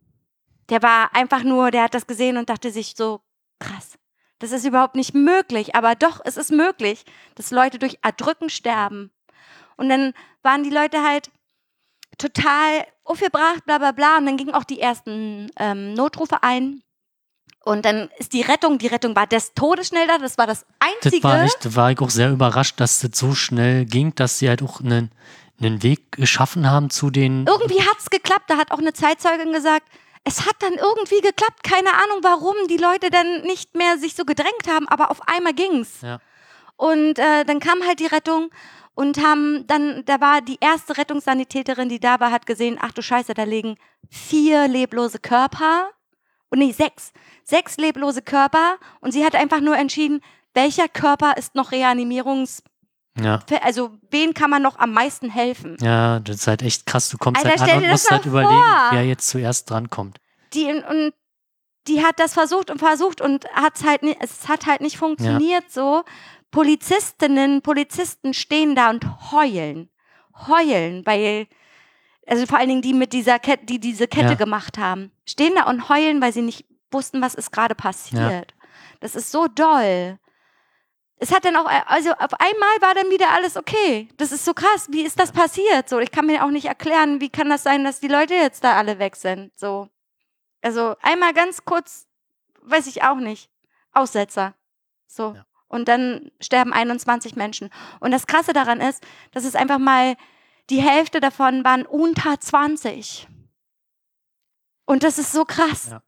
[0.69, 3.21] Der war einfach nur, der hat das gesehen und dachte sich so,
[3.59, 3.97] krass.
[4.39, 7.05] Das ist überhaupt nicht möglich, aber doch, es ist möglich,
[7.36, 9.11] dass Leute durch Erdrücken sterben.
[9.77, 10.13] Und dann
[10.43, 11.31] waren die Leute halt
[12.17, 14.17] total aufgebracht, bla bla bla.
[14.17, 16.81] Und dann gingen auch die ersten ähm, Notrufe ein.
[17.63, 20.17] Und dann ist die Rettung, die Rettung war des Todes schnell da.
[20.17, 21.21] Das war das Einzige.
[21.21, 24.38] Das war, echt, da war ich auch sehr überrascht, dass das so schnell ging, dass
[24.38, 25.11] sie halt auch einen,
[25.59, 27.45] einen Weg geschaffen haben zu den.
[27.47, 28.49] Irgendwie hat es geklappt.
[28.49, 29.88] Da hat auch eine Zeitzeugin gesagt,
[30.26, 31.63] es hat dann irgendwie geklappt.
[31.63, 35.53] Keine Ahnung, warum die Leute dann nicht mehr sich so gedrängt haben, aber auf einmal
[35.53, 36.01] ging's.
[36.01, 36.19] Ja.
[36.76, 38.49] Und äh, dann kam halt die Rettung
[38.95, 43.01] und haben dann, da war die erste Rettungssanitäterin, die da war, hat gesehen, ach du
[43.01, 43.78] Scheiße, da liegen
[44.09, 45.91] vier leblose Körper.
[46.49, 47.13] Und nee, sechs.
[47.43, 48.78] Sechs leblose Körper.
[49.01, 50.21] Und sie hat einfach nur entschieden,
[50.53, 52.63] welcher Körper ist noch reanimierungs...
[53.20, 53.39] Ja.
[53.61, 55.78] Also, wen kann man noch am meisten helfen?
[55.80, 57.09] ja, das ist halt echt krass.
[57.09, 58.88] Du kommst Alter, halt an und musst halt mal überlegen, vor.
[58.91, 60.20] wer jetzt zuerst drankommt.
[60.53, 61.13] Die, und
[61.88, 65.72] die hat das versucht und versucht und hat's halt nicht, es hat halt nicht funktioniert
[65.72, 66.03] so.
[66.51, 69.89] Polizistinnen, Polizisten stehen da und heulen.
[70.47, 71.47] Heulen, weil,
[72.28, 74.34] also vor allen Dingen die mit dieser Kette, die diese Kette Ja.
[74.36, 78.53] gemacht haben, stehen da und heulen, weil sie nicht wussten, was ist gerade passiert.
[79.01, 80.18] Das ist so doll.
[81.18, 84.09] Es hat dann auch, also auf einmal war dann wieder alles okay.
[84.18, 84.88] Das ist so krass.
[84.89, 85.88] Wie ist das passiert?
[85.88, 88.63] So, ich kann mir auch nicht erklären, wie kann das sein, dass die Leute jetzt
[88.63, 89.57] da alle weg sind?
[89.57, 89.89] So.
[90.61, 92.07] Also einmal ganz kurz,
[92.61, 93.49] weiß ich auch nicht.
[93.93, 94.55] Aussetzer.
[95.07, 95.36] So.
[95.36, 95.45] Ja.
[95.68, 97.70] Und dann sterben 21 Menschen.
[98.01, 100.16] Und das Krasse daran ist, dass es einfach mal
[100.70, 103.28] die Hälfte davon waren unter 20.
[104.86, 105.91] Und das ist so krass.
[105.91, 106.01] Ja.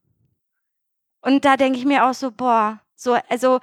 [1.22, 3.60] Und da denke ich mir auch so, boah, so, also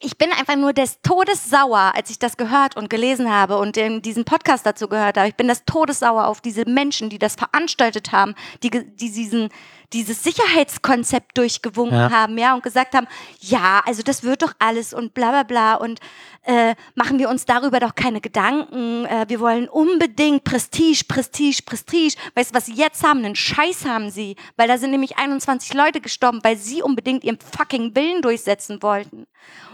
[0.00, 3.76] ich bin einfach nur des Todes sauer, als ich das gehört und gelesen habe und
[3.76, 5.28] diesen Podcast dazu gehört habe.
[5.28, 9.48] Ich bin des Todes sauer auf diese Menschen, die das veranstaltet haben, die, die diesen,
[9.92, 12.10] dieses Sicherheitskonzept durchgewunken Ja.
[12.10, 13.06] haben, ja, und gesagt haben,
[13.40, 16.00] ja, also das wird doch alles und bla bla bla und
[16.42, 19.04] äh, machen wir uns darüber doch keine Gedanken.
[19.06, 22.14] Äh, wir wollen unbedingt Prestige, Prestige, Prestige.
[22.34, 23.24] Weißt du, was sie jetzt haben?
[23.24, 27.38] Einen Scheiß haben sie, weil da sind nämlich 21 Leute gestorben, weil sie unbedingt ihren
[27.40, 29.26] fucking Willen durchsetzen wollten.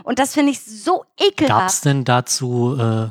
[0.02, 1.84] Und das finde ich so Gab es ekelhaft.
[1.84, 3.08] denn dazu äh,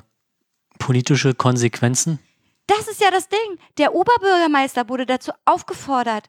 [0.80, 2.20] politische Konsequenzen?
[2.68, 3.58] Das ist ja das Ding.
[3.78, 6.28] Der Oberbürgermeister wurde dazu aufgefordert,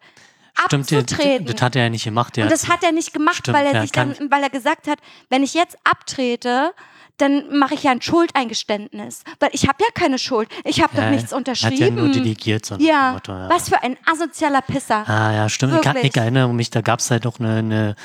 [0.66, 1.46] Stimmt, der, abzutreten.
[1.46, 2.36] das hat er ja nicht gemacht.
[2.36, 4.86] Der Und das hat er nicht gemacht, Stimmt, weil er sich dann, weil er gesagt
[4.86, 4.98] hat,
[5.30, 6.72] wenn ich jetzt abtrete,
[7.18, 9.22] dann mache ich ja ein Schuldeingeständnis.
[9.38, 10.48] Weil ich habe ja keine Schuld.
[10.64, 11.94] Ich habe Ja, doch nichts Hat ja unterschrieben.
[11.96, 12.66] nur delegiert.
[12.66, 13.48] So ja, Motto, ja.
[13.48, 15.08] was für ein asozialer Pisser.
[15.08, 15.74] Ah ja, stimmt.
[15.74, 16.04] Ich, Wirklich.
[16.04, 17.96] ich erinnere mich, da gab es halt auch eine, eine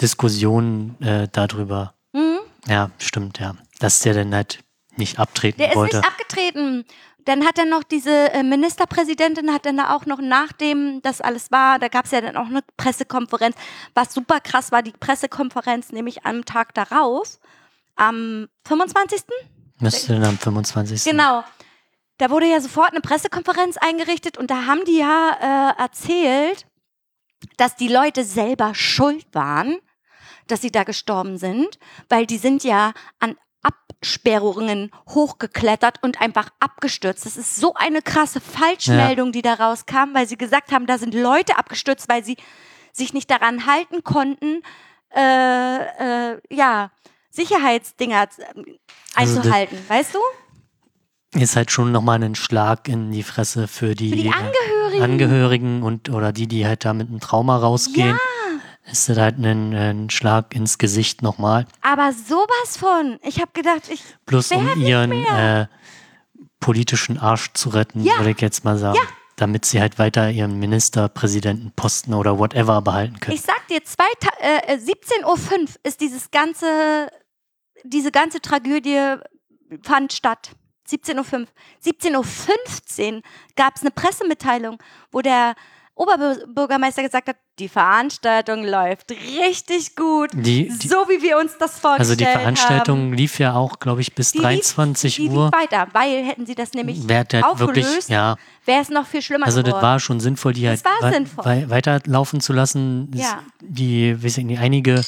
[0.00, 1.94] Diskussion äh, darüber.
[2.12, 2.38] Mhm.
[2.68, 3.54] Ja, stimmt, ja.
[3.78, 4.60] Dass der dann halt
[4.96, 5.96] nicht abtreten Der ist wollte.
[5.98, 6.84] nicht abgetreten.
[7.24, 11.50] Dann hat er noch diese äh, Ministerpräsidentin, hat dann da auch noch nachdem das alles
[11.50, 13.56] war, da gab es ja dann auch eine Pressekonferenz.
[13.94, 17.38] Was super krass war, die Pressekonferenz nämlich am Tag darauf,
[17.96, 19.22] am 25.
[19.80, 21.04] Müsste dann am 25.
[21.04, 21.44] Genau.
[22.18, 26.66] Da wurde ja sofort eine Pressekonferenz eingerichtet und da haben die ja äh, erzählt,
[27.56, 29.78] dass die Leute selber schuld waren,
[30.46, 33.36] dass sie da gestorben sind, weil die sind ja an
[34.02, 37.24] Absperrungen hochgeklettert und einfach abgestürzt.
[37.24, 41.14] Das ist so eine krasse Falschmeldung, die da rauskam, weil sie gesagt haben, da sind
[41.14, 42.36] Leute abgestürzt, weil sie
[42.92, 44.62] sich nicht daran halten konnten,
[45.14, 46.90] äh, äh, ja,
[47.30, 48.62] Sicherheitsdinger äh,
[49.14, 50.18] Also einzuhalten, weißt du?
[51.38, 55.02] Ist halt schon nochmal ein Schlag in die Fresse für die, Für die äh, Angehörigen.
[55.02, 58.18] Angehörigen und oder die, die halt da mit einem Trauma rausgehen.
[58.90, 61.66] Ist das halt ein, ein Schlag ins Gesicht nochmal.
[61.82, 63.18] Aber sowas von.
[63.22, 64.02] Ich habe gedacht, ich.
[64.26, 65.66] Plus um ihren äh,
[66.58, 68.18] politischen Arsch zu retten, Ja.
[68.18, 68.96] würde ich jetzt mal sagen.
[68.96, 69.02] Ja.
[69.36, 73.36] Damit sie halt weiter ihren Ministerpräsidentenposten oder whatever behalten können.
[73.36, 73.80] Ich sag dir,
[74.40, 77.08] äh, äh, 17.05 Uhr ist dieses ganze,
[77.84, 79.16] diese ganze Tragödie
[79.82, 80.50] fand statt.
[80.88, 81.46] 17.05 Uhr.
[81.84, 83.22] 17.15 Uhr
[83.56, 84.78] gab es eine Pressemitteilung,
[85.10, 85.54] wo der
[86.02, 91.78] Oberbürgermeister gesagt hat, die Veranstaltung läuft richtig gut, Die- die- so wie wir uns das
[91.78, 92.40] vorgestellt also die haben.
[92.40, 95.44] Veranstaltung lief ja auch, glaube ich, bis Die lief- 23 die Uhr.
[95.46, 98.88] lief weiter, weil hätten sie das nämlich Wer hat halt wirklich, aufgelöst, ja, wäre es
[98.90, 99.82] noch viel schlimmer also das geworden.
[99.82, 101.44] war schon sinnvoll, die Das halt war sinnvoll.
[101.44, 103.10] wei- weiterlaufen zu lassen.
[103.10, 103.38] Das- Ja.
[103.60, 105.02] Die, weiß ich nicht, einige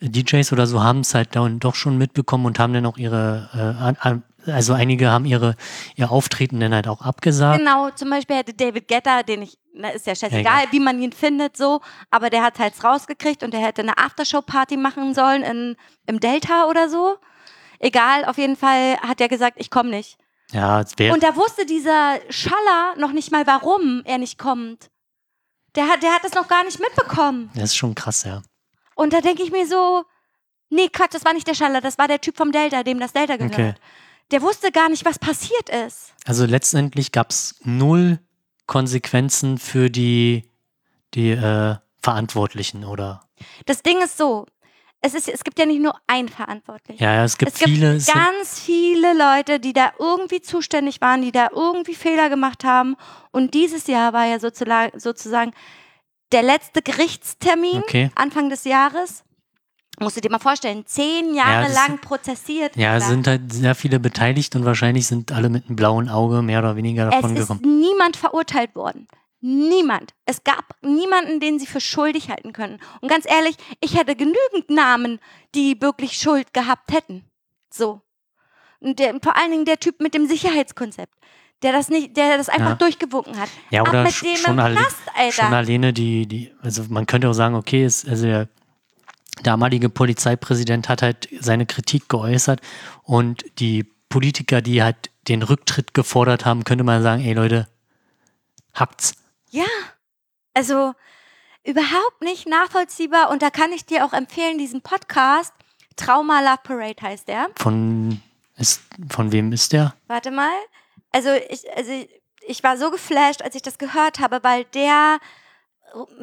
[0.00, 3.50] DJs oder so haben es halt dann doch schon mitbekommen und haben dann auch ihre
[3.54, 5.54] äh, an, also einige haben ihre,
[5.96, 7.58] ihr Auftreten dann halt auch abgesagt.
[7.58, 10.72] Genau, zum Beispiel hätte David Guetta, den ich, na, ist ja scheißegal, Ja, egal.
[10.72, 11.80] wie man ihn findet, so,
[12.10, 15.76] aber der hat halt rausgekriegt und der hätte eine Aftershow-Party machen sollen in,
[16.06, 17.16] im Delta oder so.
[17.78, 20.18] Egal, auf jeden Fall hat er gesagt, ich komme nicht.
[20.52, 21.14] Ja, es wäre.
[21.14, 24.90] Und da wusste dieser Schaller noch nicht mal, warum er nicht kommt.
[25.76, 27.50] Der hat, der hat das noch gar nicht mitbekommen.
[27.54, 28.42] Das ist schon krass, ja.
[28.96, 30.02] Und da denke ich mir so,
[30.68, 33.12] nee, Quatsch, das war nicht der Schaller, das war der Typ vom Delta, dem das
[33.12, 33.52] Delta gehört.
[33.54, 33.74] Okay.
[34.30, 36.12] Der wusste gar nicht, was passiert ist.
[36.24, 38.18] Also letztendlich gab es null
[38.66, 40.48] Konsequenzen für die,
[41.14, 43.22] die äh, Verantwortlichen, oder?
[43.66, 44.46] Das Ding ist so,
[45.00, 47.02] es, ist, es gibt ja nicht nur einen Verantwortlichen.
[47.02, 47.96] Ja, ja, es gibt es gibt viele.
[47.96, 52.62] es sind- ganz viele Leute, die da irgendwie zuständig waren, die da irgendwie Fehler gemacht
[52.64, 52.96] haben.
[53.32, 55.52] Und dieses Jahr war ja sozusagen, sozusagen
[56.32, 58.10] der letzte Gerichtstermin, Okay.
[58.14, 59.24] Anfang des Jahres.
[60.00, 62.74] Musst du dir mal vorstellen, zehn Jahre das- lang prozessiert.
[62.76, 66.40] Ja, es sind halt sehr viele beteiligt und wahrscheinlich sind alle mit einem blauen Auge
[66.42, 67.80] mehr oder weniger davon es ist gekommen.
[67.80, 69.06] niemand verurteilt worden.
[69.42, 70.12] Niemand.
[70.26, 72.78] Es gab niemanden, den sie für schuldig halten können.
[73.00, 75.18] Und ganz ehrlich, ich hätte genügend Namen,
[75.54, 77.24] die wirklich Schuld gehabt hätten.
[77.70, 78.00] So.
[78.80, 81.12] Und der, vor allen Dingen der Typ mit dem Sicherheitskonzept,
[81.62, 82.74] der das nicht, der das einfach Ja.
[82.74, 83.48] durchgewunken hat.
[83.70, 85.32] Ja, Ab oder mit sch- dem schon, Knast, Alter.
[85.32, 88.48] schon alleine die, die, also man könnte auch sagen, okay, ist, also der
[89.42, 92.60] damalige Polizeipräsident hat halt seine Kritik geäußert
[93.02, 97.68] und die Politiker, die halt den Rücktritt gefordert haben, könnte man sagen, ey Leute,
[98.74, 99.14] hackt's.
[99.50, 99.66] Ja,
[100.54, 100.94] also
[101.64, 103.30] überhaupt nicht nachvollziehbar.
[103.30, 105.52] Und da kann ich dir auch empfehlen, diesen Podcast,
[105.96, 107.48] Trauma Love Parade heißt der.
[107.56, 108.20] Von,
[108.56, 109.94] ist, von wem ist der?
[110.06, 110.52] Warte mal.
[111.12, 111.92] Also ich, also
[112.46, 115.18] ich war so geflasht, als ich das gehört habe, weil der,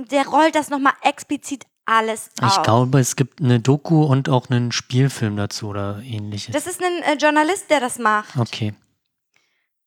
[0.10, 2.58] der rollt das nochmal explizit alles auf.
[2.58, 6.54] Ich glaube, es gibt eine Doku und auch einen Spielfilm dazu oder ähnliches.
[6.54, 8.38] Das ist ein äh, Journalist, der das macht.
[8.38, 8.74] Okay.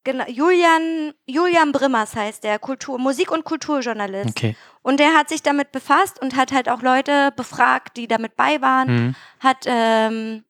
[0.03, 4.31] Genau, Julian, Julian Brimmers heißt der, Kultur, Musik- und Kulturjournalist.
[4.31, 4.57] Okay.
[4.81, 8.63] Und der hat sich damit befasst und hat halt auch Leute befragt, die damit bei
[8.63, 9.15] waren, Mhm.
[9.41, 10.45] hat ähm,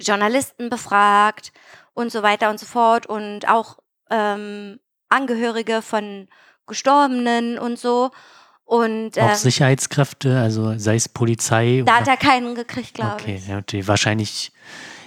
[0.00, 1.52] Journalisten befragt
[1.94, 3.78] und so weiter und so fort und auch
[4.10, 6.28] ähm, Angehörige von
[6.66, 8.10] Gestorbenen und so.
[8.66, 13.12] Und Auch ähm, Sicherheitskräfte, also sei es Polizei da oder hat er keinen gekriegt, glaube
[13.14, 13.46] Okay, ich.
[13.46, 14.50] ja, die wahrscheinlich,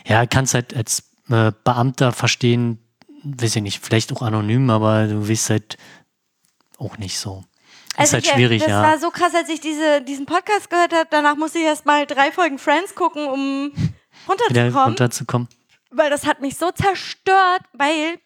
[0.06, 2.80] ja, kannst halt als äh, Beamter verstehen,
[3.24, 5.78] weiß ich nicht, vielleicht auch anonym, aber du weißt halt
[6.78, 7.44] auch nicht so.
[7.90, 8.82] ist Also halt ich, äh, schwierig, das ja.
[8.82, 11.08] war so krass, als ich diese, diesen Podcast gehört habe.
[11.12, 13.74] Danach musste ich erst mal drei Folgen Friends gucken, um
[14.30, 14.74] runterzukommen.
[14.86, 15.48] runterzukommen.
[15.92, 18.20] weil das hat mich so zerstört, weil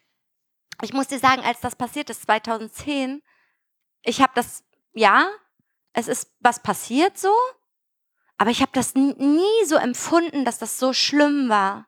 [0.82, 3.20] ich muss dir sagen, als das passiert ist, 2010,
[4.04, 4.62] ich habe das,
[4.94, 5.28] ja,
[5.92, 7.32] es ist was passiert so,
[8.38, 11.86] aber ich habe das nie so empfunden, dass das so schlimm war.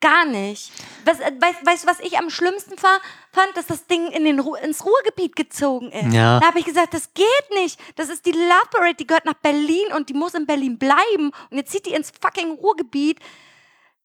[0.00, 0.72] Gar nicht.
[1.04, 3.02] Was, äh, weißt, weißt du, was ich am schlimmsten fand,
[3.54, 6.14] dass das Ding in den Ru ins Ruhrgebiet gezogen ist.
[6.14, 6.40] Ja.
[6.40, 7.78] Da habe ich gesagt, das geht nicht.
[7.96, 11.32] Das ist die Love Parade, die gehört nach Berlin und die muss in Berlin bleiben.
[11.50, 13.18] Und jetzt zieht die ins fucking Ruhrgebiet.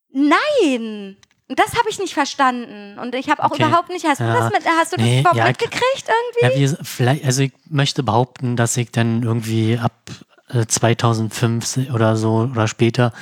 [0.09, 1.17] Nein!
[1.47, 2.97] Das habe ich nicht verstanden.
[2.97, 3.65] Und ich habe auch Okay.
[3.67, 4.05] überhaupt nicht.
[4.05, 4.33] Hast du Ja.
[4.33, 6.05] das, mit, hast du das Nee, überhaupt ja, mitgekriegt
[6.41, 6.61] irgendwie?
[6.63, 9.93] Ja, wie, vielleicht, also ich möchte behaupten, dass ich dann irgendwie ab
[10.49, 13.13] äh, 2005 oder so oder später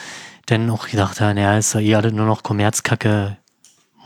[0.46, 3.38] dann auch gedacht habe, naja, ist ja eh alles nur noch Kommerzkacke,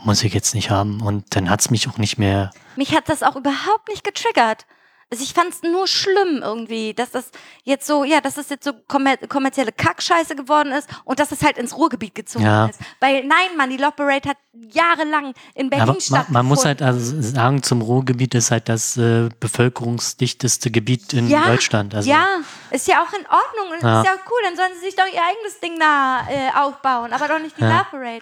[0.04, 1.00] muss ich jetzt nicht haben.
[1.00, 4.66] Und dann hat es mich auch nicht mehr Mich hat das auch überhaupt nicht getriggert.
[5.10, 7.30] Also ich fand es nur schlimm irgendwie, dass das
[7.64, 11.42] jetzt so, ja, dass das jetzt so kommer kommerzielle Kackscheiße geworden ist und dass es
[11.42, 12.66] halt ins Ruhrgebiet gezogen Ja.
[12.66, 12.78] ist.
[13.00, 16.32] Weil nein, Mann, die Love Parade hat jahrelang in Berlin Aber man, stattgefunden.
[16.34, 21.46] man muss halt also sagen, zum Ruhrgebiet ist halt das äh, bevölkerungsdichteste Gebiet in ja,
[21.46, 21.94] Deutschland.
[21.94, 22.26] Also, ja,
[22.70, 24.00] ist ja auch in Ordnung und Ja.
[24.02, 24.40] ist ja auch cool.
[24.44, 27.62] Dann sollen sie sich doch ihr eigenes Ding da äh, aufbauen, aber doch nicht die.
[27.62, 28.20] Love Parade.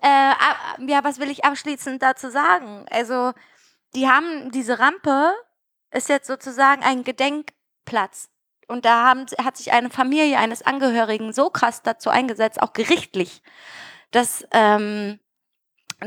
[0.00, 2.86] Äh, ja, was will ich abschließend dazu sagen?
[2.90, 3.32] Also,
[3.94, 5.32] die haben diese Rampe
[5.92, 8.28] ist jetzt sozusagen ein Gedenkplatz.
[8.68, 13.42] Und da haben, hat sich eine Familie eines Angehörigen so krass dazu eingesetzt, auch gerichtlich,
[14.12, 15.18] dass ähm,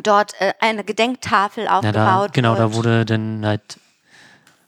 [0.01, 2.59] dort äh, eine Gedenktafel ja, aufgebaut da, genau, wird.
[2.59, 3.79] da wurde dann halt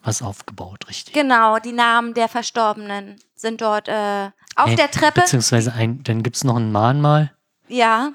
[0.04, 1.14] was aufgebaut, richtig.
[1.14, 5.22] Genau, die Namen der Verstorbenen sind dort äh, auf Äh, der Treppe.
[5.22, 7.32] Beziehungsweise ein, dann gibt es noch ein Mahnmal,
[7.68, 8.12] Ja,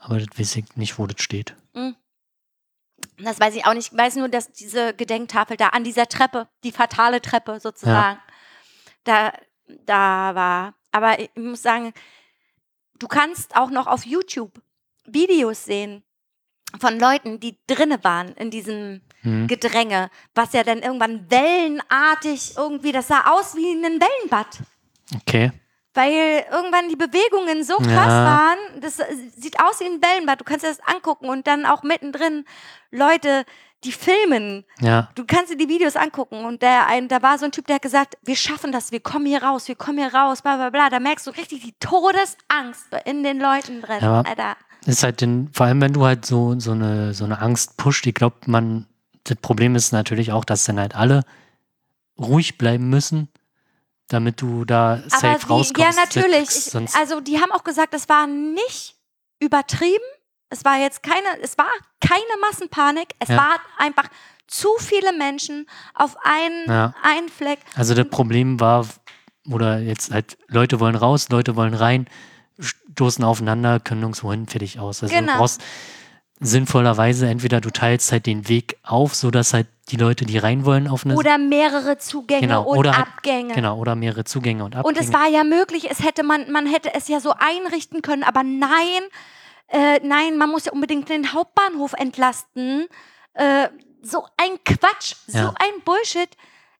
[0.00, 1.54] aber das weiß ich nicht, wo das steht.
[3.18, 3.92] Das weiß ich auch nicht.
[3.92, 8.18] Ich weiß nur, dass diese Gedenktafel da an dieser Treppe, die fatale Treppe sozusagen,
[9.04, 9.32] da,
[9.66, 10.74] da war.
[10.92, 11.92] Aber ich muss sagen,
[12.98, 14.60] du kannst auch noch auf YouTube
[15.04, 16.02] Videos sehen
[16.80, 19.48] von Leuten, die drinne waren in diesem Hm.
[19.48, 24.58] Gedränge, was ja dann irgendwann wellenartig irgendwie, das sah aus wie ein Wellenbad.
[25.16, 25.50] Okay.
[25.96, 28.24] Weil irgendwann die Bewegungen so krass Ja.
[28.24, 28.58] waren.
[28.80, 29.04] Das äh,
[29.36, 30.40] sieht aus wie ein Wellenbad.
[30.40, 32.44] Du kannst dir das angucken und dann auch mittendrin
[32.90, 33.44] Leute,
[33.84, 34.64] die filmen.
[34.80, 37.66] Ja, Du kannst dir die Videos angucken und der ein, da war so ein Typ,
[37.66, 40.56] der hat gesagt, wir schaffen das, wir kommen hier raus, wir kommen hier raus, bla
[40.56, 40.88] bla bla.
[40.90, 44.22] Da merkst du richtig die Todesangst in den Leuten drin, Ja.
[44.22, 44.56] Alter.
[44.86, 48.06] ist halt den, vor allem wenn du halt so, so eine, so eine Angst pusht,
[48.06, 48.86] ich glaube, man,
[49.24, 51.22] das Problem ist natürlich auch, dass dann halt alle
[52.18, 53.28] ruhig bleiben müssen,
[54.08, 55.78] damit du da safe Aber die, rauskommst.
[55.78, 56.48] ja, natürlich.
[56.74, 58.96] Ich, also die haben auch gesagt, das war nicht
[59.40, 60.04] übertrieben.
[60.48, 61.66] Es war jetzt keine, es war
[62.00, 63.08] keine Massenpanik.
[63.18, 63.36] Es Ja.
[63.36, 64.08] war einfach
[64.46, 66.94] zu viele Menschen auf einen, Ja.
[67.02, 67.58] einen Fleck.
[67.74, 68.86] also das Problem war,
[69.50, 72.06] oder jetzt halt, Leute wollen raus, Leute wollen rein,
[72.60, 75.02] stoßen aufeinander, können nirgendwo hin, fertig aus.
[75.02, 75.32] Also Genau.
[75.32, 75.60] du brauchst
[76.40, 80.88] sinnvollerweise entweder du teilst halt den Weg auf, sodass halt die Leute, die rein wollen,
[80.88, 83.54] auf eine Oder mehrere Zugänge Genau, und oder halt- Abgänge.
[83.54, 84.98] Genau, oder mehrere Zugänge und Abgänge.
[84.98, 88.24] Und es war ja möglich, es hätte man, man hätte es ja so einrichten können,
[88.24, 89.02] aber nein,
[89.68, 92.86] äh, nein, man muss ja unbedingt den Hauptbahnhof entlasten.
[93.34, 93.68] Äh,
[94.02, 95.54] so ein Quatsch, so Ja.
[95.58, 96.28] ein Bullshit.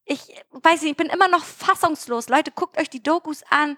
[0.05, 0.21] Ich
[0.53, 2.29] weiß nicht, ich bin immer noch fassungslos.
[2.29, 3.77] Leute, guckt euch die Dokus an.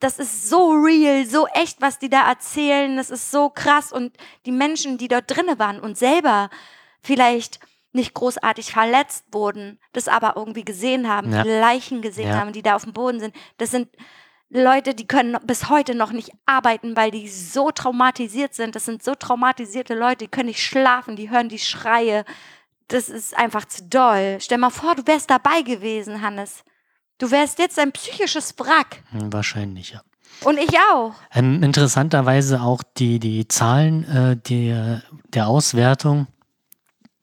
[0.00, 2.96] Das ist so real, so echt, was die da erzählen.
[2.96, 3.92] Das ist so krass.
[3.92, 4.16] Und
[4.46, 6.50] die Menschen, die dort drinnen waren und selber
[7.02, 7.60] vielleicht
[7.92, 11.42] nicht großartig verletzt wurden, das aber irgendwie gesehen haben, Ja.
[11.42, 12.36] die Leichen gesehen Ja.
[12.38, 13.88] haben, die da auf dem Boden sind, das sind
[14.48, 18.74] Leute, die können bis heute noch nicht arbeiten, weil die so traumatisiert sind.
[18.74, 22.24] Das sind so traumatisierte Leute, die können nicht schlafen, die hören die Schreie.
[22.88, 24.38] Das ist einfach zu doll.
[24.40, 26.64] Stell mal vor, du wärst dabei gewesen, Hannes.
[27.20, 29.02] Du wärst jetzt ein psychisches Wrack.
[29.12, 30.00] Hm, Wahrscheinlich, ja.
[30.42, 31.12] Und ich auch.
[31.34, 35.02] Ähm, interessanterweise auch die, die Zahlen äh, der,
[35.34, 36.26] der Auswertung,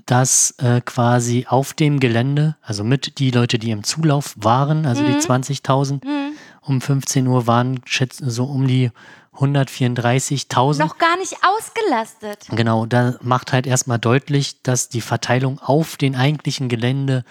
[0.06, 5.04] dass äh, quasi auf dem Gelände, also mit die Leute, die im Zulauf waren, also
[5.04, 5.18] die Mhm.
[5.18, 6.32] 20.000 Hm.
[6.62, 8.92] um 15 Uhr waren, schätzen so um die
[9.34, 10.80] 134.000.
[10.80, 12.46] Noch gar nicht ausgelastet.
[12.52, 17.24] Genau, da macht halt erstmal deutlich, dass die Verteilung auf den eigentlichen Gelände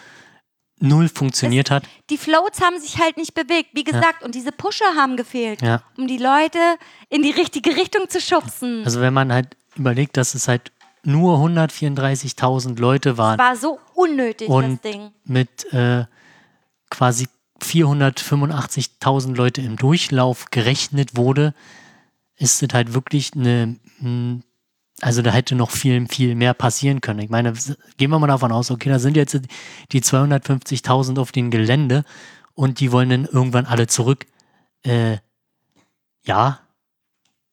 [0.79, 1.85] null funktioniert hat.
[2.11, 5.83] Die Floats haben sich halt nicht bewegt, wie gesagt, und diese Pusher haben gefehlt, Ja.
[5.97, 6.59] um die Leute
[7.09, 8.85] in die richtige Richtung zu schubsen.
[8.85, 10.73] Also wenn man halt überlegt, dass es halt
[11.03, 15.13] nur 134.000 Leute waren war so unnötig, und das Ding.
[15.25, 16.05] mit äh,
[16.91, 17.27] quasi
[17.63, 21.55] 485.000 Leute im Durchlauf gerechnet wurde,
[22.37, 24.41] ist es halt wirklich eine, mh,
[25.03, 27.21] also da hätte noch viel, viel mehr passieren können.
[27.21, 27.53] Ich meine,
[27.97, 29.39] gehen wir mal davon aus, okay, da sind jetzt
[29.93, 32.05] die 250.000 auf dem Gelände
[32.55, 34.27] und die wollen dann irgendwann alle zurück.
[34.85, 35.19] Äh,
[36.25, 36.61] ja,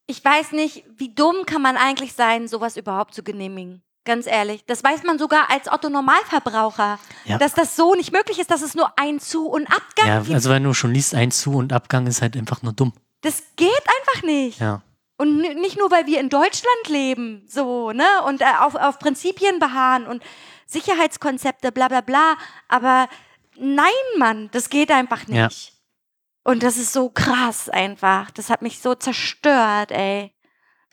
[0.08, 3.82] Ich weiß nicht, wie dumm kann man eigentlich sein, sowas überhaupt zu genehmigen.
[4.06, 4.66] Ganz ehrlich.
[4.66, 7.00] Das weiß man sogar als Otto-Normalverbraucher.
[7.26, 7.38] Ja.
[7.38, 10.34] Dass das so nicht möglich ist, dass es nur ein Zu- und Abgang ja, gibt.
[10.34, 12.92] also wenn du schon liest, ein Zu- und Abgang ist halt einfach nur dumm.
[13.22, 14.60] das geht einfach nicht.
[14.60, 14.82] Ja.
[15.24, 18.06] Und nicht nur, weil wir in Deutschland leben, so, ne?
[18.28, 20.22] Und äh, auf, auf Prinzipien beharren und
[20.66, 22.36] Sicherheitskonzepte, bla bla bla.
[22.68, 23.08] Aber
[23.56, 23.88] nein,
[24.18, 25.68] Mann, das geht einfach nicht.
[25.68, 26.52] Ja.
[26.52, 28.32] Und das ist so krass einfach.
[28.32, 30.36] Das hat mich so zerstört, ey.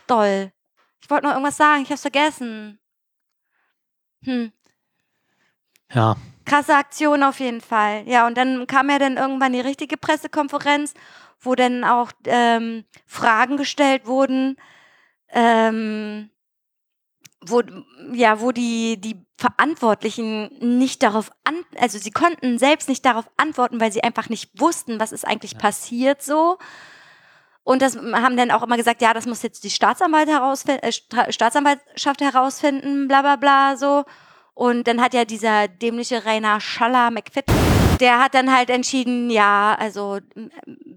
[0.07, 0.53] Doll.
[1.03, 2.79] Ich wollte noch irgendwas sagen, ich hab's vergessen.
[4.23, 4.53] Hm.
[5.93, 8.03] Ja, Krasse Aktion auf jeden Fall.
[8.07, 10.95] Ja, und dann kam ja dann irgendwann die richtige Pressekonferenz,
[11.41, 14.57] wo dann auch ähm, Fragen gestellt wurden,
[15.33, 16.31] ähm,
[17.41, 17.63] wo,
[18.13, 23.81] ja, wo die, die Verantwortlichen nicht darauf an, also sie konnten selbst nicht darauf antworten,
[23.81, 26.59] weil sie einfach nicht wussten, was ist eigentlich passiert so.
[27.63, 31.33] Und das haben dann auch immer gesagt, ja, das muss jetzt die Staatsanwalt herausfinden, äh,
[31.33, 34.05] Staatsanwaltschaft herausfinden, bla bla bla so.
[34.55, 37.45] Und dann hat ja dieser dämliche Rainer Schaller McFit,
[38.01, 40.19] der hat dann halt entschieden, ja, also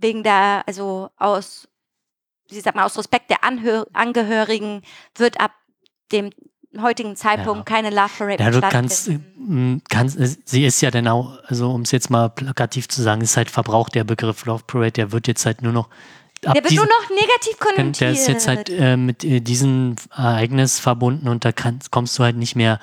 [0.04, 1.68] wegen der, also aus,
[2.50, 4.84] wie sagt man, aus Respekt der Anhör Angehörigen
[5.16, 5.52] wird ab
[6.12, 6.30] dem
[6.80, 9.78] heutigen Zeitpunkt keine Love Parade Ja, kannst, stattfinden.
[9.78, 13.02] äh, kannst, äh, sie ist ja dann auch, also um es jetzt mal plakativ zu
[13.02, 15.88] sagen, ist halt verbraucht der Begriff Love Parade, der wird jetzt halt nur noch.
[16.46, 18.02] ab Der wird diesem- nur noch negativ konnotiert.
[18.02, 22.24] der ist jetzt halt äh, mit äh, diesem Ereignis verbunden und da kannst, kommst du
[22.24, 22.80] halt nicht mehr.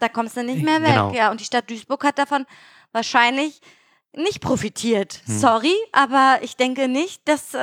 [0.00, 0.88] Da kommst du nicht mehr weg.
[0.88, 1.12] Genau.
[1.14, 2.46] Ja, und die Stadt Duisburg hat davon
[2.92, 3.60] wahrscheinlich
[4.16, 5.20] nicht profitiert.
[5.26, 5.38] Hm.
[5.38, 7.58] Sorry, aber ich denke nicht, dass, äh,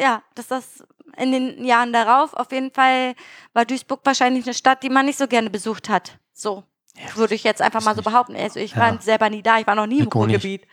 [0.00, 0.84] ja, dass das
[1.18, 3.14] in den Jahren darauf auf jeden Fall
[3.52, 6.18] war Duisburg wahrscheinlich eine Stadt, die man nicht so gerne besucht hat.
[6.32, 6.64] So.
[7.14, 8.36] Würde ich jetzt einfach mal so behaupten.
[8.36, 9.00] Also ich war Ja.
[9.00, 10.14] selber nie da, ich war noch nie im Ich.
[10.14, 10.66] Ruhrgebiet.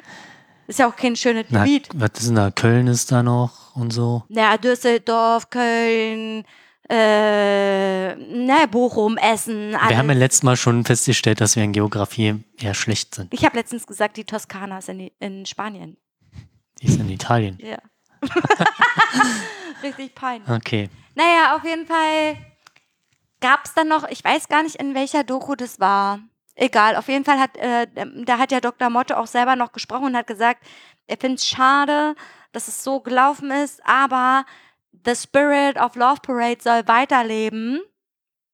[0.67, 1.89] Ist ja auch kein schönes Na, Gebiet.
[1.95, 2.51] was ist denn da?
[2.51, 4.23] Köln ist da noch und so.
[4.29, 6.43] Ja, Düsseldorf, Köln,
[6.89, 9.89] äh, ne, Bochum, Essen, alles.
[9.89, 13.33] Wir haben ja letztes Mal schon festgestellt, dass wir in Geografie eher schlecht sind.
[13.33, 15.97] ich habe letztens gesagt, die Toskana ist in, in Spanien.
[16.81, 17.59] Die ist in Italien.
[17.61, 17.77] Ja.
[19.83, 20.49] Richtig peinlich.
[20.49, 20.89] Okay.
[21.15, 22.37] Naja, auf jeden Fall
[23.39, 26.19] gab es dann noch, ich weiß gar nicht, in welcher Doku das war.
[26.55, 27.87] Egal, auf jeden Fall hat, äh,
[28.25, 28.89] da hat ja Dr.
[28.89, 30.65] Motto auch selber noch gesprochen und hat gesagt,
[31.07, 32.15] er findet es schade,
[32.51, 34.45] dass es so gelaufen ist, aber
[35.05, 37.81] The Spirit of Love Parade soll weiterleben.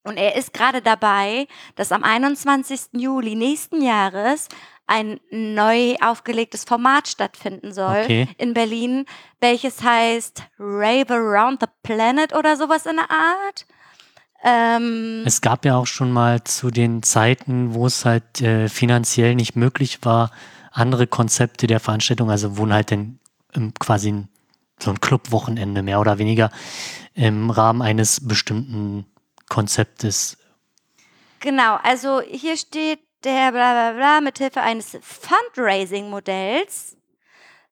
[0.03, 2.89] Und er ist gerade dabei, dass am 21.
[2.93, 4.47] Juli nächsten Jahres
[4.87, 8.27] ein neu aufgelegtes Format stattfinden soll Okay.
[8.37, 9.05] in Berlin,
[9.41, 13.65] welches heißt Rave Around the Planet oder sowas in der Art.
[14.43, 19.33] Ähm, Es gab ja auch schon mal zu den Zeiten, wo es halt äh, finanziell
[19.33, 20.29] nicht möglich war,
[20.71, 23.19] andere Konzepte der Veranstaltung, also wo halt dann
[23.55, 24.29] ähm, quasi ein,
[24.79, 26.51] so ein Clubwochenende mehr oder weniger
[27.13, 29.05] im Rahmen eines bestimmten
[29.49, 30.37] Konzeptes.
[31.39, 36.95] Genau, also hier steht der bla bla bla, mithilfe eines Fundraising-Modells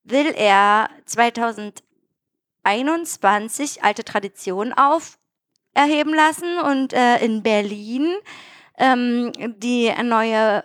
[0.04, 8.14] will er 2021 alte Traditionen auferheben lassen und äh, in Berlin
[8.78, 10.62] ähm, die neue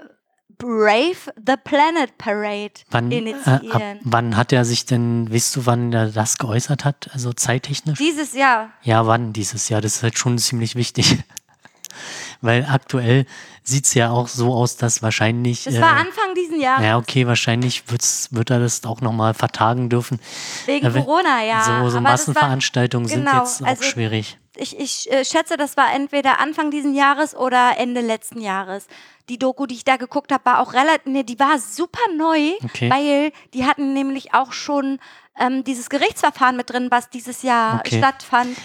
[0.60, 4.00] Brave the Planet Parade Wann, äh, ab, initiieren.
[4.04, 7.10] wann hat er sich denn, weißt du, wann er das geäußert hat?
[7.14, 7.98] Also zeittechnisch?
[7.98, 8.70] Dieses Jahr.
[8.84, 9.80] Ja, wann dieses Jahr?
[9.82, 11.18] Das ist halt schon ziemlich wichtig.
[12.42, 13.26] Weil aktuell
[13.64, 15.64] sieht es ja auch so aus, dass wahrscheinlich.
[15.66, 16.86] Das war äh, Anfang diesen Jahres.
[16.86, 20.20] Ja, okay, wahrscheinlich wird's, wird er das auch nochmal vertagen dürfen.
[20.66, 21.64] Wegen wenn- Corona, ja.
[21.64, 24.38] so so das war- Massenveranstaltungen sind genau, jetzt auch also- schwierig.
[24.60, 28.88] Ich, ich äh, schätze, das war entweder Anfang diesen Jahres oder Ende letzten Jahres.
[29.30, 32.54] Die Doku, die ich da geguckt habe, war auch relativ, nee, die war super neu,
[32.64, 32.90] Okay.
[32.90, 35.00] weil die hatten nämlich auch schon
[35.40, 37.98] ähm, dieses Gerichtsverfahren mit drin, was dieses Jahr Okay.
[38.00, 38.58] stattfand,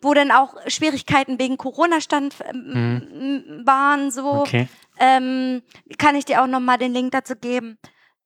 [0.00, 4.42] wo dann auch Schwierigkeiten wegen Corona stand ähm, waren, so.
[4.42, 4.68] Okay.
[4.98, 5.62] Ähm,
[5.98, 7.78] kann ich dir auch nochmal den Link dazu geben?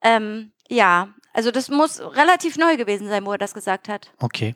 [0.03, 4.11] Ähm, ja, also das muss relativ neu gewesen sein, wo er das gesagt hat.
[4.20, 4.55] Okay.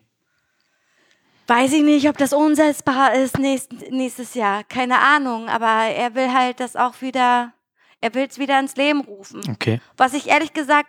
[1.50, 4.62] Weiß ich nicht, ob das umsetzbar ist nächst, nächstes Jahr.
[4.62, 5.48] Keine Ahnung.
[5.48, 7.52] Aber er will halt das auch wieder,
[8.00, 9.40] er will es wieder ins Leben rufen.
[9.50, 9.80] Okay.
[9.96, 10.88] Was ich ehrlich gesagt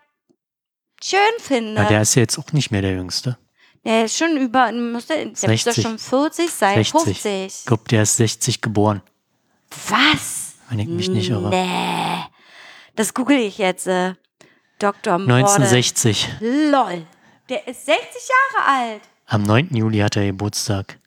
[1.04, 1.82] schön finde.
[1.82, 3.40] Ja, der ist ja jetzt auch nicht mehr der Jüngste.
[3.84, 5.84] der ist schon über, muss der, der müsste 60.
[5.84, 7.02] schon 40 sein, 60.
[7.06, 7.46] 50.
[7.62, 9.02] Ich glaube, der ist 60 geboren,
[9.90, 10.54] Was?
[10.70, 11.50] wenn ich mich nicht irre.
[11.50, 12.24] Nee.
[12.96, 13.88] Das google ich jetzt.
[13.88, 14.14] Äh.
[14.78, 15.18] Dr.
[15.18, 15.34] Morde.
[15.38, 16.30] 1960.
[16.40, 17.08] Lol.
[17.50, 17.98] Der ist 60
[18.30, 19.02] Jahre alt.
[19.32, 19.70] Am 9.
[19.72, 21.00] Juli hat er Geburtstag.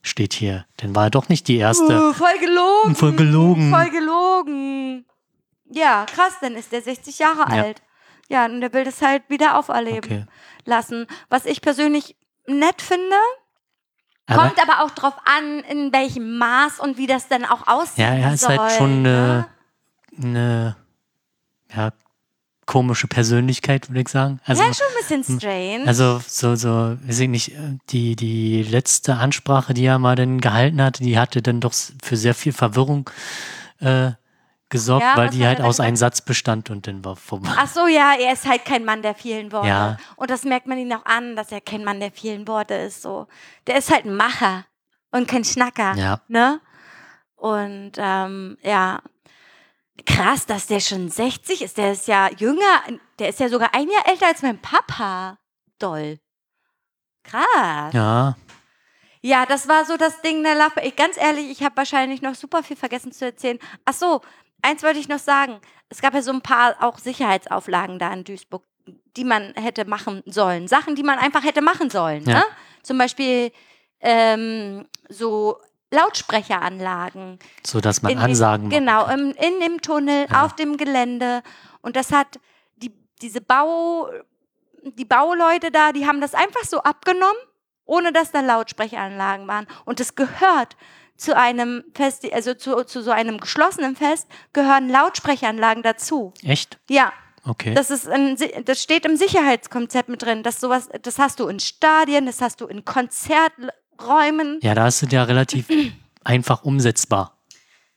[0.00, 0.64] Steht hier.
[0.76, 2.10] Dann war er doch nicht die erste.
[2.10, 2.94] Uh, voll gelogen.
[2.94, 3.70] Voll gelogen.
[3.70, 5.04] Voll gelogen.
[5.72, 7.62] Ja, krass, dann ist der 60 Jahre Ja.
[7.64, 7.82] alt.
[8.28, 10.24] Ja, und der will das halt wieder auferleben Okay.
[10.64, 11.08] lassen.
[11.30, 13.16] Was ich persönlich nett finde,
[14.26, 17.98] Aber kommt aber auch drauf an, in welchem Maß und wie das dann auch aussieht.
[17.98, 19.48] ja, er ist soll, halt schon ne?
[20.16, 20.76] eine, eine
[21.74, 21.90] ja,
[22.66, 24.40] komische Persönlichkeit, würde ich sagen.
[24.44, 25.86] Also, ja, schon ein bisschen strange.
[25.86, 27.52] Also so, so, weiß ich nicht,
[27.90, 31.72] die, die letzte Ansprache, die er mal dann gehalten hat, die hatte dann doch
[32.02, 33.10] für sehr viel Verwirrung
[33.80, 34.12] äh,
[34.68, 35.94] gesorgt, Ja, weil die halt aus einem?
[35.94, 37.48] Satz bestand und dann war vorbei.
[37.56, 39.68] Ach so, ja, er ist halt kein Mann der vielen Worte.
[39.68, 39.96] Ja.
[40.16, 43.02] Und das merkt man ihn auch an, dass er kein Mann der vielen Worte ist.
[43.02, 43.28] So,
[43.66, 44.64] der ist halt ein Macher
[45.12, 45.94] und kein Schnacker.
[45.94, 46.20] Ja.
[46.26, 46.60] Ne?
[47.36, 49.00] Und ähm, ja,
[50.06, 51.78] krass, dass der schon 60 ist.
[51.78, 52.82] Der ist ja jünger,
[53.18, 55.38] der ist ja sogar ein Jahr älter als mein Papa.
[55.78, 56.18] Doll.
[57.24, 57.92] Krass.
[57.92, 58.36] Ja,
[59.22, 60.82] Ja, das war so das Ding der Love.
[60.82, 63.58] Ich, ganz ehrlich, ich habe wahrscheinlich noch super viel vergessen zu erzählen.
[63.86, 64.20] Ach so,
[64.62, 65.60] eins wollte ich noch sagen.
[65.88, 68.64] Es gab ja so ein paar auch Sicherheitsauflagen da in Duisburg,
[69.16, 70.68] die man hätte machen sollen.
[70.68, 72.24] Sachen, die man einfach hätte machen sollen.
[72.24, 72.40] Ja.
[72.40, 72.44] Ne?
[72.82, 73.50] Zum Beispiel
[74.00, 75.58] ähm, so
[75.94, 77.38] Lautsprecheranlagen.
[77.66, 78.74] so dass man In- Ansagen macht.
[78.78, 80.44] Genau, im, in dem Tunnel, Ja.
[80.44, 81.42] auf dem Gelände.
[81.82, 82.38] Und das hat
[82.76, 82.92] die,
[83.22, 84.08] diese Bau,
[84.82, 87.36] die Bauleute da, die haben das einfach so abgenommen,
[87.86, 89.66] ohne dass da Lautsprecheranlagen waren.
[89.84, 90.76] Und das gehört
[91.16, 96.32] zu einem Fest, also zu, zu so einem geschlossenen Fest, gehören Lautsprecheranlagen dazu.
[96.42, 96.78] Echt?
[96.90, 97.12] Ja,
[97.46, 97.74] Okay.
[97.74, 100.42] das ist ein, das steht im Sicherheitskonzept mit drin.
[100.42, 102.84] Das sowas, das hast du in Stadien, das hast du in
[103.96, 104.58] Konzerträumen.
[104.62, 105.66] ja, da ist es ja relativ
[106.24, 107.38] einfach umsetzbar.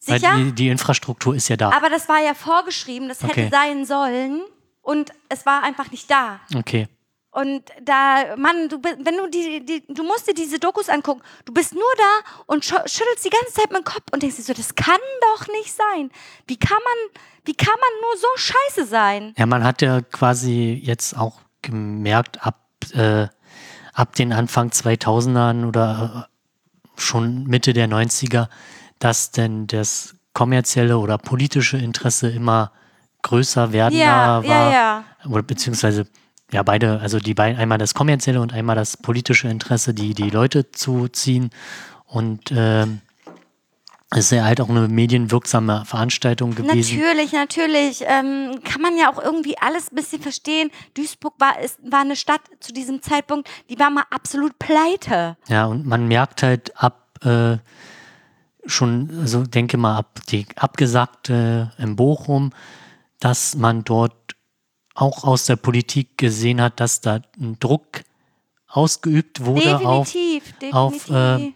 [0.05, 0.35] Weil Sicher?
[0.37, 1.71] die, die Infrastruktur ist ja da.
[1.71, 3.43] Aber das war ja vorgeschrieben, das Okay.
[3.43, 4.41] hätte sein sollen
[4.81, 6.39] und es war einfach nicht da.
[6.55, 6.87] Okay.
[7.31, 11.21] Und da, Mann, du, wenn du die, die, du musst dir diese Dokus angucken.
[11.45, 14.43] Du bist nur da und schüttelst die ganze Zeit mit dem Kopf und denkst dir
[14.43, 14.97] so, das kann
[15.35, 16.09] doch nicht sein.
[16.47, 19.33] Wie kann man, wie kann man nur so scheiße sein?
[19.37, 22.63] Ja, man hat ja quasi jetzt auch gemerkt, ab,
[22.93, 23.27] äh,
[23.97, 28.47] ab den Anfang 2000ern oder äh, schon Mitte der 90er,
[28.99, 32.71] dass denn das kommerzielle oder politische Interesse immer
[33.23, 34.45] größer werden Ja, war.
[34.45, 35.03] ja, ja.
[35.27, 36.05] Oder beziehungsweise
[36.51, 40.29] ja beide, also die beiden, einmal das kommerzielle und einmal das politische Interesse, die die
[40.29, 41.49] Leute zu ziehen.
[42.05, 43.01] Und ähm,
[44.15, 46.97] ist ja halt auch eine medienwirksame Veranstaltung gewesen.
[46.97, 48.03] Natürlich, natürlich.
[48.05, 50.71] Ähm, kann man ja auch irgendwie alles ein bisschen verstehen.
[50.93, 55.35] Duisburg war, ist, war eine Stadt zu diesem Zeitpunkt, die war mal absolut pleite.
[55.49, 57.57] Ja, und man merkt halt ab äh,
[58.65, 62.53] schon, also denke mal, ab die abgesagte in Bochum,
[63.19, 64.35] dass man dort
[64.93, 68.03] auch aus der Politik gesehen hat, dass da ein Druck
[68.67, 70.73] ausgeübt wurde auf, definitiv, definitiv.
[70.73, 71.53] auf äh,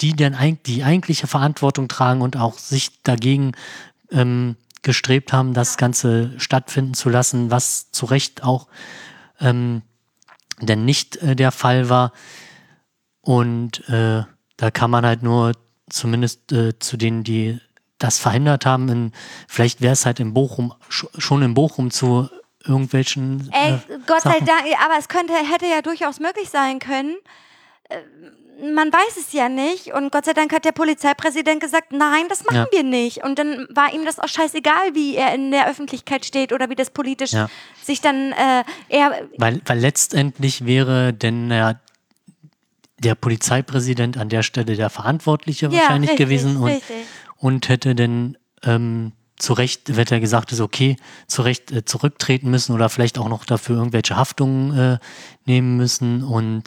[0.00, 0.36] die denn
[0.66, 3.52] die eigentliche Verantwortung tragen und auch sich dagegen
[4.10, 8.68] ähm, gestrebt haben, das Ganze stattfinden zu lassen, was zu Recht auch
[9.40, 9.82] ähm,
[10.60, 12.12] denn nicht äh, der Fall war.
[13.22, 14.24] Und äh,
[14.56, 15.52] da kann man halt nur
[15.88, 17.60] zumindest äh, zu denen, die
[17.98, 19.12] das verhindert haben, in,
[19.46, 22.28] vielleicht wäre es halt in Bochum, sch- schon in Bochum zu
[22.64, 24.46] irgendwelchen Ey, äh, Gott sei Sachen.
[24.46, 27.16] Dank, aber es könnte, hätte ja durchaus möglich sein können.
[28.74, 29.92] Man weiß es ja nicht.
[29.92, 32.66] Und Gott sei Dank hat der Polizeipräsident gesagt, nein, das machen Ja.
[32.72, 33.24] wir nicht.
[33.24, 36.74] Und dann war ihm das auch scheißegal, wie er in der Öffentlichkeit steht oder wie
[36.74, 37.48] das politisch Ja.
[37.82, 39.28] sich dann äh, eher.
[39.38, 41.74] Weil, weil letztendlich wäre denn ja
[42.98, 46.96] der Polizeipräsident an der Stelle der Verantwortliche Ja, wahrscheinlich richtig, gewesen und, richtig.
[47.38, 50.96] und hätte dann ähm, zu Recht, hätte er gesagt, ist okay,
[51.26, 54.98] zu Recht äh, zurücktreten müssen oder vielleicht auch noch dafür irgendwelche Haftungen äh,
[55.46, 56.64] nehmen müssen und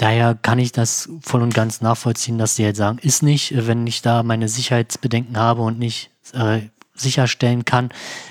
[0.00, 3.66] daher kann ich das voll und ganz nachvollziehen, dass die halt sagen, ist nicht, äh,
[3.66, 6.62] wenn ich da meine Sicherheitsbedenken habe und nicht äh,
[6.94, 7.90] sicherstellen kann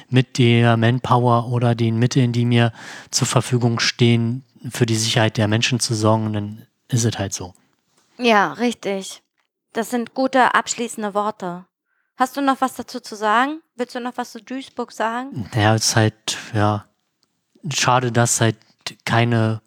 [0.10, 2.72] mit der Manpower oder den Mitteln, die mir
[3.12, 7.54] zur Verfügung stehen, für die Sicherheit der Menschen zu sorgen, dann ist es halt so.
[8.18, 9.22] Ja, richtig.
[9.74, 11.66] Das sind gute abschließende Worte.
[12.18, 13.62] Hast du noch was dazu zu sagen?
[13.76, 15.50] Willst du noch was zu Duisburg sagen?
[15.54, 16.86] Naja, es ist halt, ja,
[17.70, 18.58] schade, dass halt
[19.06, 19.62] keine,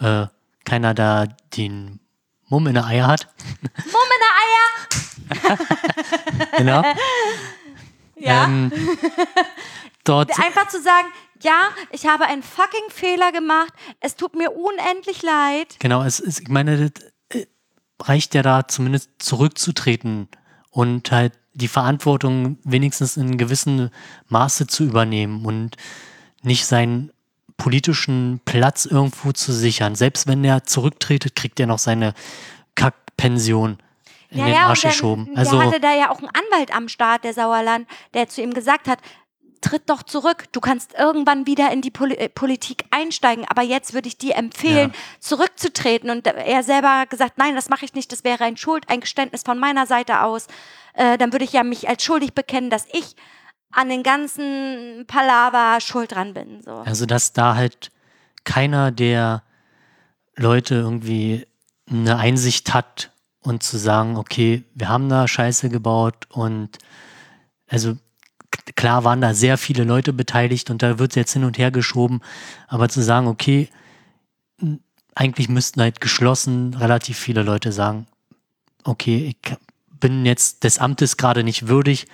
[0.00, 0.26] äh,
[0.64, 1.26] keiner da
[1.56, 2.00] den
[2.48, 3.28] Mumm in der Eier hat.
[3.62, 5.58] Mumm in der Eier!
[6.58, 6.82] Genau.
[8.16, 8.44] Ja.
[8.44, 8.72] Ähm,
[10.04, 11.08] dort, Einfach zu sagen,
[11.42, 13.72] ja, ich habe einen fucking Fehler gemacht.
[14.00, 15.76] Es tut mir unendlich leid.
[15.78, 17.46] genau, es ist, ich meine, das äh,
[18.00, 20.28] reicht ja da zumindest zurückzutreten
[20.70, 23.90] und halt die Verantwortung wenigstens in gewissem
[24.28, 25.76] Maße zu übernehmen und
[26.42, 27.12] nicht seinen
[27.56, 29.94] politischen Platz irgendwo zu sichern.
[29.94, 32.14] Selbst wenn er zurücktretet, kriegt er noch seine
[32.74, 33.78] Kackpension
[34.30, 35.26] in den Arsch und geschoben.
[35.26, 38.42] dann, Also, der hatte da ja auch einen Anwalt am Start, der Sauerland, der zu
[38.42, 38.98] ihm gesagt hat,
[39.60, 40.44] tritt doch zurück.
[40.52, 44.34] Du kannst irgendwann wieder in die Poli äh, Politik einsteigen, aber jetzt würde ich dir
[44.36, 44.98] empfehlen, Ja.
[45.20, 46.10] zurückzutreten.
[46.10, 49.58] Und er selber hat gesagt, nein, das mache ich nicht, das wäre ein Schuldeingeständnis von
[49.58, 50.48] meiner Seite aus.
[50.92, 53.16] Äh, dann würde ich ja mich als schuldig bekennen, dass ich
[53.74, 56.62] an den ganzen Palaver schuld dran bin.
[56.62, 56.72] So.
[56.72, 57.90] Also, dass da halt
[58.44, 59.42] keiner der
[60.36, 61.46] Leute irgendwie
[61.90, 63.10] eine Einsicht hat
[63.40, 66.78] und zu sagen, okay, wir haben da Scheiße gebaut und
[67.68, 67.96] also
[68.76, 72.20] klar waren da sehr viele Leute beteiligt und da wird jetzt hin und her geschoben,
[72.68, 73.68] aber zu sagen, okay,
[75.14, 78.06] eigentlich müssten halt geschlossen relativ viele Leute sagen,
[78.84, 79.56] okay, ich
[79.90, 82.06] bin jetzt des Amtes gerade nicht würdig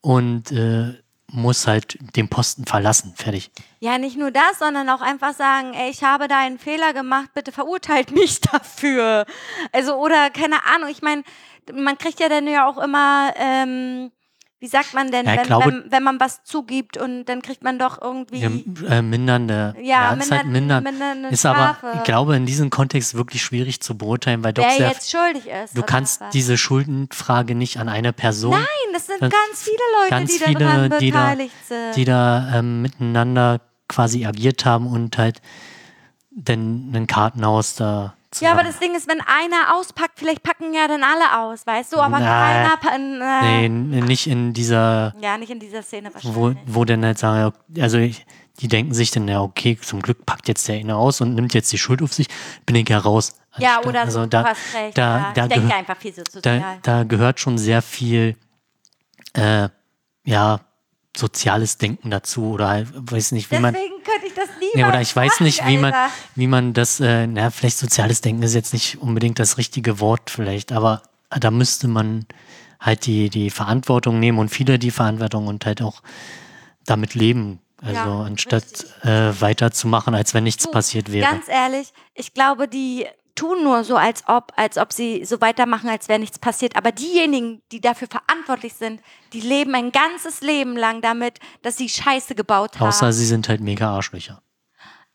[0.00, 0.94] und äh,
[1.32, 3.14] muss halt den Posten verlassen.
[3.16, 3.50] Fertig.
[3.80, 7.30] Ja, nicht nur das, sondern auch einfach sagen, ey, ich habe da einen Fehler gemacht,
[7.34, 9.26] bitte verurteilt mich dafür.
[9.72, 11.22] Also, oder keine Ahnung, ich meine,
[11.72, 14.10] man kriegt ja dann ja auch immer, ähm,
[14.60, 17.64] wie sagt man denn, Ja, wenn, glaube- wenn, wenn man was zugibt und dann kriegt
[17.64, 18.38] man doch irgendwie.
[18.40, 18.50] Ja,
[18.88, 19.74] äh, mindernde.
[19.82, 20.84] Ja, ist halt mindern.
[20.84, 21.86] mindernde Ist Strafe.
[21.88, 25.10] aber, ich glaube, in diesem Kontext wirklich schwierig zu beurteilen, weil doch wer sehr, jetzt
[25.10, 25.76] schuldig ist.
[25.76, 26.30] du kannst was.
[26.30, 30.58] diese Schuldenfrage nicht an eine Person, Nein, das sind ganz viele Leute, ganz die viele,
[30.58, 31.96] daran die da- beteiligt sind.
[31.96, 35.40] die da ähm, miteinander quasi agiert haben und halt
[36.30, 40.86] dann ein Kartenhaus da ja, aber das Ding ist, wenn einer auspackt, vielleicht packen ja
[40.86, 43.42] dann alle aus, weißt du, aber Na, keiner.
[43.42, 46.36] Äh, Nee, nicht in dieser, Ja, nicht in dieser Szene wahrscheinlich.
[46.66, 48.24] wo, wo dann halt sagen, ja, also ich,
[48.60, 51.54] die denken sich dann, ja, okay, zum Glück packt jetzt der eine aus und nimmt
[51.54, 52.28] jetzt die Schuld auf sich,
[52.66, 53.32] bin ich ja raus.
[53.58, 54.96] Ja, oder also so, da, hast recht.
[54.96, 55.32] da- ja.
[55.34, 56.60] da ich denke gehö- einfach viel so sozial.
[56.60, 58.36] da, da gehört schon sehr viel,
[59.34, 59.68] äh,
[60.24, 60.60] ja,
[61.16, 64.84] soziales Denken dazu oder halt, weiß nicht, wie man, Deswegen könnte ich das nie nee,
[64.84, 65.92] oder ich weiß nicht, wie man,
[66.36, 70.30] wie man das, äh, na, vielleicht soziales Denken ist jetzt nicht unbedingt das richtige Wort
[70.30, 72.26] vielleicht, aber da müsste man
[72.78, 76.02] halt die, die Verantwortung nehmen und viele die Verantwortung und halt auch
[76.86, 77.60] damit leben.
[77.82, 81.30] Also Ja, anstatt äh, weiterzumachen, als wenn nichts Du, passiert wäre.
[81.30, 83.06] Ganz ehrlich, ich glaube, die
[83.40, 86.76] tun nur so, als ob, als ob sie so weitermachen, als wäre nichts passiert.
[86.76, 89.00] Aber diejenigen, die dafür verantwortlich sind,
[89.32, 92.88] die leben ein ganzes Leben lang damit, dass sie Scheiße gebaut haben.
[92.88, 94.42] Außer sie sind halt mega Arschlöcher.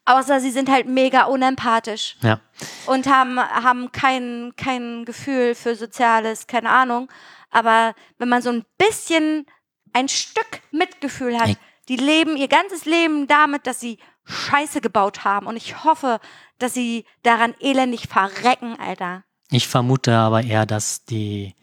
[0.06, 2.40] Außer sie sind halt mega unempathisch Ja.
[2.86, 7.10] und haben, haben kein, kein Gefühl für Soziales, keine Ahnung.
[7.52, 9.46] Aber wenn man so ein bisschen
[9.94, 11.58] ein Stück Mitgefühl hat,
[11.90, 15.46] die leben ihr ganzes Leben damit, dass sie Scheiße gebaut haben.
[15.48, 16.20] Und ich hoffe,
[16.60, 19.24] dass sie daran elendig verrecken, Alter.
[19.52, 21.54] Ich vermute aber eher, dass die,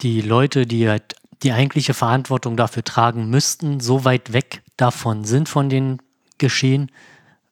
[0.00, 5.48] die Leute, die halt die eigentliche Verantwortung dafür tragen müssten, so weit weg davon sind
[5.48, 6.00] von den
[6.38, 6.90] Geschehen,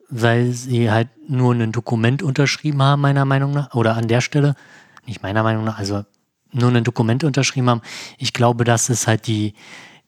[0.09, 4.55] weil sie halt nur ein Dokument unterschrieben haben, meiner Meinung nach, oder an der Stelle,
[5.07, 6.05] nicht meiner Meinung nach, also
[6.53, 7.83] nur ein Dokument unterschrieben haben.
[8.19, 9.55] Ich glaube, dass es halt die,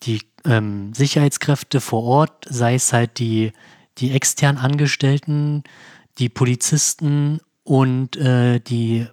[0.04, 3.52] die ähm, Sicherheitskräfte vor Ort, sei es halt die,
[3.98, 5.64] die extern Angestellten,
[6.18, 9.06] die Polizisten und äh, die,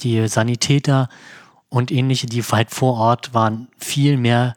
[0.00, 1.08] die Sanitäter
[1.68, 4.56] und ähnliche, die halt vor Ort waren, viel mehr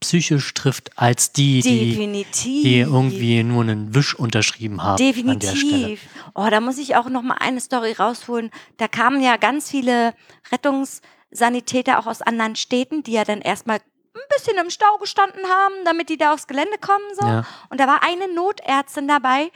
[0.00, 2.62] psychisch trifft als die, die, Definitiv.
[2.62, 5.70] die irgendwie nur einen Wisch unterschrieben haben an der Stelle.
[5.70, 6.08] Definitiv.
[6.34, 8.50] Oh, da muss ich auch noch mal eine Story rausholen.
[8.78, 10.14] Da kamen ja ganz viele
[10.50, 15.74] Rettungssanitäter auch aus anderen Städten, die ja dann erstmal ein bisschen im Stau gestanden haben,
[15.84, 17.04] damit die da aufs Gelände kommen.
[17.18, 17.26] So.
[17.26, 17.46] Ja.
[17.68, 19.50] Und da war eine Notärztin dabei,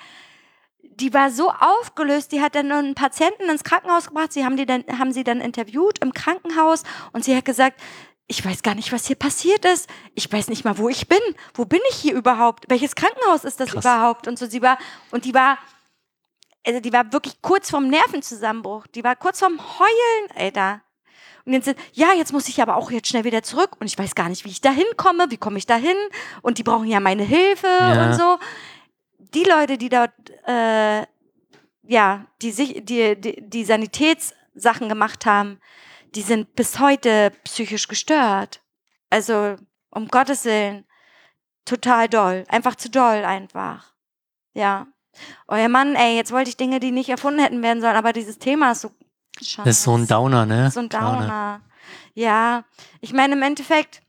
[1.00, 4.32] die war so aufgelöst, die hat dann einen Patienten ins Krankenhaus gebracht.
[4.32, 7.80] Sie haben, die dann, haben sie dann interviewt im Krankenhaus und sie hat gesagt,
[8.26, 9.88] ich weiß gar nicht, was hier passiert ist.
[10.14, 11.18] Ich weiß nicht mal, wo ich bin.
[11.52, 12.64] Wo bin ich hier überhaupt?
[12.68, 13.84] Welches Krankenhaus ist das Krass.
[13.84, 14.26] überhaupt?
[14.28, 14.78] Und so, sie war,
[15.10, 15.58] und die war,
[16.66, 18.86] also die war wirklich kurz vorm Nervenzusammenbruch.
[18.88, 20.80] Die war kurz vorm Heulen, Alter.
[21.44, 24.14] Und jetzt, ja, jetzt muss ich aber auch jetzt schnell wieder zurück und ich weiß
[24.14, 25.96] gar nicht, wie ich da hinkomme, wie komme ich da hin?
[26.40, 28.06] Und die brauchen ja meine Hilfe Ja.
[28.06, 28.38] und so.
[29.34, 30.12] Die Leute, die dort,
[30.46, 31.06] äh,
[31.82, 35.60] ja, die, sich, die, die, die Sanitätssachen gemacht haben,
[36.14, 38.60] die sind bis heute psychisch gestört.
[39.10, 39.56] Also,
[39.90, 40.84] um Gottes Willen,
[41.64, 42.44] total doll.
[42.48, 43.92] Einfach zu doll, einfach.
[44.52, 44.86] Ja.
[45.46, 48.38] Euer Mann, ey, jetzt wollte ich Dinge, die nicht erfunden hätten werden sollen, aber dieses
[48.38, 48.90] Thema ist so.
[49.38, 50.70] Das ist so ein Downer, ne?
[50.70, 51.60] So ein Downer.
[52.14, 52.64] Ja,
[53.00, 54.00] ich meine, im Endeffekt,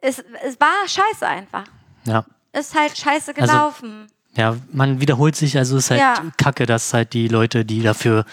[0.00, 1.64] es, es war scheiße einfach.
[2.04, 2.24] Ja.
[2.58, 4.06] Ist halt scheiße Also, gelaufen.
[4.36, 6.24] Ja, man wiederholt sich, also ist halt Ja.
[6.36, 8.24] kacke, dass halt die Leute, die dafür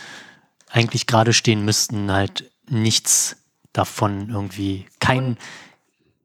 [0.70, 3.38] eigentlich gerade stehen müssten, halt nichts
[3.74, 5.38] davon irgendwie, kein,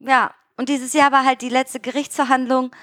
[0.01, 2.75] ja, und dieses Jahr war halt die letzte Gerichtsverhandlung,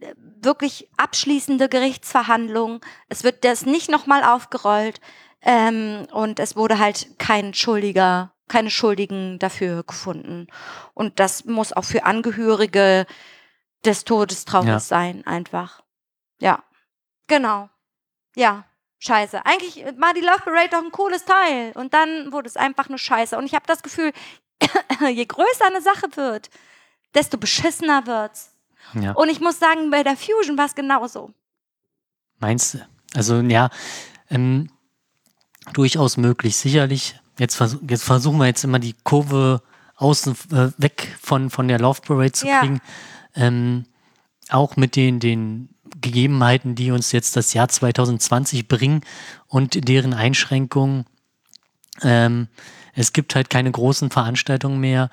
[0.00, 2.80] äh, wirklich abschließende Gerichtsverhandlung.
[3.08, 5.00] Es wird das nicht nochmal aufgerollt
[5.42, 10.46] ähm, und es wurde halt kein Schuldiger, keine Schuldigen dafür gefunden.
[10.94, 13.06] Und das muss auch für Angehörige
[13.84, 14.80] des Todes traurig Ja.
[14.80, 15.82] sein, einfach.
[16.40, 16.62] Ja,
[17.26, 17.68] genau.
[18.34, 18.64] Ja,
[18.98, 19.44] scheiße.
[19.46, 21.72] Eigentlich war die Love Parade doch ein cooles Teil.
[21.74, 23.36] Und dann wurde es einfach nur scheiße.
[23.38, 24.12] Und ich habe das Gefühl,
[25.08, 26.50] je größer eine Sache wird,
[27.14, 28.50] desto beschissener wird's.
[28.94, 29.12] ja.
[29.12, 31.32] Und ich muss sagen, bei der Fusion war es genauso.
[32.38, 32.86] Meinst du?
[33.14, 33.70] Also ja,
[34.28, 34.70] ähm,
[35.72, 37.18] durchaus möglich, sicherlich.
[37.38, 39.62] Jetzt, vers jetzt versuchen wir jetzt immer die Kurve
[39.96, 42.60] außen äh, weg von, von der Love Parade zu Ja.
[42.60, 42.80] kriegen.
[43.36, 43.84] Ähm,
[44.48, 45.68] auch mit den, den
[46.00, 49.02] Gegebenheiten, die uns jetzt das Jahr 2020 bringen
[49.46, 51.04] und deren Einschränkungen.
[52.02, 52.48] Ähm,
[52.94, 55.10] es gibt halt keine großen Veranstaltungen mehr.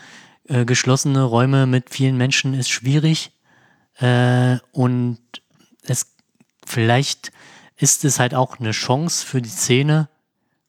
[0.48, 3.32] Äh, geschlossene Räume mit vielen Menschen ist schwierig.
[4.00, 5.20] Äh, und
[5.84, 6.14] es
[6.66, 7.32] vielleicht
[7.78, 10.10] ist es halt auch eine Chance für die Szene,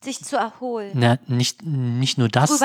[0.03, 2.61] Sich zu erholen, na, nicht, nicht nur das,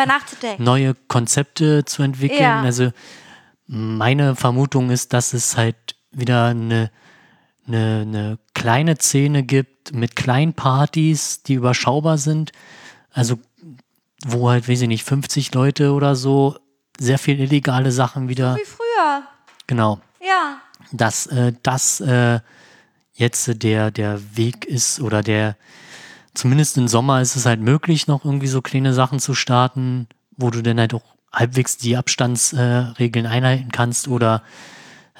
[0.57, 2.41] neue Konzepte zu entwickeln.
[2.41, 2.61] Ja.
[2.61, 2.91] Also
[3.71, 6.89] meine Vermutung ist, dass es halt wieder eine,
[7.67, 12.51] eine, eine kleine Szene gibt mit kleinen Partys, die überschaubar sind.
[13.11, 13.37] Also
[14.25, 16.57] wo halt, weiß ich nicht, 50 Leute oder so,
[16.99, 18.55] sehr viel illegale Sachen wieder.
[18.55, 19.23] Wie früher.
[19.67, 20.01] Genau.
[20.19, 20.57] Ja.
[20.91, 22.39] dass äh, das äh,
[23.13, 25.55] jetzt der, der Weg ist oder der,
[26.33, 30.49] zumindest im Sommer ist es halt möglich, noch irgendwie so kleine Sachen zu starten, wo
[30.49, 34.43] du dann halt auch halbwegs die Abstandsregeln Regeln einhalten kannst oder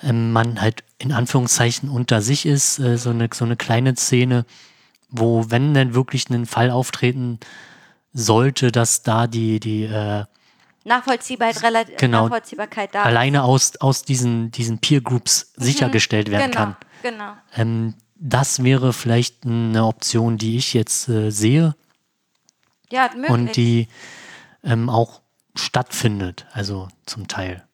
[0.04, 4.46] ähm, man halt in Anführungszeichen unter sich ist, äh, so, eine, so eine kleine Szene,
[5.10, 7.40] wo, wenn denn wirklich ein Fall auftreten
[8.14, 10.26] sollte, dass da die, die äh,
[10.86, 12.24] Nachvollziehbarkeit, relativ, Genau.
[12.24, 13.04] Nachvollziehbarkeit da.
[13.04, 16.76] alleine aus, aus diesen, diesen Peer Groups sichergestellt werden genau, kann.
[17.04, 17.34] Genau.
[17.56, 21.76] Ähm, das wäre vielleicht eine Option, die ich jetzt äh, sehe
[22.92, 23.30] Ja, möglich.
[23.30, 23.88] und die
[24.64, 25.19] ähm, auch
[25.64, 27.66] stattfindet, also zum Teil.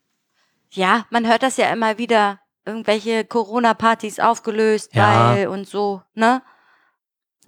[0.72, 2.40] ja, man hört das ja immer wieder.
[2.68, 5.34] Irgendwelche Corona-Partys aufgelöst, Ja.
[5.36, 6.42] weil und so, ne?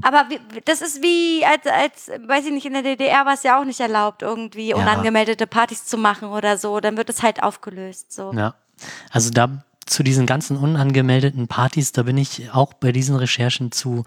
[0.04, 3.42] Aber wie, das ist wie, als, als, weiß ich nicht, in der DDR war es
[3.42, 6.80] ja auch nicht erlaubt, irgendwie unangemeldete Partys zu machen oder so.
[6.80, 8.12] Dann wird es halt aufgelöst.
[8.14, 8.32] So.
[8.32, 8.54] Ja.
[9.10, 14.06] Also da zu diesen ganzen unangemeldeten Partys, da bin ich auch bei diesen Recherchen zu,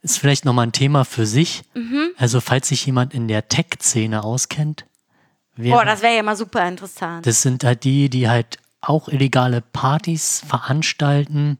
[0.00, 1.64] ist vielleicht nochmal ein Thema für sich.
[1.74, 2.12] Mhm.
[2.16, 4.86] Also falls sich jemand in der Tech-Szene auskennt,
[5.62, 7.26] Boah, das wäre ja mal super interessant.
[7.26, 11.58] das sind halt die, die halt auch illegale Partys veranstalten,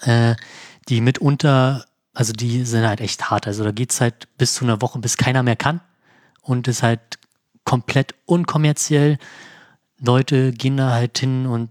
[0.00, 0.34] äh,
[0.88, 3.46] die mitunter, also die sind halt echt hart.
[3.46, 5.80] Also da geht's halt bis zu einer Woche, bis keiner mehr kann.
[6.42, 7.00] Und ist halt
[7.64, 9.18] komplett unkommerziell.
[9.98, 11.70] Leute gehen da halt hin und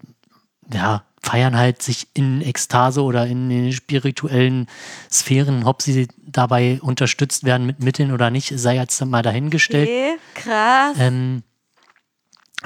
[0.73, 4.67] ja, feiern halt sich in Ekstase oder in den spirituellen
[5.09, 9.87] Sphären, ob sie dabei unterstützt werden mit Mitteln oder nicht, sei jetzt mal dahingestellt.
[9.87, 10.97] Okay, krass.
[10.99, 11.43] Ähm,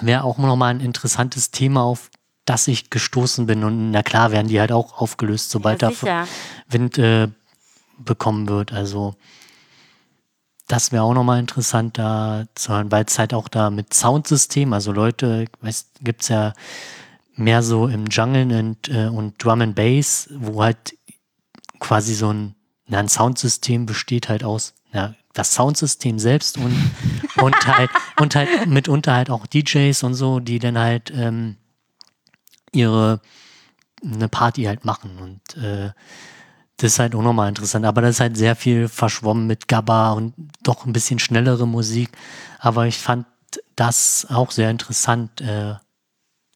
[0.01, 2.09] Wäre auch nochmal ein interessantes Thema, auf
[2.45, 3.63] das ich gestoßen bin.
[3.63, 6.27] Und na klar werden die halt auch aufgelöst, sobald ja, da.
[6.67, 7.27] Wind äh,
[7.99, 8.73] bekommen wird.
[8.73, 9.15] Also
[10.67, 14.73] das wäre auch nochmal interessant da zu hören, weil es halt auch da mit Soundsystem,
[14.73, 16.53] also Leute, weiß, gibt's ja
[17.37, 20.95] mehr so im Jungle und, äh, und Drum and Bass, wo halt
[21.79, 22.55] quasi so ein,
[22.87, 26.75] na, ein Soundsystem besteht halt aus, ja, das Soundsystem selbst und,
[27.41, 31.57] und halt, und halt mitunter halt auch DJs und so, die dann halt ähm,
[32.71, 33.21] ihre
[34.03, 35.91] eine Party halt machen und äh,
[36.77, 37.85] das ist halt auch nochmal interessant.
[37.85, 42.09] Aber das ist halt sehr viel verschwommen mit Gabba und doch ein bisschen schnellere Musik.
[42.59, 43.25] Aber ich fand
[43.75, 45.41] das auch sehr interessant.
[45.41, 45.73] Äh,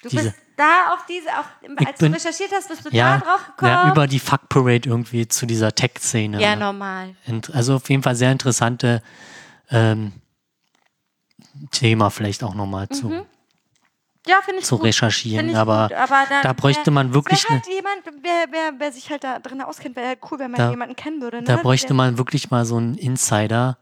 [0.03, 1.45] Du diese- bist da auf diese, auf,
[1.87, 3.71] als bin- du recherchiert hast, bist du ja, da drauf gekommen?
[3.71, 6.41] ja, über die Fuck Parade irgendwie zu dieser Tech-Szene.
[6.41, 7.15] ja, normal.
[7.53, 9.01] Also auf jeden Fall sehr interessante
[9.69, 10.13] ähm,
[11.71, 13.25] Thema vielleicht auch nochmal zu,
[14.27, 14.85] Ja, finde ich zu gut.
[14.85, 15.49] recherchieren.
[15.49, 19.09] Ich aber gut, aber da, da bräuchte man wirklich halt jemand, wer, wer, wer sich
[19.09, 21.37] halt da drin auskennt, wäre halt cool, wenn man Da- jemanden kennen würde.
[21.37, 21.43] Ne?
[21.43, 23.77] Da bräuchte Der- man wirklich mal so einen Insider.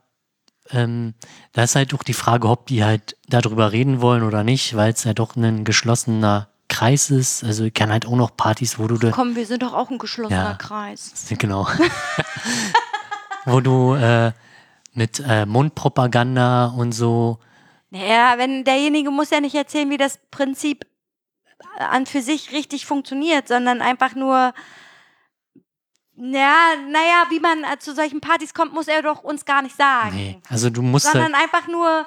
[0.72, 1.16] Ähm,
[1.54, 4.94] da ist halt auch die Frage, ob die halt darüber reden wollen oder nicht, weil
[4.94, 6.49] es ja doch ein geschlossener
[6.80, 7.44] Kreis ist.
[7.44, 9.90] Also ich kann halt auch noch Partys, wo du da, Komm, wir sind doch auch
[9.90, 10.54] ein geschlossener Ja.
[10.54, 11.14] Kreis.
[11.38, 11.68] genau,
[13.46, 14.32] wo du äh,
[14.94, 17.40] mit äh, Mundpropaganda und so,
[17.90, 20.86] Naja, wenn derjenige muss ja nicht erzählen, wie das Prinzip
[21.78, 24.54] an für sich richtig funktioniert, sondern einfach nur,
[26.16, 26.56] ja,
[26.90, 30.16] naja, wie man äh, zu solchen Partys kommt, muss er doch uns gar nicht sagen.
[30.16, 32.06] nee, also du musst halt, Sondern einfach nur,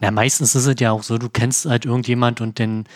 [0.00, 2.86] ja meistens ist es ja auch so, du kennst halt irgendjemand und dann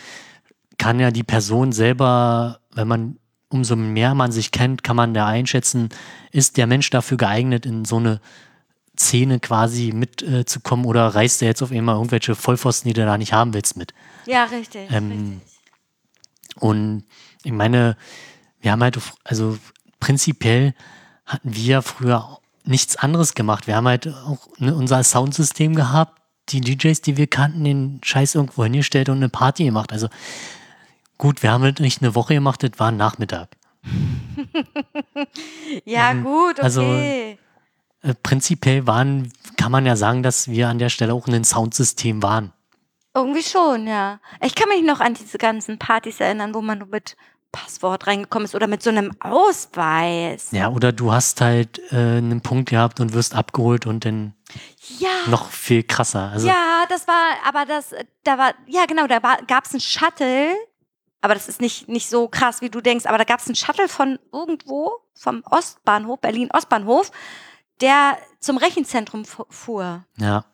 [0.79, 5.27] kann ja die Person selber, wenn man umso mehr man sich kennt, kann man da
[5.27, 5.89] einschätzen,
[6.33, 8.21] ist der Mensch dafür geeignet, in so eine
[8.99, 13.19] Szene quasi mitzukommen äh, oder reißt er jetzt auf einmal irgendwelche Vollpfosten, die du da
[13.19, 13.93] nicht haben willst, mit?
[14.27, 15.57] ja, richtig, Ähm, richtig.
[16.59, 17.05] Und
[17.45, 17.97] ich meine,
[18.61, 19.59] wir haben halt, also
[20.01, 20.75] prinzipiell
[21.27, 23.67] hatten wir früher nichts anderes gemacht.
[23.67, 28.35] Wir haben halt auch ne, unser Soundsystem gehabt, die DJs, die wir kannten, den Scheiß
[28.35, 29.93] irgendwo hingestellt und eine Party gemacht.
[29.93, 30.09] Also
[31.19, 33.49] gut, wir haben halt nicht eine Woche gemacht, das war ein Nachmittag.
[35.85, 37.39] Ja, ähm, gut, also- okay.
[38.03, 42.23] Äh, prinzipiell waren, kann man ja sagen, dass wir an der Stelle auch ein Soundsystem
[42.23, 42.53] waren.
[43.15, 44.21] Irgendwie schon, ja.
[44.43, 47.17] Ich kann mich noch an diese ganzen Partys erinnern, wo man nur mit
[47.51, 50.49] Passwort reingekommen ist oder mit so einem Ausweis.
[50.53, 54.35] Ja, oder du hast halt äh, einen Punkt gehabt und wirst abgeholt und dann
[54.99, 55.09] Ja.
[55.29, 56.31] noch viel krasser.
[56.31, 57.95] Also Ja, das war, aber das,
[58.25, 60.55] da war, ja genau, da gab es einen Shuttle,
[61.27, 63.57] aber das ist nicht, nicht so krass, wie du denkst, aber da gab es einen
[63.57, 67.11] Shuttle von irgendwo, vom Ostbahnhof, Berlin-Ostbahnhof,
[67.81, 70.05] der zum Rechenzentrum fu- fuhr.
[70.19, 70.45] ja.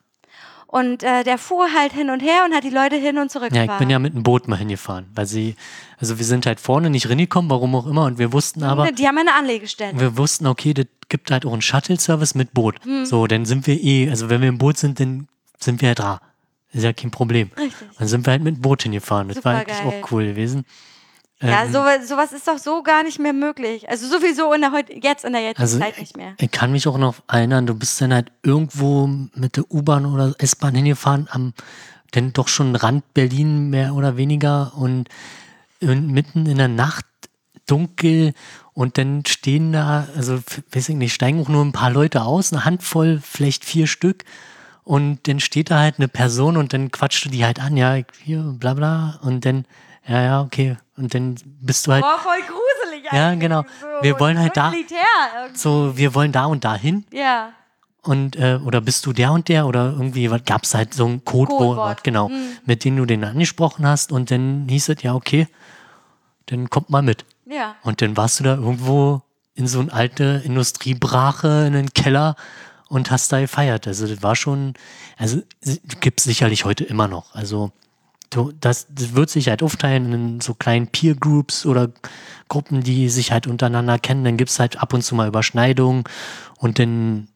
[0.67, 3.53] Und äh, der fuhr halt hin und her und hat die Leute hin und zurück
[3.53, 5.55] Ja, ich bin ja mit einem Boot mal hingefahren, weil sie,
[5.99, 9.07] also wir sind halt vorne nicht reingekommen, warum auch immer, und wir wussten aber, Die
[9.07, 9.99] haben eine Anlegestelle.
[9.99, 12.83] wir wussten, okay, das gibt halt auch einen Shuttle-Service mit Boot.
[12.85, 13.05] Hm.
[13.05, 15.27] So, dann sind wir eh, also wenn wir im Boot sind, dann
[15.59, 16.21] sind wir halt da.
[16.73, 17.49] Ist ja kein Problem.
[17.57, 17.87] Richtig.
[17.97, 19.27] Dann sind wir halt mit dem Boot hingefahren.
[19.29, 20.03] Das war eigentlich Supergeil.
[20.03, 20.65] auch cool gewesen.
[21.41, 23.87] Ja, Ähm, so, sowas ist doch so gar nicht mehr möglich.
[23.89, 26.33] Also sowieso in der heut, jetzt in der jetzigen Also Zeit nicht mehr.
[26.39, 30.33] Ich kann mich auch noch erinnern, du bist dann halt irgendwo mit der U-Bahn oder
[30.39, 31.53] S-Bahn hingefahren, am
[32.15, 35.09] denn doch schon Rand Berlin mehr oder weniger und,
[35.81, 37.05] und mitten in der Nacht
[37.65, 38.33] dunkel
[38.73, 40.39] und dann stehen da, also
[40.71, 44.23] weiß ich nicht, steigen auch nur ein paar Leute aus, eine Handvoll, vielleicht vier Stück
[44.83, 47.97] und dann steht da halt eine Person und dann quatschst du die halt an, ja,
[48.23, 49.65] hier, bla bla und dann,
[50.07, 53.63] ja, ja, okay und dann bist du halt Boah, voll gruselig Ja, genau.
[53.81, 54.71] So, Wir wollen halt da-
[55.53, 57.53] so, wir wollen da und da hin Ja.
[58.05, 61.23] Und, äh, oder bist du der und der oder irgendwie gab es halt so ein
[61.23, 62.03] Codewort, Codewort.
[62.03, 62.57] genau, Mhm.
[62.65, 65.47] mit dem du den angesprochen hast und dann hieß es, ja, okay,
[66.47, 67.23] dann kommt mal mit.
[67.45, 67.75] Ja.
[67.83, 69.21] Und dann warst du da irgendwo
[69.55, 72.35] in so eine alte Industriebrache in den Keller
[72.93, 73.87] und hast da gefeiert.
[73.87, 74.75] Also das war schon,
[75.17, 75.41] also
[75.99, 77.33] gibt es sicherlich heute immer noch.
[77.33, 77.71] Also
[78.59, 81.89] das, das wird sich halt aufteilen in so kleinen Peer Groups oder
[82.49, 84.23] Gruppen, die sich halt untereinander kennen.
[84.23, 86.03] Dann gibt es halt ab und zu mal Überschneidungen
[86.59, 87.29] und dann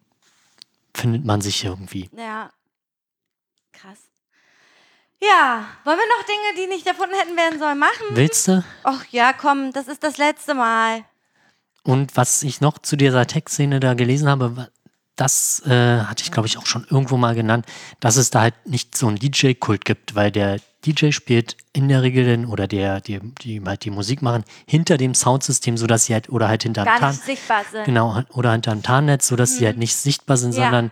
[0.93, 2.09] findet man sich irgendwie.
[2.15, 2.51] Ja.
[3.73, 3.97] Krass.
[5.19, 8.05] Ja, wollen wir noch Dinge, die nicht erfunden hätten werden sollen, machen?
[8.11, 8.63] Willst du?
[8.83, 11.03] Ach ja, komm, das ist das letzte Mal.
[11.83, 14.69] Und was ich noch zu dieser Tech-Szene da gelesen habe,
[15.17, 17.65] das äh, hatte ich, glaube ich, auch schon irgendwo mal genannt,
[17.99, 22.01] dass es da halt nicht so einen DJ-Kult gibt, weil der DJ spielt in der
[22.03, 26.13] Regel den, oder der, die, die halt die Musik machen, hinter dem Soundsystem, sodass sie
[26.13, 27.83] halt, oder halt hinterm Gar Tarn, sichtbar sind.
[27.85, 30.63] genau, oder hinterm Tarnnetz, sodass sie halt nicht sichtbar sind, Ja.
[30.65, 30.91] sondern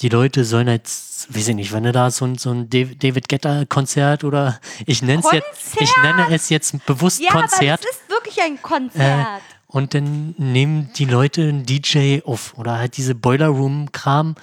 [0.00, 2.96] die Leute sollen jetzt, weiß ich nicht, wenn du da so ein, so ein Dav-
[2.98, 7.80] David Guetta-Konzert oder ich nenne es jetzt, ich nenne es jetzt bewusst Ja, Konzert.
[7.80, 9.42] aber es ist wirklich ein Äh, Konzert.
[9.72, 14.34] Und dann nehmen die Leute einen DJ auf oder halt diese Boiler Room-Kram,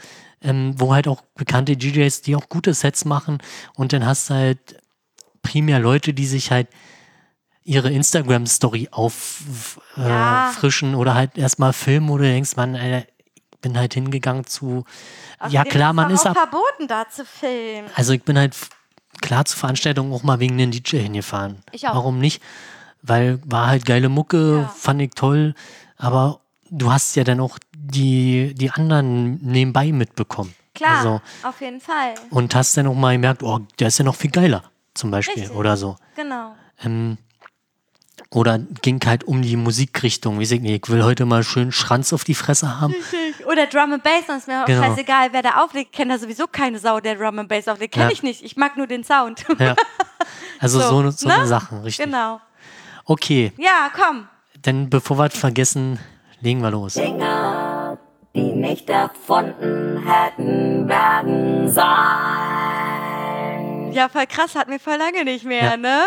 [0.41, 3.40] ähm, wo halt auch bekannte DJs, die auch gute Sets machen.
[3.76, 4.60] Und dann hast du halt
[5.41, 6.68] primär Leute, die sich halt
[7.64, 10.98] ihre Instagram-Story auffrischen äh, Ja.
[10.98, 13.06] oder halt erstmal filmen, wo du denkst, man, ich
[13.62, 14.86] bin halt hingegangen zu.
[15.49, 16.38] ja, Außerdem klar, man ist auch ab.
[16.38, 17.90] verboten, da zu filmen.
[17.95, 18.56] Also ich bin halt
[19.22, 21.58] klar zu Veranstaltungen auch mal wegen den DJ hingefahren.
[21.72, 21.95] Ich auch.
[21.95, 22.41] Warum nicht?
[23.08, 24.68] Weil war halt geile Mucke, Ja.
[24.68, 25.56] fand ich toll,
[25.98, 26.40] aber
[26.70, 30.54] du hast ja dann auch die, die anderen nebenbei mitbekommen.
[30.76, 32.14] Klar, Also, auf jeden Fall.
[32.30, 34.64] und hast dann auch mal gemerkt, oh, der ist ja noch viel geiler,
[34.94, 35.58] zum Beispiel, Richtig.
[35.58, 35.96] oder so.
[36.16, 36.56] Genau.
[36.84, 37.18] Ähm,
[38.30, 40.42] oder ging halt um die Musikrichtung.
[40.42, 42.94] Ich nicht, ich will heute mal schön Schranz auf die Fresse haben.
[43.50, 44.84] Oder Drum and Bass, ist mir auch Genau.
[44.84, 45.94] scheißegal, wer da auflegt.
[45.94, 47.94] Kennt da sowieso keine Sau, der Drum and Bass auflegt.
[47.94, 48.10] Kenn Ja.
[48.12, 48.44] ich nicht.
[48.44, 49.46] Ich mag nur den Sound.
[49.60, 49.76] Ja.
[50.60, 51.36] Also so, So, so, ne?
[51.36, 52.04] eine Sache, richtig.
[52.06, 52.42] genau.
[53.10, 54.28] Okay, Ja, komm.
[54.64, 55.98] dann bevor wir es vergessen,
[56.42, 56.96] legen wir los.
[56.96, 57.98] Dinge,
[58.36, 61.88] die nicht erfunden hätten werden sollen.
[63.94, 65.78] Ja, voll krass, hatten wir voll lange nicht mehr, Ja.
[65.78, 66.02] ne?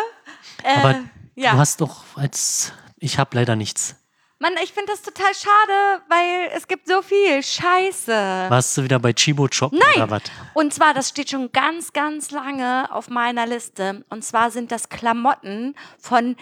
[0.62, 1.00] Äh, Aber
[1.36, 1.52] ja.
[1.52, 2.72] du hast doch als.
[2.98, 3.96] Ich habe leider nichts.
[4.42, 8.10] Mann, ich finde das total schade, weil es gibt so viel Scheiße.
[8.48, 9.82] Warst du wieder bei Chibo Chop Nein.
[9.96, 10.22] oder was?
[10.54, 14.02] Und zwar, das steht schon ganz, ganz lange auf meiner Liste.
[14.08, 16.36] Und zwar sind das Klamotten von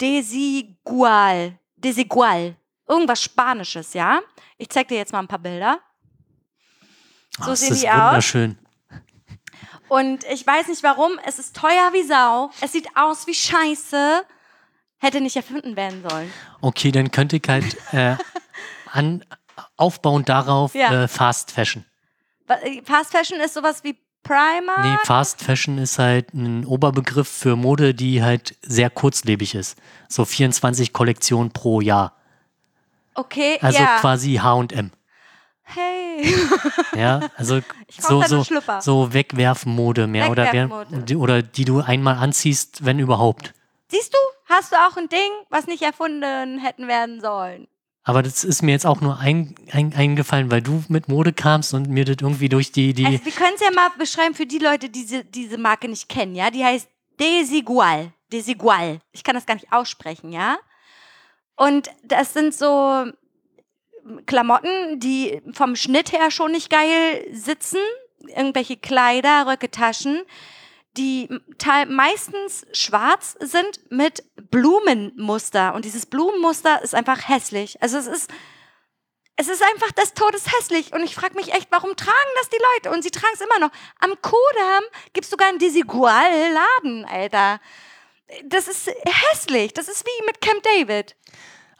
[0.00, 1.58] Desigual.
[1.76, 2.56] Desigual.
[2.88, 4.20] Irgendwas Spanisches, ja?
[4.58, 5.78] Ich zeig dir jetzt mal ein paar Bilder.
[7.38, 7.96] So das sehen ist die aus.
[8.08, 8.58] wunderschön.
[9.88, 11.12] Und ich weiß nicht warum.
[11.24, 12.50] Es ist teuer wie Sau.
[12.60, 14.22] Es sieht aus wie Scheiße.
[14.98, 16.30] Hätte nicht erfunden werden sollen.
[16.60, 18.16] Okay, dann könnte ich halt äh,
[18.92, 19.24] an,
[19.76, 21.04] aufbauend darauf Ja.
[21.04, 21.84] äh, Fast Fashion.
[22.48, 24.80] Äh, Fast Fashion ist sowas wie Primer.
[24.82, 29.78] Nee, Fast Fashion ist halt ein Oberbegriff für Mode, die halt sehr kurzlebig ist.
[30.08, 32.14] So 24 Kollektionen pro Jahr.
[33.14, 33.98] Okay, Also ja.
[34.00, 34.90] quasi H&M.
[35.62, 36.34] Hey.
[36.96, 37.60] Ja, also
[37.96, 38.44] so, so,
[38.80, 41.16] so Wegwerfmode mehr Wegwerfmode.
[41.16, 43.54] oder die du einmal anziehst, wenn überhaupt.
[43.88, 44.18] Siehst du,
[44.52, 47.68] hast du auch ein Ding, was nicht erfunden hätten werden sollen.
[48.10, 51.74] Aber das ist mir jetzt auch nur ein, ein, eingefallen, weil du mit Mode kamst
[51.74, 54.46] und mir das irgendwie durch die, die Also wir können es ja mal beschreiben für
[54.46, 56.50] die Leute, die diese, diese Marke nicht kennen, ja?
[56.50, 56.88] Die heißt
[57.20, 58.12] Desigual.
[58.32, 59.00] Desigual.
[59.12, 60.58] Ich kann das gar nicht aussprechen, ja?
[61.54, 63.04] Und das sind so
[64.26, 67.78] Klamotten, die vom Schnitt her schon nicht geil sitzen.
[68.26, 70.22] Irgendwelche Kleider, Röcke, Taschen,
[70.96, 71.28] die
[71.88, 75.74] meistens schwarz sind mit Blumenmuster.
[75.74, 77.80] Und dieses Blumenmuster ist einfach hässlich.
[77.82, 78.30] Also es ist
[79.40, 80.92] es ist einfach des Todes hässlich.
[80.92, 82.94] Und ich frage mich echt, warum tragen das die Leute?
[82.94, 83.70] Und sie tragen es immer noch.
[83.98, 84.84] Am Kodam
[85.14, 87.58] gibt es sogar einen Desigual-Laden, Alter.
[88.44, 89.72] Das ist hässlich.
[89.72, 91.16] Das ist wie mit Camp David.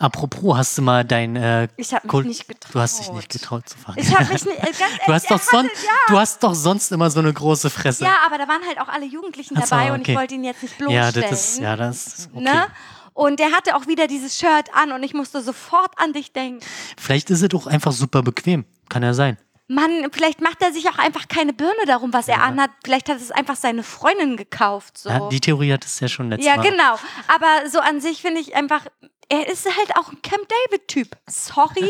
[0.01, 2.75] Apropos, hast du mal dein äh, Ich habe mich Kult- nicht getraut.
[2.75, 4.01] Du hast dich nicht getraut zu fragen.
[4.01, 4.59] Ich habe mich nicht.
[4.59, 5.91] Äh, ganz du, hast ehrlich, doch er hatte- ja.
[6.09, 8.05] du hast doch sonst immer so eine große Fresse.
[8.05, 10.13] ja, aber da waren halt auch alle Jugendlichen Ach dabei und okay.
[10.13, 11.31] ich wollte ihn jetzt nicht Ja, bloßstellen.
[11.31, 12.43] das ist, ja, das ist okay.
[12.45, 12.67] ne?
[13.13, 16.65] Und der hatte auch wieder dieses Shirt an und ich musste sofort an dich denken.
[16.97, 18.65] Vielleicht ist es doch einfach super bequem.
[18.89, 19.37] Kann ja sein.
[19.71, 22.71] Mann, vielleicht macht er sich auch einfach keine Birne darum, was er anhat.
[22.85, 24.99] Vielleicht hat es einfach seine Freundin gekauft.
[24.99, 25.09] So.
[25.09, 26.69] Ja, die Theorie hat es ja schon letztes Ja, Mal.
[26.69, 26.99] genau.
[27.29, 28.87] Aber so an sich finde ich einfach,
[29.29, 31.17] er ist halt auch ein Camp David-Typ.
[31.29, 31.89] Sorry.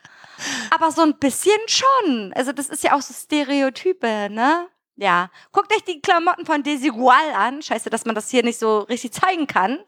[0.70, 2.34] aber so ein bisschen schon.
[2.34, 4.68] Also, das ist ja auch so Stereotype, ne?
[4.96, 5.30] Ja.
[5.52, 7.62] Guckt euch die Klamotten von Desigual an.
[7.62, 9.78] Scheiße, dass man das hier nicht so richtig zeigen kann.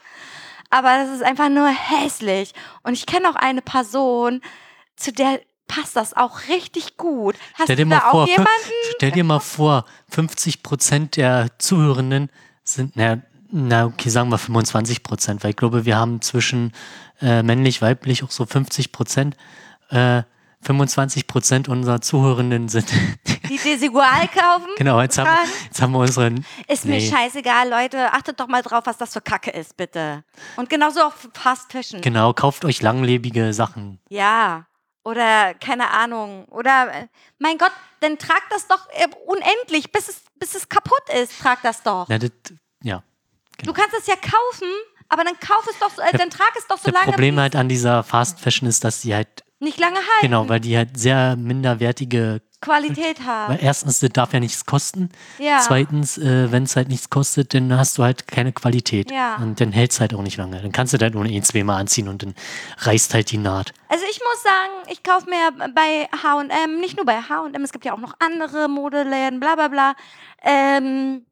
[0.71, 2.55] Aber das ist einfach nur hässlich.
[2.85, 4.41] Und ich kenne auch eine Person,
[4.97, 7.37] zu der passt das auch richtig gut.
[7.55, 8.51] Hast Stell dir du mal da vor, auch jemanden?
[8.97, 12.31] stell dir mal vor, 50 Prozent der Zuhörenden
[12.65, 13.19] sind, na,
[13.51, 16.73] na, okay, sagen wir 25 Prozent, weil ich glaube, wir haben zwischen
[17.21, 19.37] äh, männlich, weiblich auch so 50 Prozent.
[19.91, 20.23] Äh,
[20.61, 22.93] 25 Prozent unserer Zuhörenden sind,
[23.49, 24.67] die Desigual kaufen.
[24.77, 25.31] Genau, jetzt haben,
[25.65, 26.45] jetzt haben wir unseren.
[26.67, 27.09] Ist mir Nee.
[27.09, 28.13] scheißegal, Leute.
[28.13, 30.25] Achtet doch mal drauf, was das für Kacke ist, bitte.
[30.57, 32.01] Und genauso auch für Fast Fashion.
[32.01, 34.01] Genau, kauft euch langlebige Sachen.
[34.09, 34.67] Ja.
[35.09, 36.45] Oder keine Ahnung.
[36.51, 37.07] Oder äh,
[37.39, 41.39] mein Gott, dann tragt das doch äh, unendlich, bis es, bis es kaputt ist.
[41.41, 42.07] Trag das doch.
[42.09, 42.31] Na, das,
[42.83, 43.03] ja.
[43.65, 44.69] Du kannst es ja kaufen,
[45.09, 47.37] aber dann kauf es doch, so- äh, dann trag es doch so Das lange, Problem
[47.37, 50.21] wie halt an dieser Fast Fashion ist, dass die halt, nicht lange halten.
[50.21, 53.55] genau, weil die halt sehr minderwertige, Qualität haben.
[53.55, 55.11] weil erstens, das darf ja nichts kosten.
[55.39, 55.61] Ja.
[55.61, 59.11] Zweitens, äh, wenn es halt nichts kostet, dann hast du halt keine Qualität.
[59.11, 59.37] Ja.
[59.37, 60.61] Und dann hält es halt auch nicht lange.
[60.61, 62.35] Dann kannst du das ohne eh zweimal anziehen und dann
[62.79, 63.73] reißt halt die Naht.
[63.89, 67.85] Also ich muss sagen, ich kaufe mir bei H&M, nicht nur bei H&M, es gibt
[67.85, 69.95] ja auch noch andere Modeläden, bla bla bla,
[70.43, 71.27] ähm,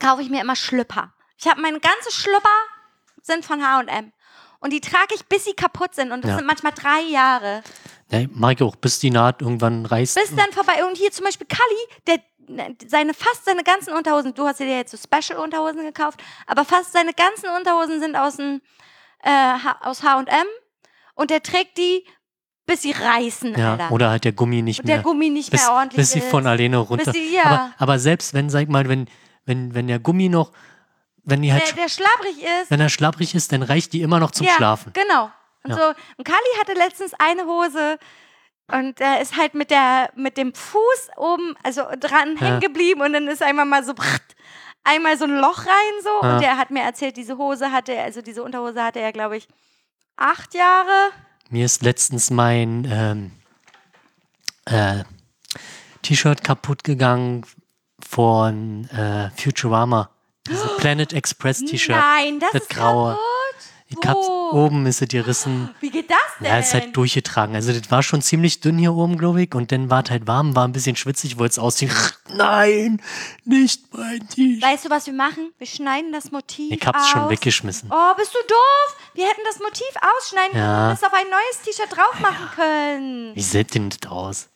[0.00, 1.12] kaufe ich mir immer Schlüpper.
[1.38, 2.48] Ich habe meine ganze Schlüpper
[3.22, 4.12] sind von H&M.
[4.60, 6.10] Und die trage ich, bis sie kaputt sind.
[6.10, 6.36] Und das Ja.
[6.38, 7.62] sind manchmal drei Jahre.
[8.10, 10.14] Ja, mag ich auch, bis die Naht irgendwann reißt.
[10.18, 10.84] Bis dann vorbei.
[10.88, 11.62] Und hier zum Beispiel Kali,
[12.06, 16.64] der ne, seine fast seine ganzen Unterhosen, du hast dir jetzt so Special-Unterhosen gekauft, aber
[16.64, 18.62] fast seine ganzen Unterhosen sind aus, dem,
[19.22, 20.46] äh, H- aus H&M
[21.16, 22.04] und der trägt die,
[22.64, 23.92] bis sie reißen, ja, Alter.
[23.92, 25.02] oder halt der Gummi nicht und der mehr.
[25.02, 26.28] Gummi nicht bis, mehr ordentlich bis sie ist.
[26.30, 27.12] von alleine runter.
[27.12, 27.44] sie- ja.
[27.44, 29.06] aber, aber selbst wenn, sag mal, wenn,
[29.44, 30.52] wenn, wenn der Gummi noch,
[31.24, 32.70] wenn die halt, der, der schlabbrig ist.
[32.70, 34.92] wenn er schlapprig ist, dann reicht die immer noch zum ja, Schlafen.
[34.94, 35.30] Genau.
[35.64, 35.76] Und Ja.
[35.76, 35.82] so,
[36.16, 37.98] und Kali hatte letztens eine Hose
[38.70, 42.40] und er ist halt mit der mit dem Fuß oben, also dran Ja.
[42.40, 43.94] hängen geblieben und dann ist einmal mal so
[44.84, 46.36] einmal so ein Loch rein so Ja.
[46.36, 49.36] und er hat mir erzählt, diese Hose hatte, er- also diese Unterhose hatte er, glaube
[49.36, 49.48] ich,
[50.16, 51.10] acht Jahre.
[51.50, 53.32] Mir ist letztens mein ähm,
[54.66, 55.04] äh,
[56.02, 57.44] T-Shirt kaputt gegangen
[58.00, 60.10] von äh, Futurama.
[60.46, 61.96] Diese Planet Express T-Shirt.
[61.96, 63.12] Nein, das, das ist graue.
[63.12, 63.24] kaputt.
[63.90, 65.70] Ich hab's, oben ist es gerissen.
[65.80, 66.46] Wie geht das denn?
[66.48, 67.54] Ja, ist halt durchgetragen.
[67.54, 69.54] Also das war schon ziemlich dünn hier oben, glaube ich.
[69.54, 71.90] Und dann war es halt warm, war ein bisschen schwitzig, wollte es ausziehen.
[72.34, 73.00] Nein,
[73.46, 74.62] nicht mein T-Shirt.
[74.62, 75.52] weißt du, was wir machen?
[75.56, 77.08] Wir schneiden das Motiv Ich hab's aus.
[77.08, 77.88] schon weggeschmissen.
[77.90, 78.96] Oh, bist du doof?
[79.14, 79.88] Wir hätten das Motiv
[80.18, 80.90] ausschneiden können Ja.
[80.90, 83.34] und das auf ein neues T-Shirt drauf machen können.
[83.36, 84.48] Wie sieht denn das aus?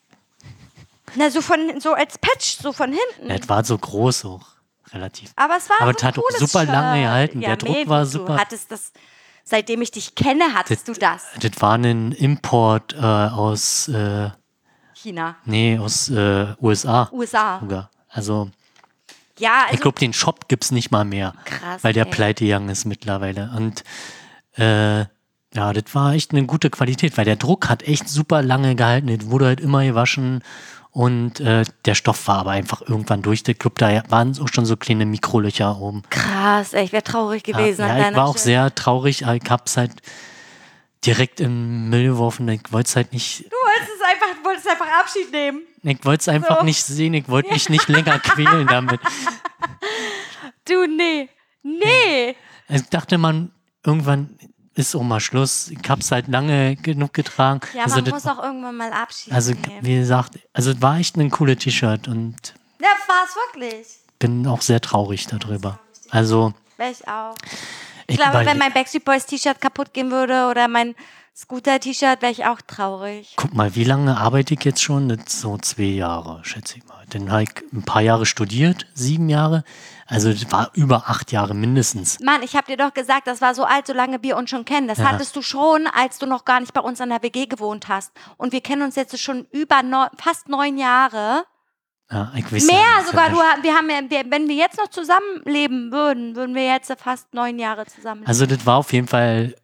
[1.14, 3.30] Na, so von so als Patch, so von hinten.
[3.30, 4.46] Ja, das war so groß auch.
[4.92, 5.30] Relativ.
[5.36, 7.04] Aber es war Aber so es hat super lange Shirt.
[7.06, 7.40] gehalten.
[7.40, 8.36] Ja, Der Druck war du super.
[8.36, 8.92] hattest das,
[9.44, 11.26] seitdem ich dich kenne, hattest du das.
[11.40, 14.30] Das war ein Import äh, aus, äh,
[14.94, 17.58] China, nee, aus äh, USA USA.
[17.60, 17.90] sogar.
[18.08, 18.50] Also,
[19.38, 21.82] Ja, also ich glaube, den Shop gibt's nicht mal mehr, krass.
[21.82, 22.12] weil der ey.
[22.12, 23.50] pleite gegangen ist mittlerweile.
[23.56, 23.84] Und
[24.56, 25.00] äh,
[25.54, 29.08] ja, das war echt eine gute Qualität, weil der Druck hat echt super lange gehalten.
[29.08, 30.42] Das wurde halt immer gewaschen
[30.92, 33.42] und äh, der Stoff war aber einfach irgendwann durch.
[33.46, 36.02] Ich glaube, da waren auch schon so kleine Mikrolöcher oben.
[36.10, 38.44] Krass, ey, ich wäre traurig gewesen ja, ja, ich war auch Stelle.
[38.56, 39.22] sehr traurig.
[39.22, 39.92] Ich hab's halt
[41.04, 42.46] direkt im Müll geworfen.
[42.48, 45.62] Ich wollte es halt nicht, Du wolltest es einfach, wolltest einfach Abschied nehmen.
[45.82, 46.64] ich wollte es einfach So.
[46.64, 47.14] nicht sehen.
[47.14, 49.00] Ich wollte mich nicht länger quälen damit.
[50.64, 51.28] Du, nee.
[51.62, 52.36] Nee.
[52.68, 53.50] Ich dachte man,
[53.84, 54.38] irgendwann
[54.74, 55.68] ist auch mal Schluss.
[55.70, 57.60] Ich hab's halt lange genug getragen.
[57.74, 59.78] Ja, also, man das, muss auch irgendwann mal Abschied also nehmen.
[59.82, 63.86] wie gesagt, also es war echt ein cooles T-Shirt und Ja, war es wirklich.
[64.18, 65.78] bin auch sehr traurig darüber.
[66.10, 67.34] Also Wäre ich auch.
[68.06, 70.94] ich Ich glaube, wenn mein Backstreet Boys T-Shirt kaputt gehen würde oder mein
[71.34, 73.34] Scooter-T-Shirt, wäre ich auch traurig.
[73.36, 75.08] Guck mal, wie lange arbeite ich jetzt schon?
[75.08, 77.02] Das so zwei Jahre, schätze ich mal.
[77.08, 79.64] Dann habe ich ein paar Jahre studiert, sieben Jahre.
[80.12, 82.20] Also das war über acht Jahre mindestens.
[82.20, 84.86] Mann, ich habe dir doch gesagt, das war so alt, solange wir uns schon kennen.
[84.88, 85.10] Das Ja.
[85.10, 88.12] hattest du schon, als du noch gar nicht bei uns an der WG gewohnt hast.
[88.36, 91.44] Und wir kennen uns jetzt schon über neun, fast neun Jahre.
[92.10, 93.30] Ja, ich weiß ja Mehr nicht, sogar.
[93.30, 97.32] Du, wir haben, ja- wir, wenn wir jetzt noch zusammenleben würden, würden wir jetzt fast
[97.32, 98.28] neun Jahre zusammenleben.
[98.28, 99.54] Also das war auf jeden Fall,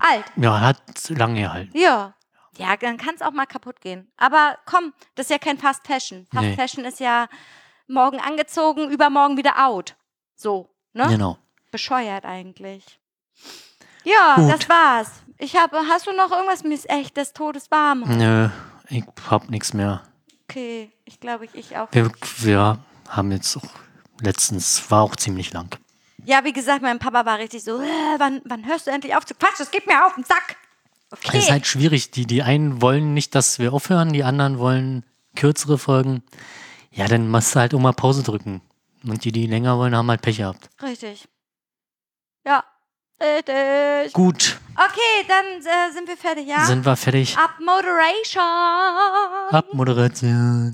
[0.00, 0.24] alt.
[0.36, 1.76] ja, hat lange gehalten.
[1.78, 2.14] Ja.
[2.58, 4.10] Ja, dann kann es auch mal kaputt gehen.
[4.18, 6.26] Aber komm, das ist ja kein Fast Fashion.
[6.32, 6.54] Fast Nee.
[6.54, 7.26] Fashion ist ja
[7.92, 9.96] morgen angezogen, übermorgen wieder out.
[10.34, 11.06] So, ne?
[11.08, 11.38] Genau.
[11.70, 12.98] Bescheuert eigentlich.
[14.04, 14.50] Ja, Gut.
[14.50, 15.10] das war's.
[15.38, 16.64] Ich habe, hast du noch irgendwas?
[16.64, 18.04] Mir ist echt des Todes warm.
[18.06, 18.48] Nö,
[18.88, 20.02] ich hab nichts mehr.
[20.48, 21.88] Okay, ich glaube, ich, ich auch.
[21.92, 22.78] Wir, wir
[23.08, 23.70] haben jetzt auch
[24.20, 25.76] letztens, war auch ziemlich lang.
[26.24, 27.86] Ja, wie gesagt, mein Papa war richtig so, äh,
[28.18, 29.56] wann, wann hörst du endlich auf zu quatschen?
[29.58, 30.56] Das geht mir auf den Sack.
[31.10, 31.38] Okay.
[31.38, 32.10] Es ist halt schwierig.
[32.10, 35.04] Die, die einen wollen nicht, dass wir aufhören, die anderen wollen
[35.34, 36.22] kürzere Folgen.
[36.92, 38.60] Ja, dann musst du halt auch mal Pause drücken.
[39.04, 40.70] Und die, die länger wollen, haben halt Pech gehabt.
[40.82, 41.28] Richtig.
[42.46, 42.64] Ja,
[43.20, 44.12] richtig.
[44.12, 46.64] Gut, Okay, dann äh, sind wir fertig, ja?
[46.64, 47.36] sind wir fertig.
[47.36, 48.42] Ab Moderation.
[49.50, 50.70] Abmoderation.